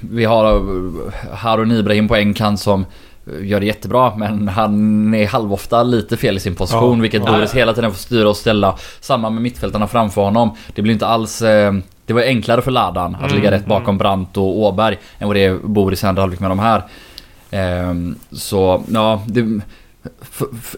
Vi 0.00 0.24
har 0.24 0.54
eh, 0.56 1.12
Harun 1.34 1.72
Ibrahim 1.72 2.08
på 2.08 2.16
en 2.16 2.34
kant 2.34 2.60
som 2.60 2.86
eh, 3.26 3.46
gör 3.46 3.60
det 3.60 3.66
jättebra 3.66 4.12
men 4.16 4.48
han 4.48 5.14
är 5.14 5.26
halvofta 5.26 5.82
lite 5.82 6.16
fel 6.16 6.36
i 6.36 6.40
sin 6.40 6.54
position 6.54 6.96
Ja. 6.98 7.02
vilket 7.02 7.22
Ja, 7.26 7.32
Boris 7.32 7.54
hela 7.54 7.72
tiden 7.74 7.90
får 7.90 7.98
styra 7.98 8.28
och 8.28 8.36
ställa. 8.36 8.76
Samma 9.00 9.30
med 9.30 9.42
mittfältarna 9.42 9.86
framför 9.86 10.22
honom. 10.22 10.50
Det 10.74 10.82
blir 10.82 10.92
inte 10.92 11.06
alls... 11.06 11.42
eh, 11.42 11.72
Det 12.06 12.12
var 12.14 12.22
enklare 12.22 12.62
för 12.62 12.70
Ladan 12.70 13.14
att 13.14 13.20
Mm, 13.30 13.36
ligga 13.36 13.50
rätt 13.50 13.66
bakom 13.66 13.84
mm. 13.84 13.98
Brandt 13.98 14.36
och 14.36 14.58
Åberg 14.58 14.98
än 15.18 15.26
vad 15.28 15.36
det 15.36 15.44
är 15.44 15.58
Boris 15.64 16.04
i 16.04 16.06
andra 16.06 16.22
halvlek 16.22 16.40
med 16.40 16.50
de 16.50 16.58
här. 16.58 16.82
Ehm, 17.50 18.16
Så 18.32 18.82
ja, 18.88 19.22
det, 19.26 19.60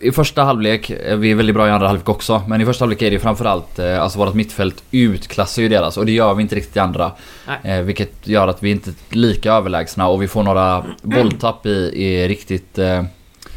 I 0.00 0.12
första 0.12 0.42
halvlek, 0.42 0.90
eh, 0.90 1.16
vi 1.16 1.30
är 1.30 1.34
väldigt 1.34 1.54
bra 1.54 1.68
i 1.68 1.70
andra 1.70 1.86
halvlek 1.86 2.08
också, 2.08 2.42
men 2.48 2.60
i 2.60 2.64
första 2.64 2.82
halvlek 2.82 3.02
är 3.02 3.10
det 3.10 3.18
framförallt 3.18 3.78
eh, 3.78 4.02
Alltså 4.02 4.18
vårt 4.18 4.34
mittfält 4.34 4.82
utklassar 4.90 5.62
ju 5.62 5.68
deras 5.68 5.96
och 5.96 6.06
det 6.06 6.12
gör 6.12 6.34
vi 6.34 6.42
inte 6.42 6.54
riktigt 6.54 6.76
i 6.76 6.78
andra. 6.78 7.12
Nej. 7.46 7.78
Eh, 7.78 7.82
vilket 7.84 8.26
gör 8.26 8.48
att 8.48 8.62
vi 8.62 8.70
inte 8.70 8.90
är 8.90 9.16
lika 9.16 9.52
överlägsna 9.52 10.08
och 10.08 10.22
vi 10.22 10.28
får 10.28 10.42
några 10.42 10.84
bolltapp 11.02 11.66
i, 11.66 11.70
i 12.04 12.28
riktigt 12.28 12.78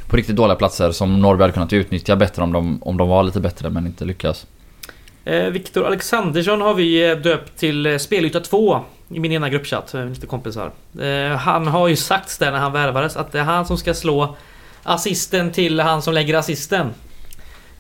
På 0.08 0.18
riktigt 0.18 0.36
dåliga 0.36 0.56
platser 0.56 0.92
som 0.92 1.22
Norrby 1.22 1.42
hade 1.42 1.54
kunnat 1.54 1.74
utnyttja 1.74 2.16
bättre 2.16 2.44
om 2.44 2.52
de, 2.54 2.84
om 2.84 2.98
de 2.98 3.10
var 3.10 3.24
lite 3.24 3.40
bättre 3.40 3.70
men 3.70 3.86
inte 3.86 4.06
lyckas. 4.06 4.48
Viktor 5.52 5.86
Alexandersson 5.86 6.62
har 6.62 6.74
vi 6.74 7.16
döpt 7.16 7.58
till 7.58 8.00
Spelyta 8.00 8.40
2 8.40 8.80
i 9.10 9.20
min 9.20 9.32
ena 9.32 9.50
gruppchatt 9.50 9.94
lite 10.10 10.28
kompisar. 10.28 10.72
Han 11.38 11.68
har 11.68 11.88
ju 11.88 11.96
sagt 11.96 12.40
där 12.40 12.52
när 12.52 12.60
han 12.60 12.74
värvades 12.74 13.18
att 13.18 13.32
det 13.32 13.40
är 13.40 13.44
han 13.44 13.66
som 13.66 13.78
ska 13.78 13.94
slå 13.94 14.36
assisten 14.84 15.52
till 15.52 15.80
han 15.80 16.02
som 16.02 16.14
lägger 16.14 16.34
assisten. 16.34 16.88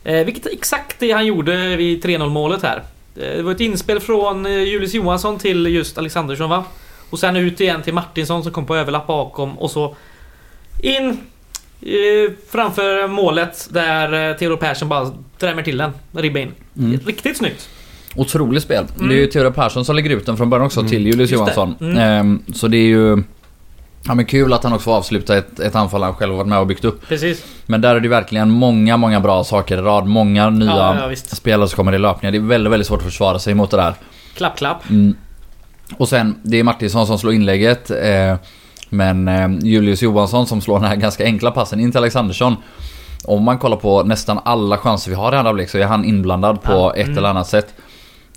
Eh, 0.03 0.25
vilket 0.25 0.45
exakt 0.45 0.95
det 0.99 1.11
han 1.11 1.25
gjorde 1.25 1.75
vid 1.75 2.05
3-0 2.05 2.29
målet 2.29 2.63
här. 2.63 2.77
Eh, 3.15 3.37
det 3.37 3.41
var 3.43 3.51
ett 3.51 3.59
inspel 3.59 3.99
från 3.99 4.45
eh, 4.45 4.51
Julius 4.63 4.93
Johansson 4.93 5.39
till 5.39 5.65
just 5.67 5.97
Alexandersson 5.97 6.49
va? 6.49 6.63
Och 7.09 7.19
sen 7.19 7.35
ut 7.35 7.61
igen 7.61 7.81
till 7.81 7.93
Martinsson 7.93 8.43
som 8.43 8.51
kom 8.51 8.65
på 8.65 8.75
överlapp 8.75 9.07
bakom 9.07 9.57
och 9.57 9.71
så 9.71 9.95
in 10.83 11.09
eh, 11.81 12.31
framför 12.49 13.07
målet 13.07 13.67
där 13.71 14.29
eh, 14.31 14.37
Theodor 14.37 14.57
Persson 14.57 14.89
bara 14.89 15.11
drämmer 15.39 15.63
till 15.63 15.77
den. 15.77 15.91
Ribba 16.11 16.39
in. 16.39 16.51
Mm. 16.77 16.99
Riktigt 17.05 17.37
snyggt. 17.37 17.69
Otroligt 18.15 18.63
spel. 18.63 18.85
Mm. 18.95 19.09
Det 19.09 19.15
är 19.15 19.19
ju 19.19 19.27
Theodor 19.27 19.51
Persson 19.51 19.85
som 19.85 19.95
lägger 19.95 20.09
ut 20.09 20.25
den 20.25 20.37
från 20.37 20.49
början 20.49 20.65
också 20.65 20.79
Mm. 20.79 20.89
till 20.91 21.05
Julius 21.07 21.31
Just 21.31 21.31
det. 21.31 21.35
Johansson. 21.61 21.75
Mm. 21.81 21.97
Ehm, 21.97 22.43
så 22.53 22.67
det 22.67 22.77
är 22.77 22.85
ju... 22.87 23.23
Ja 24.07 24.15
men 24.15 24.25
kul 24.25 24.53
att 24.53 24.63
han 24.63 24.73
också 24.73 24.83
får 24.83 24.93
avsluta 24.95 25.37
ett, 25.37 25.59
ett 25.59 25.75
anfall 25.75 26.03
han 26.03 26.13
själv 26.13 26.35
varit 26.35 26.47
med 26.47 26.59
och 26.59 26.67
byggt 26.67 26.85
upp. 26.85 27.07
Precis. 27.07 27.45
Men 27.65 27.81
där 27.81 27.95
är 27.95 27.99
det 27.99 28.09
verkligen 28.09 28.49
många, 28.49 28.97
många 28.97 29.19
bra 29.19 29.43
saker 29.43 29.77
i 29.77 29.81
rad. 29.81 30.07
Många 30.07 30.49
nya 30.49 30.71
Ja, 30.71 31.09
ja, 31.09 31.15
spelare 31.15 31.67
som 31.67 31.75
kommer 31.75 31.93
i 31.93 31.99
löpningar. 31.99 32.31
Det 32.31 32.37
är 32.37 32.39
väldigt, 32.39 32.73
väldigt 32.73 32.87
svårt 32.87 32.99
att 32.99 33.05
försvara 33.05 33.39
sig 33.39 33.53
mot 33.53 33.71
det 33.71 33.77
där. 33.77 33.93
Klapp, 34.35 34.57
klapp. 34.57 34.89
Mm. 34.89 35.15
Och 35.97 36.09
sen, 36.09 36.35
det 36.43 36.59
är 36.59 36.63
Martinsson 36.63 37.07
som 37.07 37.19
slår 37.19 37.33
inlägget. 37.33 37.91
Eh, 37.91 38.35
men 38.89 39.27
eh, 39.27 39.49
Julius 39.61 40.01
Johansson 40.01 40.47
som 40.47 40.61
slår 40.61 40.79
den 40.79 40.89
här 40.89 40.95
ganska 40.95 41.23
enkla 41.23 41.51
passen 41.51 41.79
in 41.79 41.91
till 41.91 41.97
Alexandersson. 41.97 42.55
Om 43.23 43.43
man 43.43 43.57
kollar 43.57 43.77
på 43.77 44.03
nästan 44.03 44.39
alla 44.45 44.77
chanser 44.77 45.09
vi 45.09 45.15
har 45.15 45.33
i 45.33 45.35
andra 45.35 45.49
halvlek 45.49 45.69
så 45.69 45.77
är 45.77 45.85
han 45.85 46.05
inblandad 46.05 46.61
på 46.61 46.71
Ja, 46.71 46.95
ett 46.95 47.05
mm. 47.05 47.17
eller 47.17 47.29
annat 47.29 47.47
sätt. 47.47 47.73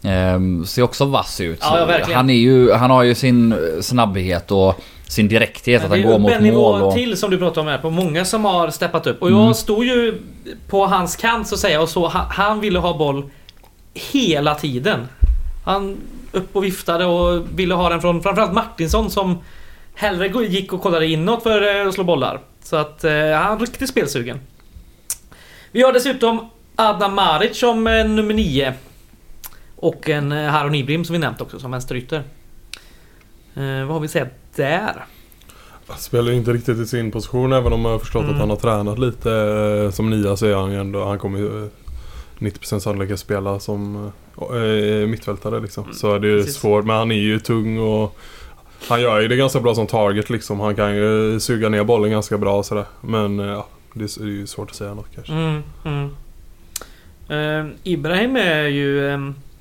Eh, 0.02 0.64
ser 0.66 0.83
också 0.83 1.05
vass 1.05 1.40
ut. 1.40 1.59
Ja, 1.61 1.88
han, 2.14 2.31
är 2.31 2.35
ju, 2.35 2.72
han 2.72 2.90
har 2.90 3.02
ju 3.02 3.14
sin 3.14 3.55
snabbhet 3.81 4.50
och 4.50 4.81
sin 5.09 5.29
direkthet 5.29 5.85
att 5.85 5.90
han 5.90 6.03
går 6.03 6.19
mot 6.19 6.40
mål. 6.40 6.83
Och, 6.83 6.95
till 6.95 7.16
som 7.16 7.31
du 7.31 7.38
pratar 7.38 7.61
om 7.61 7.66
här 7.66 7.79
på 7.79 7.90
många 7.90 8.25
som 8.25 8.45
har 8.45 8.71
steppat 8.71 9.07
upp. 9.07 9.23
Och 9.23 9.31
jag 9.31 9.40
Mm. 9.42 9.55
stod 9.55 9.85
ju 9.85 10.23
på 10.69 10.87
hans 10.87 11.16
kant 11.16 11.49
så 11.49 11.55
att 11.55 11.61
säga 11.61 11.81
och 11.81 11.88
så 11.88 12.07
han, 12.09 12.61
ville 12.61 12.79
ha 12.79 12.99
boll 12.99 13.31
hela 13.95 14.55
tiden. 14.55 15.09
Han 15.64 15.97
upp 16.33 16.57
och 16.57 16.64
viftade 16.64 17.05
och 17.05 17.42
ville 17.55 17.75
ha 17.75 17.88
den 17.88 18.01
från 18.01 18.23
framförallt 18.23 18.53
Martinsson 18.53 19.11
som 19.11 19.38
hellre 19.95 20.45
gick 20.47 20.73
och 20.73 20.83
kollade 20.83 21.07
inåt 21.07 21.42
för 21.42 21.81
eh, 21.81 21.88
att 21.88 21.95
slå 21.95 22.05
bollar. 22.05 22.40
Så 22.62 22.77
att 22.77 23.05
eh, 23.05 23.12
han 23.12 23.57
är 23.57 23.59
riktigt 23.59 23.88
spelsugen. 23.88 24.40
Vi 25.73 25.83
har 25.83 25.92
dessutom 25.92 26.51
Adnan 26.77 27.14
Maric 27.14 27.59
som 27.59 27.87
eh, 27.87 28.05
nummer 28.09 28.35
9. 28.35 28.75
Och 29.77 30.09
en 30.09 30.33
eh, 30.33 30.45
Haron 30.51 30.75
Ibrim 30.75 31.05
som 31.05 31.12
vi 31.12 31.19
nämnt 31.19 31.40
också 31.40 31.59
som 31.61 31.71
vänsterytter. 31.71 32.23
Eh, 33.57 33.62
vad 33.85 33.88
har 33.88 34.01
vi 34.01 34.09
sett 34.09 34.45
där? 34.57 35.05
Han 35.87 35.99
spelar 35.99 36.33
inte 36.33 36.53
riktigt 36.53 36.79
i 36.79 36.87
sin 36.87 37.11
position 37.11 37.53
även 37.53 37.73
om 37.73 37.85
jag 37.85 37.92
har 37.92 37.99
förstått 37.99 38.23
Mm. 38.23 38.35
att 38.35 38.40
han 38.40 38.51
har 38.51 38.57
tränat 38.57 38.99
lite. 38.99 39.33
eh, 39.85 39.90
Som 39.90 40.11
nia 40.11 40.37
så 40.37 40.47
är 40.47 40.55
han 40.55 40.73
ju 40.73 40.81
ändå, 40.81 41.05
han 41.05 41.19
kommer 41.19 41.38
ju 41.38 41.64
eh, 41.64 41.71
90% 42.38 42.79
sannolikhet 42.79 43.21
spela 43.21 43.61
som 43.61 44.11
äh, 44.40 45.07
mittfältare 45.09 45.61
liksom. 45.61 45.85
Mm, 45.85 45.95
Så 45.95 46.19
det 46.19 46.29
är 46.29 46.38
precis. 46.38 46.55
svårt 46.57 46.85
men 46.85 46.97
han 46.97 47.11
är 47.11 47.16
ju 47.16 47.38
tung 47.38 47.79
och 47.79 48.16
han 48.88 49.01
gör 49.01 49.21
ju 49.21 49.29
det 49.29 49.37
ganska 49.37 49.61
bra 49.61 49.75
som 49.75 49.87
target 49.87 50.31
liksom. 50.31 50.61
Han 50.61 50.77
kan 50.77 50.97
ju 50.97 51.40
suga 51.40 51.69
ner 51.69 51.85
bollen 51.85 52.11
ganska 52.11 52.38
bra 52.38 52.59
och 52.59 52.66
sådär. 52.66 52.85
Men 53.01 53.38
ja, 53.38 53.66
det 53.92 54.05
är, 54.05 54.21
det 54.21 54.27
är 54.27 54.31
ju 54.31 54.47
svårt 54.47 54.71
att 54.71 54.77
säga 54.77 54.95
något 54.95 55.09
kanske. 55.14 55.33
Mm, 55.33 55.62
mm. 55.85 56.11
Eh, 57.29 57.73
Ibrahim 57.83 58.37
är 58.37 58.62
ju 58.66 59.09
eh, 59.09 59.19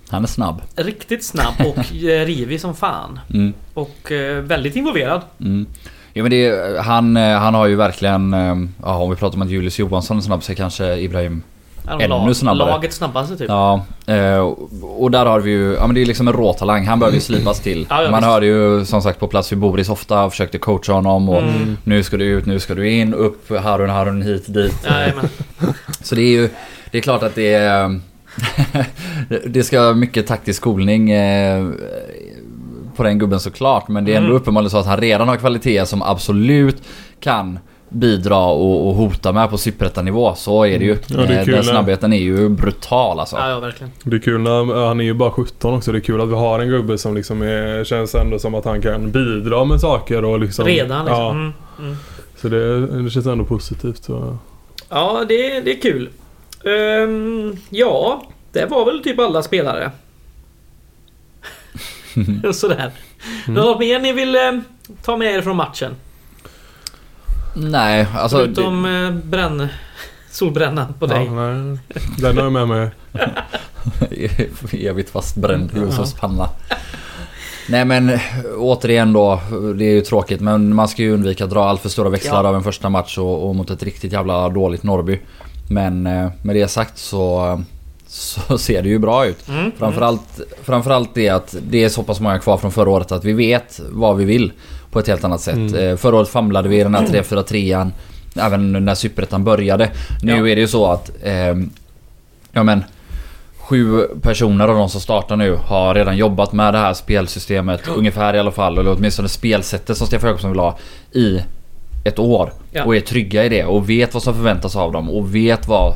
han 0.09 0.23
är 0.23 0.27
snabb. 0.27 0.61
riktigt 0.75 1.23
snabb 1.25 1.53
och 1.59 1.77
eh, 2.03 2.25
rivig 2.25 2.61
som 2.61 2.75
fan. 2.75 3.19
Mm. 3.33 3.53
Och 3.73 4.11
eh, 4.11 4.41
väldigt 4.41 4.75
involverad. 4.75 5.21
Mm. 5.39 5.65
Jo 6.13 6.23
men 6.23 6.29
det, 6.31 6.45
är- 6.45 6.81
han, 6.81 7.17
eh, 7.17 7.37
han 7.37 7.53
har 7.53 7.65
ju 7.67 7.75
verkligen, 7.75 8.33
ja, 8.83 8.95
om 8.97 9.09
vi 9.09 9.15
pratar 9.15 9.35
om 9.37 9.41
att 9.41 9.49
Julius 9.49 9.79
Johansson 9.79 10.17
är 10.17 10.21
snabb 10.21 10.43
så 10.43 10.51
är 10.51 10.55
kanske 10.55 10.97
Ibrahim 10.97 11.41
Han 11.85 12.01
Ännu 12.01 12.07
lag- 12.09 12.35
snabbare. 12.35 12.69
Lagets 12.69 12.97
snabbaste 12.97 13.37
typ. 13.37 13.49
Ja, 13.49 13.85
och 14.97 15.11
där 15.11 15.25
har 15.25 15.39
vi 15.39 15.51
ju, 15.51 15.73
ja 15.73 15.87
men 15.87 15.95
det 15.95 16.01
är 16.01 16.05
liksom 16.05 16.27
en 16.27 16.33
råtalang. 16.33 16.85
Han 16.87 16.99
behöver 16.99 17.15
ju 17.15 17.21
slipas 17.21 17.59
till. 17.59 17.87
Ja, 17.89 18.03
ja, 18.03 18.11
Man 18.11 18.19
visst. 18.19 18.27
hörde 18.31 18.45
ju 18.45 18.85
som 18.85 19.01
sagt 19.01 19.19
på 19.19 19.27
plats 19.27 19.51
vid 19.51 19.59
Boris 19.59 19.89
ofta, 19.89 20.29
försökte 20.29 20.57
coacha 20.57 20.93
honom 20.93 21.29
och 21.29 21.41
Mm. 21.41 21.77
nu 21.83 22.03
ska 22.03 22.17
du 22.17 22.25
ut, 22.25 22.45
nu 22.45 22.59
ska 22.59 22.75
du 22.75 22.89
in, 22.89 23.13
upp, 23.13 23.49
Harun, 23.59 23.89
Harun, 23.89 24.21
hit, 24.21 24.43
dit. 24.53 24.85
Jajamän. 24.89 25.29
Så 26.01 26.15
det 26.15 26.21
är 26.21 26.31
ju, 26.41 26.49
det 26.91 26.97
är 26.97 27.01
klart 27.01 27.23
att 27.23 27.35
det 27.35 27.53
är... 27.53 27.99
det 29.45 29.63
ska 29.63 29.93
mycket 29.93 30.27
taktisk 30.27 30.61
skolning 30.61 31.11
eh, 31.11 31.67
på 32.95 33.03
den 33.03 33.19
gubben 33.19 33.39
såklart. 33.39 33.87
Men 33.87 34.05
det 34.05 34.13
är 34.13 34.17
ändå 34.17 34.29
Mm. 34.29 34.41
uppenbarligen 34.41 34.69
så 34.69 34.77
att 34.77 34.85
han 34.85 34.97
redan 34.97 35.27
har 35.27 35.35
kvaliteter 35.37 35.85
som 35.85 36.01
absolut 36.01 36.81
kan 37.19 37.59
bidra 37.89 38.37
och, 38.45 38.87
och 38.87 38.95
hota 38.95 39.31
med 39.31 39.49
på 39.49 39.57
superettanivå. 39.57 40.35
Så 40.35 40.65
är 40.65 40.79
det 40.79 40.85
ju. 40.85 40.97
Ja, 41.07 41.17
det 41.17 41.33
är 41.35 41.39
Eh, 41.39 41.45
den 41.45 41.63
snabbheten 41.63 42.13
är 42.13 42.17
ju 42.17 42.49
brutal 42.49 43.19
alltså. 43.19 43.35
Ja, 43.35 43.49
ja, 43.49 43.59
verkligen. 43.59 43.91
Det 44.03 44.15
är 44.15 44.19
kul 44.19 44.41
när, 44.41 44.87
han 44.87 44.99
är 44.99 45.03
ju 45.03 45.13
bara 45.13 45.31
17 45.31 45.73
också. 45.73 45.91
Det 45.91 45.97
är 45.97 45.99
kul 45.99 46.21
att 46.21 46.29
vi 46.29 46.33
har 46.33 46.59
en 46.59 46.69
gubbe 46.69 46.97
som 46.97 47.15
liksom 47.15 47.41
är, 47.41 47.83
känns 47.83 48.15
ändå 48.15 48.39
som 48.39 48.55
att 48.55 48.65
han 48.65 48.81
kan 48.81 49.11
bidra 49.11 49.65
med 49.65 49.81
saker 49.81 50.25
och 50.25 50.39
liksom... 50.39 50.65
Redan 50.65 51.05
liksom. 51.05 51.23
Ja, 51.23 51.31
Mm, 51.31 51.51
mm. 51.79 51.95
så 52.41 52.47
det, 52.49 52.87
det 53.03 53.09
känns 53.09 53.25
ändå 53.25 53.45
positivt. 53.45 54.03
Så. 54.03 54.37
Ja, 54.89 55.25
det, 55.27 55.59
det 55.59 55.71
är 55.77 55.81
kul. 55.81 56.09
Ehm, 56.65 57.57
ja, 57.69 58.23
det 58.51 58.65
var 58.65 58.85
väl 58.85 59.03
typ 59.03 59.19
alla 59.19 59.43
spelare. 59.43 59.91
Sådär. 62.53 62.91
Mm. 63.47 63.63
Något 63.63 63.79
mer 63.79 63.99
ni 63.99 64.13
vill 64.13 64.35
eh, 64.35 64.51
ta 65.03 65.17
med 65.17 65.33
er 65.35 65.41
från 65.41 65.55
matchen? 65.55 65.95
Nej, 67.55 68.07
alltså... 68.17 68.37
Förutom 68.37 68.85
eh, 68.85 69.11
bränn... 69.11 69.67
Solbrännan 70.31 70.93
på 70.93 71.05
dig. 71.05 71.25
Ja, 71.25 71.31
nej, 71.53 71.77
den 72.17 72.37
har 72.37 72.43
jag 72.43 72.51
med 72.51 72.67
mig. 72.67 72.89
evigt 74.87 75.09
fastbränd 75.09 75.71
Josefs 75.75 76.13
panna. 76.13 76.49
Nej 77.69 77.85
men 77.85 78.19
återigen 78.57 79.13
då, 79.13 79.41
det 79.75 79.85
är 79.85 79.93
ju 79.93 80.01
tråkigt 80.01 80.41
men 80.41 80.75
man 80.75 80.87
ska 80.87 81.01
ju 81.01 81.13
undvika 81.13 81.43
att 81.43 81.49
dra 81.49 81.65
allt 81.65 81.81
för 81.81 81.89
stora 81.89 82.09
växlar 82.09 82.43
Ja. 82.43 82.49
av 82.49 82.55
en 82.55 82.63
första 82.63 82.89
match 82.89 83.17
och, 83.17 83.49
och 83.49 83.55
mot 83.55 83.69
ett 83.69 83.83
riktigt 83.83 84.13
jävla 84.13 84.49
dåligt 84.49 84.83
Norrby. 84.83 85.19
Men 85.69 86.07
eh, 86.07 86.27
med 86.41 86.55
det 86.55 86.67
sagt 86.67 86.97
så, 86.97 87.61
så 88.07 88.57
ser 88.57 88.81
det 88.83 88.89
ju 88.89 88.99
bra 88.99 89.25
ut. 89.25 89.47
Mm, 89.49 89.71
Framförallt, 89.77 90.39
framförallt 90.63 91.09
det 91.13 91.29
att 91.29 91.55
det 91.69 91.83
är 91.83 91.89
så 91.89 92.03
pass 92.03 92.19
många 92.19 92.39
kvar 92.39 92.57
från 92.57 92.71
förra 92.71 92.89
året 92.89 93.11
att 93.11 93.23
vi 93.23 93.33
vet 93.33 93.79
vad 93.89 94.17
vi 94.17 94.25
vill 94.25 94.51
på 94.91 94.99
ett 94.99 95.07
helt 95.07 95.23
annat 95.23 95.41
sätt. 95.41 95.55
Mm. 95.55 95.75
Eh, 95.89 95.95
Förra 95.97 96.15
året 96.15 96.29
famlade 96.29 96.69
vi 96.69 96.79
i 96.79 96.83
den 96.83 96.95
här 96.95 97.05
3-4-3an. 97.07 97.91
Även 98.35 98.71
när 98.85 98.95
Superettan 98.95 99.43
började. 99.43 99.91
Nu 100.23 100.31
Ja. 100.31 100.37
är 100.47 100.55
det 100.55 100.61
ju 100.61 100.67
så 100.67 100.85
att... 100.91 101.11
ehm, 101.23 101.69
ja 102.51 102.63
men... 102.63 102.83
Sju 103.57 104.01
personer 104.21 104.67
av 104.67 104.75
de 104.77 104.89
som 104.89 105.01
startar 105.01 105.35
nu 105.35 105.55
har 105.65 105.95
redan 105.95 106.17
jobbat 106.17 106.53
med 106.53 106.73
det 106.73 106.77
här 106.77 106.93
spelsystemet. 106.93 107.87
Ungefär 107.87 108.33
i 108.35 108.39
alla 108.39 108.51
fall. 108.51 108.77
Eller 108.77 108.91
åtminstone 108.97 109.27
spelsättet 109.29 109.97
som 109.97 110.07
Stefan 110.07 110.27
Jakobsson 110.27 110.51
vill 110.51 110.59
ha. 110.59 110.77
I 111.11 111.39
ett 112.05 112.19
år. 112.19 112.53
Ja. 112.71 112.83
Och 112.83 112.95
är 112.95 112.99
trygga 112.99 113.43
i 113.45 113.49
det. 113.49 113.63
Och 113.65 113.89
vet 113.89 114.13
vad 114.13 114.23
som 114.23 114.33
förväntas 114.33 114.75
av 114.75 114.91
dem. 114.91 115.09
Och 115.09 115.35
vet 115.35 115.67
vad 115.67 115.93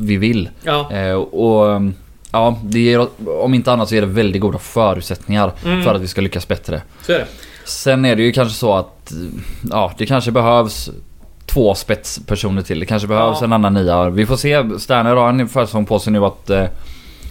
vi 0.00 0.16
vill. 0.16 0.48
Ja. 0.62 0.92
Eh, 0.92 1.12
och 1.14 1.80
ja, 2.32 2.58
det 2.64 2.80
ger, 2.80 3.06
om 3.42 3.54
inte 3.54 3.72
annat 3.72 3.88
så 3.88 3.94
är 3.94 4.00
det 4.00 4.06
väldigt 4.06 4.42
goda 4.42 4.58
förutsättningar 4.58 5.52
Mm. 5.64 5.82
för 5.84 5.94
att 5.94 6.00
vi 6.00 6.08
ska 6.08 6.20
lyckas 6.20 6.48
bättre. 6.48 6.82
Så 7.02 7.12
är 7.12 7.18
det. 7.18 7.26
Sen 7.64 8.04
är 8.04 8.16
det 8.16 8.22
ju 8.22 8.32
kanske 8.32 8.54
så 8.58 8.74
att 8.74 9.12
ja, 9.70 9.92
det 9.98 10.06
kanske 10.06 10.30
behövs 10.30 10.90
två 11.46 11.74
spetspersoner 11.74 12.62
till. 12.62 12.80
Det 12.80 12.86
kanske 12.86 13.08
behövs 13.08 13.36
Ja. 13.40 13.44
en 13.44 13.52
annan 13.52 13.74
nia. 13.74 14.10
Vi 14.10 14.26
får 14.26 14.36
se. 14.36 14.64
Sterner 14.78 15.16
har 15.16 15.28
en 15.28 15.48
försäsong 15.48 15.86
på 15.86 15.98
sig 15.98 16.12
nu 16.12 16.24
att 16.24 16.50
eh, 16.50 16.64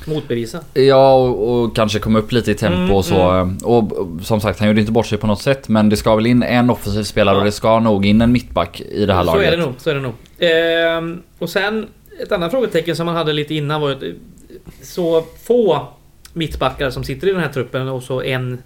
Motbevisa. 0.07 0.59
Ja, 0.73 1.13
och, 1.15 1.63
och 1.63 1.75
kanske 1.75 1.99
komma 1.99 2.19
upp 2.19 2.31
lite 2.31 2.51
i 2.51 2.55
tempo 2.55 2.77
Mm, 2.77 2.91
och 2.95 3.05
så. 3.05 3.51
Och, 3.63 3.93
och 3.93 4.07
som 4.21 4.41
sagt, 4.41 4.59
han 4.59 4.67
gjorde 4.67 4.79
inte 4.79 4.91
bort 4.91 5.05
sig 5.05 5.17
på 5.17 5.27
något 5.27 5.41
sätt. 5.41 5.69
Men 5.69 5.89
det 5.89 5.97
ska 5.97 6.15
väl 6.15 6.25
in 6.25 6.43
en 6.43 6.69
offensiv 6.69 7.03
spelare 7.03 7.35
Ja. 7.35 7.39
och 7.39 7.45
det 7.45 7.51
ska 7.51 7.79
nog 7.79 8.05
in 8.05 8.21
en 8.21 8.31
mittback 8.31 8.81
i 8.81 9.05
det 9.05 9.13
här 9.13 9.23
så 9.23 9.33
laget. 9.35 9.53
är 9.53 9.57
det 9.57 9.63
nog. 9.63 9.73
Så 9.77 9.89
är 9.89 9.95
det 9.95 10.01
nog. 10.01 10.13
Ehm, 10.39 11.21
och 11.39 11.49
sen 11.49 11.87
ett 12.23 12.31
annat 12.31 12.51
frågetecken 12.51 12.95
som 12.95 13.05
man 13.05 13.15
hade 13.15 13.33
lite 13.33 13.55
innan 13.55 13.81
var 13.81 13.89
ju 13.89 13.95
eh, 14.09 14.13
så 14.81 15.23
få 15.47 15.87
mittbackar 16.33 16.89
som 16.89 17.03
sitter 17.03 17.27
i 17.27 17.31
den 17.31 17.41
här 17.41 17.49
truppen 17.49 17.87
och 17.87 18.03
så 18.03 18.21
en 18.21 18.57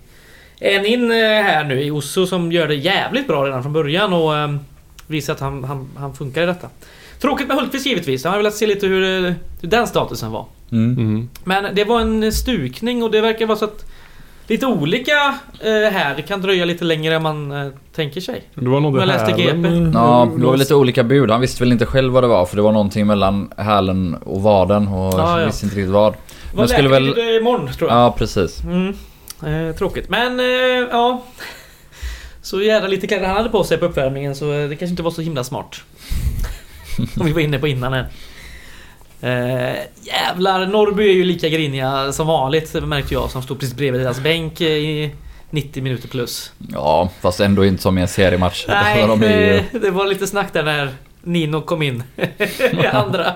en 0.59 0.85
in 0.85 1.11
eh, 1.11 1.17
här 1.17 1.63
nu 1.63 1.81
i 1.83 1.91
Osso 1.91 2.25
som 2.27 2.51
gör 2.51 2.67
det 2.67 2.75
jävligt 2.75 3.27
bra 3.27 3.45
redan 3.45 3.63
från 3.63 3.73
början 3.73 4.13
och 4.13 4.31
um, 4.31 4.59
visar 5.07 5.33
att 5.33 5.39
han, 5.39 5.63
han, 5.63 5.89
han 5.97 6.13
funkar 6.13 6.43
i 6.43 6.45
detta. 6.45 6.67
Tråkigt 7.19 7.47
med 7.47 7.57
Hultqvist 7.57 7.85
givetvis. 7.85 8.23
Jag 8.23 8.31
har 8.31 8.37
velat 8.37 8.53
se 8.53 8.67
lite 8.67 8.87
hur, 8.87 9.25
eh, 9.25 9.33
hur 9.61 9.69
den 9.69 9.87
statusen 9.87 10.31
var. 10.31 10.45
Mm. 10.71 10.97
Mm. 10.97 11.29
Men 11.43 11.75
det 11.75 11.83
var 11.83 12.01
en 12.01 12.31
stukning 12.31 13.03
och 13.03 13.11
det 13.11 13.21
verkar 13.21 13.45
vara 13.45 13.57
så 13.57 13.65
att 13.65 13.85
lite 14.47 14.65
olika 14.65 15.35
eh, 15.59 15.91
här. 15.91 16.15
Det 16.15 16.21
kan 16.21 16.41
dröja 16.41 16.65
lite 16.65 16.85
längre 16.85 17.15
än 17.15 17.23
man 17.23 17.51
eh, 17.51 17.71
tänker 17.95 18.21
sig. 18.21 18.43
Det 18.55 18.69
var 18.69 18.79
nog 18.79 18.95
Jag 18.95 19.01
det 19.01 19.05
läste 19.05 19.31
GP. 19.31 19.67
eh, 19.67 19.91
Ja, 19.93 20.31
det 20.37 20.45
var 20.45 20.57
lite 20.57 20.75
olika 20.75 21.03
bud. 21.03 21.31
Han 21.31 21.41
visste 21.41 21.63
väl 21.63 21.71
inte 21.71 21.85
själv 21.85 22.13
vad 22.13 22.23
det 22.23 22.27
var 22.27 22.45
för 22.45 22.55
det 22.55 22.61
var 22.61 22.71
någonting 22.71 23.07
mellan 23.07 23.51
hälen 23.57 24.15
och 24.15 24.41
vaden 24.41 24.87
och 24.87 25.19
jag 25.19 25.41
ja. 25.41 25.45
visste 25.45 25.65
inte 25.65 25.77
riktigt 25.77 25.93
vad. 25.93 26.13
Det 26.13 26.17
Men 26.57 26.67
skulle 26.67 26.89
väl... 26.89 27.15
väl... 27.15 27.37
imorgon 27.37 27.67
tror 27.73 27.89
jag. 27.89 27.99
Ja, 27.99 28.15
precis. 28.17 28.63
Mm. 28.63 28.93
Eh, 29.45 29.75
tråkigt. 29.75 30.09
Men 30.09 30.39
eh, 30.39 30.45
ja. 30.91 31.23
Så 32.41 32.61
jävla 32.61 32.87
lite 32.87 33.07
kläder 33.07 33.27
han 33.27 33.37
hade 33.37 33.49
på 33.49 33.63
sig 33.63 33.77
på 33.77 33.85
uppvärmningen 33.85 34.35
så 34.35 34.53
eh, 34.53 34.69
det 34.69 34.75
kanske 34.75 34.91
inte 34.91 35.03
var 35.03 35.11
så 35.11 35.21
himla 35.21 35.43
smart. 35.43 35.81
Som 37.13 37.25
vi 37.25 37.31
var 37.31 37.41
inne 37.41 37.59
på 37.59 37.67
innan 37.67 37.93
här. 37.93 38.07
Eh, 39.21 39.75
jävlar, 40.01 40.65
Norrby 40.65 41.09
är 41.09 41.13
ju 41.13 41.23
lika 41.23 41.49
griniga 41.49 42.11
som 42.11 42.27
vanligt 42.27 42.73
märkte 42.73 43.13
jag 43.13 43.31
som 43.31 43.41
stod 43.41 43.59
precis 43.59 43.75
bredvid 43.75 44.01
deras 44.01 44.19
bänk 44.19 44.61
i 44.61 45.11
90 45.49 45.83
minuter 45.83 46.07
plus. 46.07 46.51
Ja, 46.73 47.09
fast 47.21 47.39
ändå 47.39 47.65
inte 47.65 47.81
som 47.81 47.97
i 47.97 48.01
en 48.01 48.07
seriematch. 48.07 48.65
Nej, 48.67 49.07
De 49.07 49.21
ju... 49.21 49.63
det 49.79 49.91
var 49.91 50.05
lite 50.05 50.27
snack 50.27 50.53
där 50.53 50.63
när 50.63 50.89
Nino 51.23 51.61
kom 51.61 51.81
in 51.81 52.03
i 52.71 52.85
andra. 52.85 53.33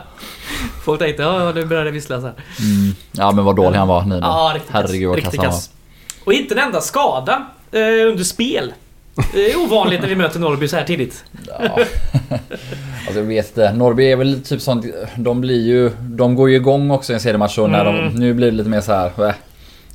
Folk 0.85 0.99
tänkte 0.99 1.23
ja, 1.23 1.51
nu 1.51 1.65
börjar 1.65 1.85
det 1.85 1.91
vissla 1.91 2.21
så 2.21 2.25
här. 2.25 2.35
Mm. 2.59 2.95
Ja, 3.11 3.31
men 3.31 3.45
vad 3.45 3.55
dålig 3.55 3.77
han 3.77 3.87
var 3.87 4.01
Nino. 4.01 4.19
Ja, 4.21 4.51
riktigt. 4.55 4.71
Herregud 4.73 5.09
vad 5.09 5.23
kass 5.23 5.37
han 5.37 5.45
var. 5.45 5.59
Och 6.25 6.33
inte 6.33 6.53
en 6.53 6.59
enda 6.59 6.81
skada 6.81 7.47
eh, 7.71 7.79
under 7.81 8.23
spel. 8.23 8.73
Det 9.33 9.51
är 9.51 9.63
ovanligt 9.65 10.01
när 10.01 10.07
vi 10.07 10.15
möter 10.15 10.39
Norrby 10.39 10.67
så 10.67 10.75
här 10.75 10.83
tidigt. 10.83 11.23
Ja. 11.47 11.55
alltså 13.07 13.19
jag 13.19 13.23
vet 13.23 13.47
inte. 13.47 13.73
Norrby 13.73 14.11
är 14.11 14.15
väl 14.15 14.41
typ 14.43 14.61
sånt. 14.61 14.85
De 15.17 15.41
blir 15.41 15.61
ju... 15.67 15.91
De 16.01 16.35
går 16.35 16.49
ju 16.49 16.55
igång 16.55 16.91
också 16.91 17.11
i 17.11 17.15
en 17.15 17.19
seriematch 17.19 17.57
och 17.57 17.69
när 17.69 17.85
Mm. 17.85 18.13
de... 18.13 18.19
Nu 18.19 18.33
blir 18.33 18.51
det 18.51 18.57
lite 18.57 18.69
mer 18.69 18.81
så 18.81 18.93
här. 18.93 19.11
äh, 19.27 19.33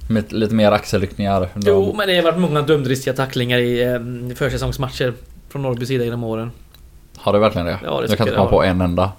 Med 0.09 0.33
lite 0.33 0.55
mer 0.55 0.73
axelryckningar. 0.73 1.41
De, 1.55 1.71
Jo, 1.71 1.95
men 1.97 2.09
det 2.09 2.17
har 2.17 2.23
varit 2.23 2.39
många 2.39 2.63
dumdristiga 2.63 3.15
tacklingar 3.15 3.59
i 3.59 3.83
eh, 3.83 4.37
försäsongsmatcher 4.37 5.15
från 5.51 5.63
Norrbys 5.63 5.89
sida 5.89 6.05
genom 6.05 6.25
åren. 6.25 6.51
Har 7.17 7.33
det 7.33 7.39
verkligen 7.39 7.67
det? 7.67 7.79
Ja, 7.85 8.01
det 8.01 8.07
jag 8.09 8.19
kan 8.19 8.27
inte 8.27 8.37
komma 8.37 8.51
på 8.51 8.63
en 8.63 8.81
enda. 8.81 9.13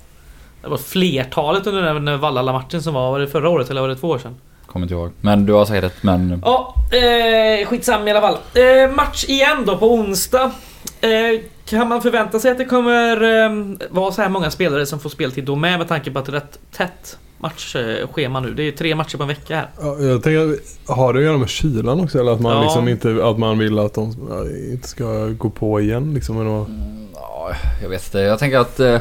Det 0.62 0.68
var 0.70 0.78
flertalet 0.78 1.68
under 1.68 1.82
den 1.94 2.06
där 2.06 2.18
Vallala-matchen 2.18 2.82
som 2.82 2.94
var, 2.94 3.12
var 3.12 3.20
det 3.20 3.28
förra 3.28 3.50
året 3.50 3.70
eller 3.70 3.82
var 3.82 3.88
det 3.90 3.96
två 3.96 4.08
år 4.08 4.18
sedan? 4.18 4.36
Kommer 4.71 4.86
inte 4.86 4.93
ihåg. 4.95 5.12
Men 5.21 5.45
du 5.45 5.53
har 5.53 5.65
säkert 5.65 5.84
rätt 5.84 6.03
men... 6.03 6.41
Ja, 6.45 6.75
eh, 6.91 7.67
skitsamma 7.67 8.07
i 8.07 8.12
alla 8.12 8.21
fall. 8.21 8.38
Eh, 8.53 8.95
match 8.95 9.25
igen 9.27 9.63
då 9.65 9.77
på 9.77 9.93
onsdag. 9.93 10.51
Eh, 11.01 11.10
kan 11.65 11.88
man 11.88 12.01
förvänta 12.01 12.39
sig 12.39 12.51
att 12.51 12.57
det 12.57 12.65
kommer 12.65 13.21
eh, 13.45 13.49
vara 13.89 14.12
så 14.12 14.21
här 14.21 14.29
många 14.29 14.51
spelare 14.51 14.86
som 14.86 14.99
får 14.99 15.10
speltid 15.10 15.43
då 15.45 15.55
med 15.55 15.79
med 15.79 15.88
tanke 15.88 16.12
på 16.12 16.19
att 16.19 16.25
det 16.25 16.29
är 16.31 16.34
rätt 16.34 16.60
tätt 16.77 17.17
matchschema 17.38 18.39
nu. 18.39 18.53
Det 18.53 18.63
är 18.63 18.71
tre 18.71 18.95
matcher 18.95 19.17
på 19.17 19.23
en 19.23 19.29
vecka 19.29 19.55
här. 19.55 19.69
Ja, 19.81 19.97
jag 19.99 20.23
tänker, 20.23 20.55
har 20.93 21.13
det 21.13 21.19
att 21.19 21.25
göra 21.25 21.38
med 21.38 21.49
kylan 21.49 21.99
också? 21.99 22.19
Eller 22.19 22.31
att 22.31 22.39
man 22.39 22.55
Ja. 22.55 22.62
liksom 22.63 22.88
inte, 22.88 23.19
att 23.29 23.38
man 23.39 23.60
vill 23.60 23.79
att 23.79 23.93
de 23.93 24.15
inte 24.71 24.88
ska 24.88 25.25
gå 25.38 25.49
på 25.49 25.81
igen 25.81 26.13
liksom? 26.13 26.41
eller? 26.41 26.49
Mm, 26.60 27.07
Ja, 27.13 27.51
jag 27.81 27.89
vet 27.89 28.05
inte. 28.05 28.19
Jag 28.19 28.39
tänker 28.39 28.60
att, 28.60 28.79
eh, 28.79 28.99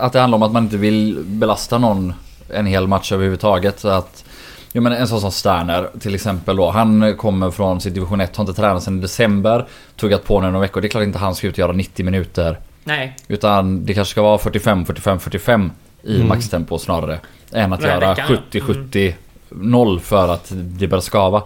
att 0.00 0.12
det 0.12 0.20
handlar 0.20 0.36
om 0.36 0.42
att 0.42 0.52
man 0.52 0.64
inte 0.64 0.76
vill 0.76 1.18
belasta 1.26 1.78
någon 1.78 2.12
en 2.48 2.66
hel 2.66 2.86
match 2.86 3.12
överhuvudtaget. 3.12 3.80
Så 3.80 3.88
att, 3.88 4.24
jag 4.72 4.82
menar 4.82 4.96
en 4.96 5.08
sån 5.08 5.20
som 5.20 5.30
Sterner 5.32 5.90
till 6.00 6.14
exempel 6.14 6.56
då. 6.56 6.70
Han 6.70 7.16
kommer 7.16 7.50
från 7.50 7.80
sitt 7.80 7.94
division 7.94 8.20
1, 8.20 8.36
har 8.36 8.44
inte 8.44 8.54
tränat 8.60 8.82
sedan 8.82 8.98
i 8.98 9.00
december. 9.02 9.66
Tuggat 9.96 10.24
på 10.24 10.40
nu 10.40 10.46
några 10.46 10.60
veckor. 10.60 10.80
Det 10.80 10.86
är 10.86 10.88
klart 10.90 11.04
inte 11.04 11.18
han 11.18 11.34
ska 11.34 11.46
ut 11.46 11.52
och 11.54 11.58
göra 11.58 11.72
90 11.72 12.04
minuter. 12.04 12.58
Nej, 12.84 13.16
Utan 13.28 13.84
det 13.86 13.94
kanske 13.94 14.12
ska 14.12 14.22
vara 14.22 14.38
45, 14.38 14.84
45, 14.86 15.18
45 15.20 15.72
i 16.02 16.14
Mm. 16.16 16.28
maxtempo 16.28 16.78
snarare. 16.78 17.20
Än 17.52 17.72
att 17.72 17.82
göra 17.82 17.98
veckan, 18.10 18.26
ja. 18.30 18.36
70, 18.36 18.60
70, 18.60 19.14
0 19.48 20.00
för 20.00 20.28
att 20.28 20.52
det 20.54 20.86
börjar 20.88 21.00
skava. 21.02 21.42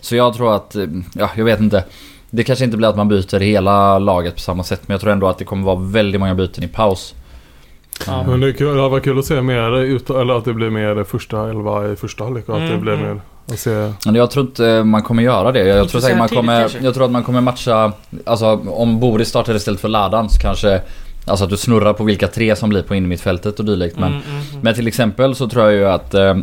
Så 0.00 0.16
jag 0.16 0.34
tror 0.34 0.54
att, 0.56 0.76
ja 1.14 1.30
jag 1.36 1.44
vet 1.44 1.60
inte. 1.60 1.84
Det 2.30 2.44
kanske 2.44 2.64
inte 2.64 2.76
blir 2.76 2.88
att 2.88 2.96
man 2.96 3.08
byter 3.08 3.40
hela 3.40 3.98
laget 3.98 4.34
på 4.34 4.40
samma 4.40 4.64
sätt. 4.64 4.80
Men 4.86 4.94
jag 4.94 5.00
tror 5.00 5.12
ändå 5.12 5.28
att 5.28 5.38
det 5.38 5.44
kommer 5.44 5.64
vara 5.64 5.76
väldigt 5.80 6.20
många 6.20 6.34
byten 6.34 6.64
i 6.64 6.68
paus. 6.68 7.14
Ja. 8.06 8.22
Men 8.28 8.40
det, 8.40 8.52
kul, 8.52 8.76
det 8.76 8.88
varit 8.88 9.04
kul 9.04 9.18
att 9.18 9.24
se 9.24 9.42
mer 9.42 9.78
ut, 9.80 10.10
eller 10.10 10.38
att 10.38 10.44
det 10.44 10.54
blir 10.54 10.70
mer 10.70 11.04
första 11.04 11.50
elva 11.50 11.88
i 11.92 11.96
första 11.96 12.24
halvlek 12.24 12.48
och 12.48 12.54
att 12.54 12.60
det 12.60 12.66
Mm, 12.68 12.80
blir 12.80 12.92
mm. 12.92 13.06
mer 13.08 13.20
att 13.52 13.58
se. 13.58 13.92
Men 14.04 14.14
jag 14.14 14.30
tror 14.30 14.46
inte 14.46 14.84
man 14.84 15.02
kommer 15.02 15.22
göra 15.22 15.52
det. 15.52 15.64
Jag, 15.68 15.88
tror, 15.88 16.00
säkert 16.00 16.18
man 16.18 16.28
kommer, 16.28 16.70
jag 16.82 16.94
tror 16.94 17.04
att 17.04 17.10
man 17.10 17.22
kommer 17.24 17.40
matcha... 17.40 17.92
Alltså 18.26 18.46
om 18.70 19.00
Boris 19.00 19.28
startar 19.28 19.54
istället 19.54 19.80
för 19.80 19.88
Ladan 19.88 20.28
så 20.30 20.40
kanske... 20.40 20.80
Alltså 21.26 21.44
att 21.44 21.50
du 21.50 21.56
snurrar 21.56 21.92
på 21.92 22.04
vilka 22.04 22.28
tre 22.28 22.56
som 22.56 22.68
blir 22.68 22.82
på 22.82 22.94
innermittfältet 22.94 23.58
och 23.58 23.64
dylikt. 23.64 23.98
Men, 23.98 24.08
Mm, 24.12 24.22
mm, 24.30 24.40
mm. 24.50 24.60
men 24.62 24.74
till 24.74 24.86
exempel 24.88 25.34
så 25.34 25.48
tror 25.48 25.64
jag 25.64 25.72
ju 25.74 25.88
att 25.88 26.14
eh, 26.14 26.36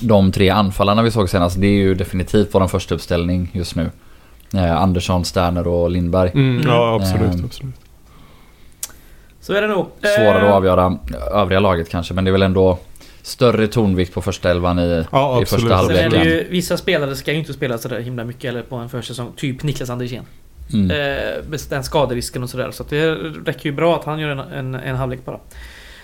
de 0.00 0.32
tre 0.32 0.50
anfallarna 0.50 1.02
vi 1.02 1.10
såg 1.10 1.28
senast, 1.30 1.60
det 1.60 1.66
är 1.66 1.70
ju 1.72 1.94
definitivt 1.94 2.48
vår 2.52 2.66
första 2.66 2.94
uppställning 2.94 3.50
just 3.52 3.76
nu. 3.76 3.90
Eh, 4.54 4.76
Andersson, 4.82 5.24
Sterner 5.24 5.66
och 5.68 5.90
Lindberg. 5.90 6.30
Mm, 6.34 6.62
Ja 6.68 6.94
absolut, 7.00 7.34
Mm. 7.34 7.44
absolut. 7.44 7.74
Så 9.48 9.54
är 9.54 9.62
det 9.62 9.68
nog. 9.68 9.86
Svårare 10.16 10.38
Eh, 10.38 10.48
att 10.48 10.54
avgöra 10.54 10.98
övriga 11.32 11.60
laget 11.60 11.88
kanske, 11.88 12.14
men 12.14 12.24
det 12.24 12.30
är 12.30 12.32
väl 12.32 12.42
ändå 12.42 12.78
större 13.22 13.66
tonvikt 13.66 14.14
på 14.14 14.22
första 14.22 14.50
elvan 14.50 14.78
i... 14.78 15.04
Ja 15.12 15.42
I 15.42 15.46
första 15.46 15.58
Sen 15.58 15.70
är 15.70 15.74
halvlek. 15.74 15.96
det 15.96 16.02
halvleken. 16.02 16.28
ju, 16.28 16.46
vissa 16.50 16.76
spelare 16.76 17.16
ska 17.16 17.32
ju 17.32 17.38
inte 17.38 17.52
spela 17.52 17.78
sådär 17.78 18.00
himla 18.00 18.24
mycket 18.24 18.44
eller 18.44 18.62
på 18.62 18.76
en 18.76 18.88
försäsong. 18.88 19.32
Typ 19.36 19.62
Niklas 19.62 19.90
Andersén. 19.90 20.24
Mm. 20.72 20.90
Eh, 20.90 21.58
den 21.68 21.84
skaderisken 21.84 22.42
och 22.42 22.50
sådär. 22.50 22.70
Så 22.70 22.82
att 22.82 22.90
det 22.90 23.14
räcker 23.14 23.70
ju 23.70 23.72
bra 23.72 23.96
att 23.96 24.04
han 24.04 24.18
gör 24.18 24.28
en, 24.28 24.38
en, 24.38 24.74
en 24.74 24.96
halvlek 24.96 25.24
bara. 25.24 25.38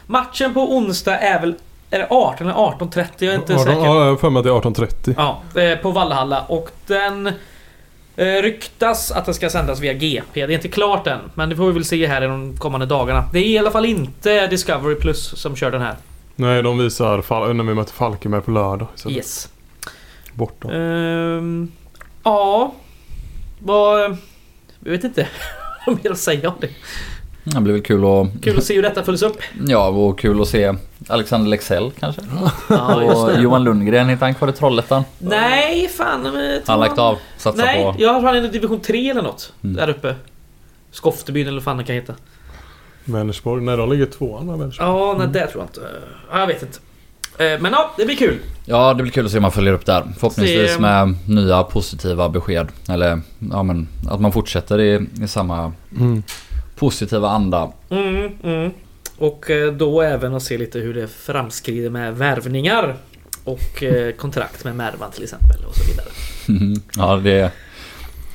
Matchen 0.06 0.54
på 0.54 0.76
onsdag 0.76 1.18
är 1.18 1.40
väl... 1.40 1.54
Är 1.90 1.98
det 1.98 2.06
18 2.10 2.46
eller 2.46 2.56
18.30? 2.58 3.06
Jag 3.18 3.34
är 3.34 3.38
inte 3.38 3.54
18, 3.54 3.64
säker. 3.64 3.80
ja, 3.80 4.04
jag 4.04 4.10
har 4.10 4.16
för 4.16 4.30
mig 4.30 4.40
att 4.40 4.44
det 4.44 4.50
är 4.50 4.54
18.30. 4.54 5.14
Ja, 5.54 5.60
eh, 5.60 5.78
på 5.78 5.90
Vallhalla. 5.90 6.40
Och 6.48 6.70
den 6.86 7.26
eh, 7.26 7.32
ryktas 8.16 9.10
att 9.10 9.24
den 9.24 9.34
ska 9.34 9.50
sändas 9.50 9.80
via 9.80 9.92
GP. 9.92 10.46
Det 10.46 10.52
är 10.52 10.56
inte 10.56 10.68
klart 10.68 11.06
än, 11.06 11.20
men 11.34 11.48
det 11.48 11.56
får 11.56 11.66
vi 11.66 11.72
väl 11.72 11.84
se 11.84 12.06
här 12.06 12.22
i 12.22 12.26
de 12.26 12.56
kommande 12.56 12.86
dagarna. 12.86 13.24
Det 13.32 13.38
är 13.38 13.42
i 13.42 13.58
alla 13.58 13.70
fall 13.70 13.84
inte 13.84 14.46
Discovery 14.46 14.94
Plus 14.94 15.40
som 15.40 15.56
kör 15.56 15.70
den 15.70 15.82
här. 15.82 15.96
Nej, 16.36 16.62
de 16.62 16.78
visar 16.78 17.52
när 17.52 17.64
vi 17.64 17.74
möter 17.74 17.92
Falkenberg 17.92 18.42
på 18.42 18.50
lördag. 18.50 18.88
Så 18.94 19.10
Yes. 19.10 19.48
Borta. 20.32 20.72
Ehm, 20.72 21.72
ja... 22.22 22.74
Vad... 23.58 24.16
Jag 24.84 24.90
vet 24.90 25.04
inte 25.04 25.28
vad 25.86 26.04
mer 26.04 26.10
att 26.10 26.18
säga 26.18 26.48
om 26.48 26.54
det. 26.60 26.68
Det 27.44 27.60
blir 27.60 27.72
väl 27.72 27.82
kul 27.82 28.04
att... 28.04 28.42
Kul 28.42 28.58
att 28.58 28.64
se 28.64 28.74
hur 28.74 28.82
detta 28.82 29.02
följs 29.02 29.22
upp. 29.22 29.36
Ja, 29.66 29.88
och 29.88 30.18
kul 30.18 30.42
att 30.42 30.48
se 30.48 30.74
Alexander 31.08 31.50
Lexell 31.50 31.90
kanske. 32.00 32.22
Ja, 32.68 32.94
och 32.94 33.40
Johan 33.42 33.64
Lundgren, 33.64 34.08
hittar 34.08 34.26
han 34.26 34.34
kvar 34.34 34.48
i 34.48 34.52
Trollhättan? 34.52 35.02
Nej, 35.18 35.88
fan. 35.88 36.24
Han 36.66 36.80
har 36.80 36.86
lagt 36.86 36.98
av. 36.98 37.18
Satsar 37.38 37.64
Nej, 37.64 37.82
på... 37.82 37.94
jag 37.98 38.12
har 38.20 38.34
han 38.34 38.44
i 38.44 38.48
division 38.48 38.80
3 38.80 39.10
eller 39.10 39.22
något. 39.22 39.52
Mm. 39.64 39.76
Där 39.76 39.88
uppe. 39.90 40.14
Skoftebyn 40.90 41.46
eller 41.46 41.56
vad 41.56 41.64
fan 41.64 41.76
det 41.76 41.84
kan 41.84 41.94
heta. 41.94 42.14
Vänersborg. 43.04 43.62
Nej, 43.64 43.76
de 43.76 43.90
ligger 43.92 44.06
tvåan 44.06 44.46
med 44.46 44.58
Vänersborg. 44.58 44.88
Ja, 44.88 45.14
nej 45.18 45.28
det 45.32 45.46
tror 45.46 45.62
jag 45.62 45.68
inte. 45.68 45.80
Ja, 46.32 46.40
jag 46.40 46.46
vet 46.46 46.62
inte. 46.62 46.78
Eh, 47.44 47.60
Men 47.60 47.72
ja, 47.72 47.90
det 47.98 48.04
blir 48.04 48.16
kul. 48.16 48.38
Ja, 48.64 48.94
det 48.94 49.02
blir 49.02 49.12
kul 49.12 49.24
att 49.26 49.30
se 49.32 49.38
om 49.38 49.42
man 49.42 49.52
följer 49.52 49.72
upp 49.72 49.86
där. 49.86 50.02
Förhoppningsvis 50.18 50.74
Se- 50.74 50.80
med 50.80 51.14
nya 51.28 51.62
positiva 51.62 52.28
besked. 52.28 52.68
Eller 52.88 53.20
ja 53.52 53.62
men 53.62 53.88
att 54.10 54.20
man 54.20 54.32
fortsätter 54.32 54.80
i, 54.80 55.06
i 55.22 55.28
samma 55.28 55.72
Mm. 55.98 56.22
Positiva 56.76 57.28
anda. 57.28 57.72
Mm, 57.90 58.30
mm. 58.42 58.70
Och 59.18 59.50
eh, 59.50 59.72
då 59.72 60.02
även 60.02 60.34
att 60.34 60.42
se 60.42 60.58
lite 60.58 60.78
hur 60.78 60.94
det 60.94 61.08
framskrider 61.08 61.90
med 61.90 62.16
värvningar. 62.16 62.96
Och 63.44 63.82
eh, 63.82 64.12
kontrakt 64.16 64.64
med 64.64 64.76
Mervan 64.76 65.10
till 65.10 65.22
exempel 65.22 65.56
och 65.68 65.74
så 65.76 65.84
vidare. 65.90 66.08
ja, 66.96 67.16
det 67.16 67.50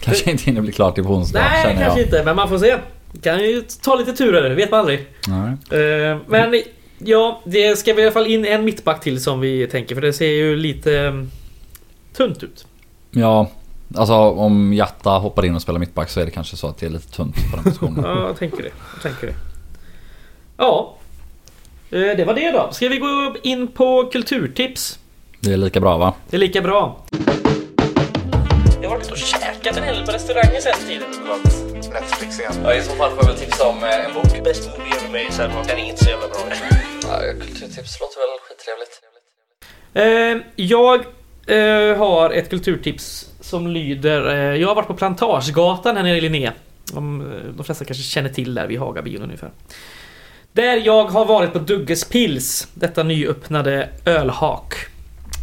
kanske 0.01 0.31
inte 0.31 0.43
hinner 0.43 0.61
bli 0.61 0.71
klart 0.71 0.95
till 0.95 1.03
på 1.03 1.09
onsdag 1.13 1.39
Nej, 1.39 1.63
kanske 1.63 1.99
jag. 1.99 1.99
inte, 2.07 2.23
men 2.25 2.35
man 2.35 2.49
får 2.49 2.57
se. 2.57 2.77
Kan 3.21 3.39
ju 3.39 3.61
ta 3.81 3.95
lite 3.95 4.13
turer, 4.13 4.55
vet 4.55 4.71
man 4.71 4.79
aldrig. 4.79 5.07
Nej. 5.27 5.81
Eh, 5.81 6.17
Men 6.27 6.61
ja, 6.97 7.41
det 7.45 7.79
ska 7.79 7.93
vi 7.93 8.01
i 8.01 8.05
alla 8.05 8.11
fall 8.13 8.27
in 8.27 8.45
en 8.45 8.65
mittback 8.65 9.01
till 9.01 9.23
som 9.23 9.39
vi 9.39 9.67
tänker, 9.67 9.95
för 9.95 10.01
det 10.01 10.13
ser 10.13 10.29
ju 10.31 10.55
lite 10.55 10.99
eh, 10.99 11.13
tunt 12.17 12.43
ut. 12.43 12.65
Ja, 13.11 13.51
alltså 13.95 14.13
om 14.15 14.73
Jatta 14.73 15.09
hoppar 15.09 15.45
in 15.45 15.55
och 15.55 15.61
spelar 15.61 15.79
mittback 15.79 16.09
så 16.09 16.19
är 16.19 16.25
det 16.25 16.31
kanske 16.31 16.57
så 16.57 16.67
att 16.67 16.77
det 16.77 16.85
är 16.85 16.89
lite 16.89 17.11
tunt 17.11 17.35
på 17.51 17.55
den 17.55 17.63
positionen. 17.63 18.03
Ja, 18.07 18.27
jag 18.27 18.37
tänker 18.37 18.63
det. 18.63 18.71
Jag 18.93 19.01
tänker 19.03 19.27
det. 19.27 19.33
Ja. 20.57 20.95
Eh, 21.91 21.99
Det 22.17 22.25
var 22.25 22.33
det 22.33 22.51
då. 22.51 22.69
Ska 22.71 22.87
vi 22.89 22.97
gå 22.97 23.35
in 23.43 23.67
på 23.67 24.09
kulturtips? 24.11 24.99
Det 25.39 25.53
är 25.53 25.57
lika 25.57 25.79
bra 25.79 25.97
va? 25.97 26.13
Det 26.29 26.37
är 26.37 26.39
lika 26.39 26.61
bra. 26.61 26.97
Jag 28.81 28.89
har 28.89 28.97
varit 28.97 29.11
och 29.11 29.17
käkat 29.17 29.77
en 29.77 29.83
hel 29.83 30.05
på 30.05 30.11
restauranger 30.11 30.61
sen 30.61 30.87
tiden. 30.87 31.07
Netflix 31.93 32.39
igen. 32.39 32.53
Ja, 32.63 32.73
i 32.73 32.81
så 32.81 32.91
fall 32.95 33.09
får 33.09 33.17
jag 33.23 33.25
väl 33.25 33.37
tipsa 33.37 33.67
om 33.69 33.77
eh, 33.83 34.05
en 34.05 34.13
bok. 34.13 34.43
Bäst 34.43 34.69
movie 34.77 34.93
ever 34.97 35.07
made, 35.11 35.31
så 35.31 35.41
den 35.67 35.77
är 35.79 35.89
inte 35.89 36.03
så 36.03 36.09
jävla 36.09 36.27
bra. 36.27 36.37
Ja, 37.03 37.19
kulturtips 37.39 37.99
låter 37.99 38.17
väl 38.19 38.39
skittrevligt. 38.47 39.01
Eh, 39.93 40.47
Jag 40.55 40.99
eh, 41.91 41.97
har 41.97 42.29
ett 42.29 42.49
kulturtips 42.49 43.28
som 43.49 43.67
lyder... 43.67 44.29
Eh, 44.29 44.61
jag 44.61 44.67
har 44.67 44.75
varit 44.75 44.87
på 44.87 44.93
Plantagegatan 44.93 45.95
här 45.95 46.03
nere 46.03 46.17
i 46.17 46.21
Linné. 46.21 46.51
De, 46.93 47.21
eh, 47.21 47.27
de 47.57 47.63
flesta 47.63 47.85
kanske 47.85 48.03
känner 48.03 48.29
till 48.29 48.55
där 48.55 48.67
vid 48.67 48.79
Hagabion 48.79 49.23
ungefär. 49.23 49.51
Där 50.51 50.77
jag 50.77 51.05
har 51.05 51.25
varit 51.25 51.53
på 51.53 51.59
Dugges 51.59 52.09
Pils, 52.09 52.67
detta 52.73 53.03
nyöppnade 53.03 53.89
ölhak. 54.05 54.73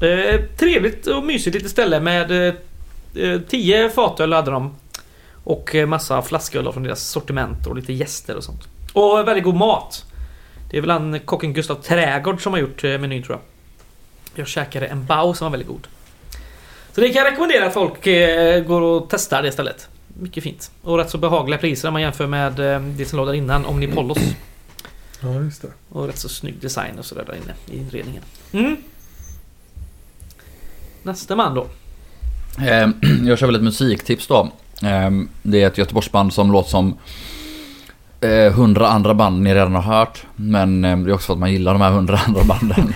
Eh, 0.02 0.40
trevligt 0.58 1.06
och 1.06 1.24
mysigt 1.24 1.54
litet 1.54 1.70
ställe 1.70 2.00
med 2.00 2.30
eh, 2.30 2.54
eh, 3.14 3.40
10 3.40 3.90
fatöl 3.90 4.32
hade 4.32 4.50
de. 4.50 4.76
Och 5.44 5.74
eh, 5.74 5.86
massa 5.86 6.22
flasköl 6.22 6.72
från 6.72 6.82
deras 6.82 7.00
sortiment 7.00 7.66
och 7.66 7.76
lite 7.76 7.92
gäster 7.92 8.36
och 8.36 8.44
sånt. 8.44 8.68
Och 8.92 9.28
väldigt 9.28 9.44
god 9.44 9.56
mat. 9.56 10.04
Det 10.70 10.76
är 10.76 10.80
väl 10.80 10.90
han 10.90 11.20
kocken 11.20 11.52
Gustav 11.52 11.74
Trägård 11.74 12.42
som 12.42 12.52
har 12.52 12.60
gjort 12.60 12.82
menyn 12.82 13.22
tror 13.22 13.38
jag. 13.38 13.42
Jag 14.40 14.48
käkade 14.48 14.86
en 14.86 15.06
bao 15.06 15.34
som 15.34 15.44
var 15.44 15.50
väldigt 15.50 15.68
god. 15.68 15.86
Så 16.96 17.02
det 17.02 17.08
kan 17.08 17.24
jag 17.24 17.32
rekommendera 17.32 17.66
att 17.66 17.74
folk 17.74 18.06
eh, 18.06 18.64
går 18.64 18.80
och 18.80 19.06
testar 19.10 19.42
det 19.42 19.52
stället. 19.52 19.88
Mycket 20.08 20.42
fint. 20.42 20.70
Och 20.82 20.98
rätt 20.98 21.10
så 21.10 21.18
behagliga 21.18 21.58
priser 21.58 21.88
om 21.88 21.92
man 21.92 22.02
jämför 22.02 22.26
med 22.26 22.74
eh, 22.74 22.80
det 22.80 23.04
som 23.04 23.16
låg 23.16 23.26
där 23.26 23.34
innan, 23.34 23.66
Omnipollos. 23.66 24.18
Ja, 25.20 25.40
just 25.40 25.62
det. 25.62 25.68
Och 25.88 26.06
rätt 26.06 26.18
så 26.18 26.28
snygg 26.28 26.54
design 26.60 26.98
och 26.98 27.04
sådär 27.04 27.24
där 27.26 27.34
inne 27.34 27.54
i 27.70 27.82
inredningen. 27.82 28.22
Mm. 28.52 28.76
Nästa 31.02 31.36
man 31.36 31.54
då. 31.54 31.66
Eh, 32.66 32.88
jag 33.24 33.38
kör 33.38 33.46
väl 33.46 33.56
ett 33.56 33.62
musiktips 33.62 34.26
då. 34.26 34.50
Eh, 34.82 35.10
det 35.42 35.62
är 35.62 35.66
ett 35.66 35.78
Göteborgsband 35.78 36.32
som 36.32 36.52
låter 36.52 36.70
som 36.70 36.98
eh, 38.20 38.52
hundra 38.52 38.88
andra 38.88 39.14
band 39.14 39.42
ni 39.42 39.54
redan 39.54 39.74
har 39.74 39.98
hört. 39.98 40.24
Men 40.36 40.84
eh, 40.84 40.98
det 40.98 41.10
är 41.10 41.14
också 41.14 41.26
för 41.26 41.32
att 41.32 41.38
man 41.38 41.52
gillar 41.52 41.72
de 41.72 41.82
här 41.82 41.90
hundra 41.90 42.18
andra 42.26 42.44
banden. 42.44 42.92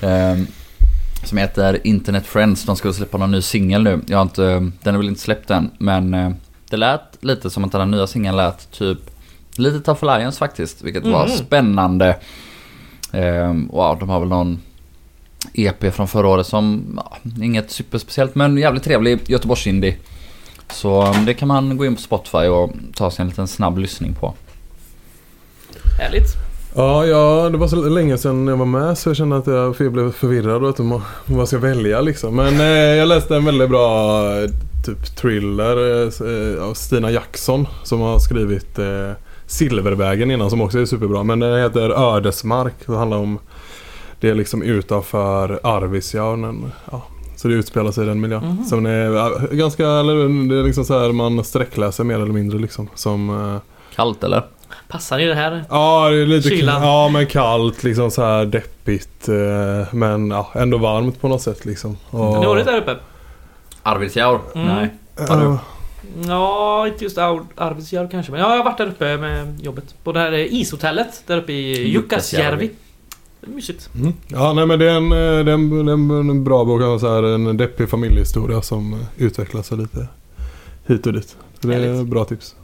som 1.24 1.38
heter 1.38 1.86
Internet 1.86 2.26
Friends. 2.26 2.64
De 2.64 2.76
ska 2.76 2.92
släppa 2.92 3.18
någon 3.18 3.30
ny 3.30 3.42
singel 3.42 3.82
nu. 3.82 4.00
Jag 4.06 4.18
har 4.18 4.22
inte, 4.22 4.70
den 4.82 4.94
är 4.94 4.98
väl 4.98 5.08
inte 5.08 5.20
släppt 5.20 5.50
än. 5.50 5.70
Men 5.78 6.14
eh, 6.14 6.30
Det 6.70 6.76
lät 6.76 7.16
lite 7.20 7.50
som 7.50 7.64
att 7.64 7.72
den 7.72 7.80
här 7.80 7.88
nya 7.88 8.06
singeln 8.06 8.36
lät 8.36 8.70
typ 8.70 8.98
lite 9.56 9.80
Tough 9.80 10.04
Alliance 10.04 10.38
faktiskt. 10.38 10.82
Vilket 10.82 11.06
var 11.06 11.26
Mhm. 11.28 11.36
spännande. 11.36 12.16
Ehm, 13.12 13.68
wow, 13.72 13.98
de 13.98 14.08
har 14.08 14.20
väl 14.20 14.28
någon 14.28 14.60
EP 15.54 15.90
från 15.94 16.08
förra 16.08 16.28
året 16.28 16.46
som, 16.46 16.84
ja, 16.96 17.16
inget 17.42 17.70
superspeciellt 17.70 18.34
men 18.34 18.56
jävligt 18.56 18.82
trevlig 18.84 19.20
Göteborgs-indie. 19.30 19.96
Så 20.70 21.06
um, 21.06 21.24
det 21.24 21.34
kan 21.34 21.48
man 21.48 21.76
gå 21.76 21.86
in 21.86 21.94
på 21.96 22.02
Spotify 22.02 22.38
och 22.46 22.70
ta 22.94 23.10
sig 23.10 23.22
en 23.22 23.28
liten 23.28 23.48
snabb 23.48 23.78
lyssning 23.78 24.14
på. 24.14 24.34
Härligt. 25.98 26.26
Ja, 26.74 27.06
ja, 27.06 27.48
det 27.52 27.58
var 27.58 27.66
så 27.68 27.76
länge 27.88 28.18
sedan 28.18 28.46
jag 28.46 28.56
var 28.56 28.66
med 28.66 28.98
så 28.98 29.08
jag 29.08 29.16
kände 29.16 29.36
att 29.36 29.46
jag 29.46 29.76
för 29.76 29.84
jag 29.84 29.92
blev 29.92 30.12
förvirrad 30.12 30.62
och 30.62 30.68
att 30.70 30.78
man- 30.78 31.00
vad 31.26 31.40
jag 31.40 31.48
ska 31.48 31.58
välja 31.58 32.00
liksom. 32.00 32.36
Men 32.36 32.60
eh, 32.60 32.66
jag 32.66 33.08
läste 33.08 33.36
en 33.36 33.44
väldigt 33.44 33.70
bra 33.70 34.20
eh, 34.42 34.48
typ 34.86 35.16
thriller 35.16 36.02
eh, 36.56 36.64
av 36.64 36.74
Stina 36.74 37.10
Jackson 37.10 37.66
som 37.82 38.00
har 38.00 38.18
skrivit 38.18 38.78
eh, 38.78 39.10
Silvervägen 39.46 40.30
innan 40.30 40.50
som 40.50 40.60
också 40.60 40.78
är 40.78 40.84
superbra. 40.84 41.22
Men 41.22 41.38
den 41.40 41.62
heter 41.62 42.14
Ödesmark. 42.16 42.74
Det 42.86 42.96
handlar 42.96 43.16
om 43.18 43.38
det 44.20 44.30
är 44.30 44.34
liksom 44.34 44.62
utanför 44.62 45.60
Arvidsjaur. 45.62 46.54
Ja, 46.90 47.02
så 47.36 47.48
det 47.48 47.54
utspelar 47.54 47.92
sig 47.92 48.04
i 48.04 48.06
den 48.08 48.20
miljön. 48.20 48.44
Mhm. 48.44 48.64
Som 48.64 48.86
är 48.86 49.54
ganska, 49.56 49.86
eller 49.88 50.48
det 50.48 50.60
är 50.60 50.64
liksom 50.64 50.84
så 50.84 50.98
här 51.00 51.12
man 51.12 51.44
sträckläser 51.44 52.04
mer 52.04 52.14
eller 52.14 52.32
mindre 52.32 52.58
liksom. 52.58 52.88
Som 52.94 53.30
eh, 53.30 53.56
Kallt 53.96 54.24
eller? 54.24 54.42
Passar 54.88 55.18
i 55.18 55.24
det 55.24 55.34
här. 55.34 55.64
Ja, 55.70 56.08
det 56.10 56.16
är 56.22 56.26
lite 56.26 56.48
Kylan. 56.48 56.82
Ja, 56.82 57.08
men 57.08 57.26
kallt 57.26 57.82
liksom 57.84 58.10
så 58.10 58.22
här 58.22 58.44
deppigt. 58.46 59.28
eh, 59.28 59.94
Men 59.94 60.30
ja, 60.30 60.50
ändå 60.54 60.78
varmt 60.78 61.20
på 61.20 61.28
något 61.28 61.42
sätt 61.42 61.64
liksom. 61.64 61.96
Och, 62.10 62.18
Har 62.18 62.40
ni 62.40 62.46
varit 62.46 62.64
där 62.66 62.78
uppe? 62.78 62.96
Arvidsjaur? 63.82 64.40
Mm. 64.54 64.66
Nej. 64.66 64.88
Har 65.28 65.40
du? 65.40 65.56
Ja, 66.28 66.86
inte 66.88 67.04
just 67.04 67.18
Ar- 67.18 67.44
Arvidsjaur 67.56 68.08
kanske. 68.10 68.32
Men 68.32 68.40
ja, 68.40 68.50
jag 68.50 68.56
har 68.56 68.64
varit 68.64 68.78
där 68.78 68.86
uppe 68.86 69.16
med 69.16 69.60
jobbet. 69.62 69.94
På 70.04 70.12
det 70.12 70.20
här 70.20 70.32
ishotellet 70.32 71.22
där 71.26 71.36
uppe 71.36 71.52
i 71.52 71.88
Jukkasjärvi. 71.88 71.92
Jukkasjärvi. 71.92 72.70
Det 73.40 73.46
är 73.46 73.54
mysigt. 73.54 73.90
mm. 73.94 74.12
ja 74.28 74.52
nej 74.52 74.66
men 74.66 74.78
det 74.78 74.90
är 74.90 74.94
en, 74.96 75.12
eh, 75.12 75.44
det 75.44 75.50
är 75.50 75.54
en, 75.54 75.86
det 75.86 75.92
är 75.92 75.94
en, 75.94 76.10
en 76.30 76.44
bra 76.44 76.64
bok. 76.64 77.00
Så 77.00 77.14
här, 77.14 77.22
en 77.22 77.56
deppig 77.56 77.88
familjehistoria 77.90 78.62
som 78.62 78.92
eh, 78.92 78.98
utvecklar 79.16 79.62
sig 79.62 79.78
lite 79.78 80.06
hit 80.86 81.06
och 81.06 81.12
dit. 81.12 81.36
Så 81.60 81.68
det 81.68 81.74
är 81.74 81.80
Härligt. 81.80 82.06
bra 82.06 82.24
tips. 82.24 82.54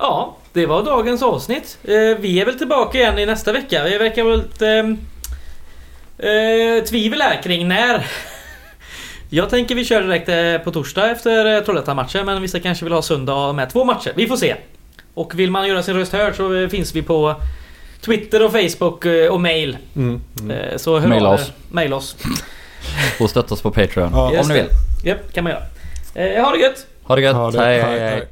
Ja, 0.00 0.36
det 0.52 0.66
var 0.66 0.82
dagens 0.82 1.22
avsnitt. 1.22 1.78
Eh, 1.84 1.94
vi 2.20 2.40
är 2.40 2.44
väl 2.44 2.58
tillbaka 2.58 2.98
igen 2.98 3.18
i 3.18 3.26
nästa 3.26 3.52
vecka. 3.52 3.84
Vi 3.84 3.98
verkar 3.98 4.24
väl 4.24 4.38
lite 4.42 4.96
eh, 6.18 6.84
tvivel 6.84 7.20
här 7.22 7.42
kring 7.42 7.68
när. 7.68 8.06
Jag 9.32 9.50
tänker 9.50 9.74
vi 9.74 9.84
kör 9.84 10.02
direkt 10.02 10.28
eh, 10.28 10.64
på 10.64 10.70
torsdag 10.72 11.10
efter 11.10 11.56
eh, 11.56 11.60
Trollhättan-matchen 11.64 12.26
men 12.26 12.42
vissa 12.42 12.60
kanske 12.60 12.84
vill 12.84 12.92
ha 12.94 13.02
söndag 13.02 13.52
med 13.52 13.70
två 13.70 13.84
matcher. 13.84 14.12
Vi 14.16 14.26
får 14.26 14.36
se. 14.36 14.56
Och 15.14 15.38
vill 15.38 15.50
man 15.50 15.68
göra 15.68 15.82
sin 15.82 15.94
röst 15.96 16.12
hörd 16.12 16.36
så 16.36 16.54
eh, 16.54 16.68
finns 16.68 16.94
vi 16.94 17.02
på 17.02 17.34
Twitter 18.00 18.44
och 18.44 18.52
Facebook 18.52 19.04
eh, 19.04 19.32
och 19.32 19.40
mail. 19.40 19.76
Mm. 19.96 20.20
Mm. 20.40 20.50
Eh, 20.50 20.76
Så 20.76 20.98
hör 20.98 21.08
Maila 21.08 21.28
oss. 21.30 21.52
Maila 21.70 21.96
oss. 21.96 22.16
Och 23.20 23.30
stötta 23.30 23.54
oss 23.54 23.62
på 23.62 23.70
Patreon. 23.70 24.10
Ja, 24.12 24.40
om 24.40 24.48
ni 24.48 24.54
vill. 24.54 24.68
Japp, 25.04 25.32
kan 25.32 25.44
man 25.44 25.52
göra. 25.52 25.62
Eh, 26.26 26.44
ha 26.44 26.52
det 26.52 26.58
gött! 26.58 26.86
Ha 27.02 27.16
det 27.16 27.22
gött. 27.22 27.36
Ha 27.36 27.50
det. 27.50 27.58
hej, 27.58 27.80
Hej, 27.82 27.98
hej. 28.00 28.10
hej. 28.10 28.28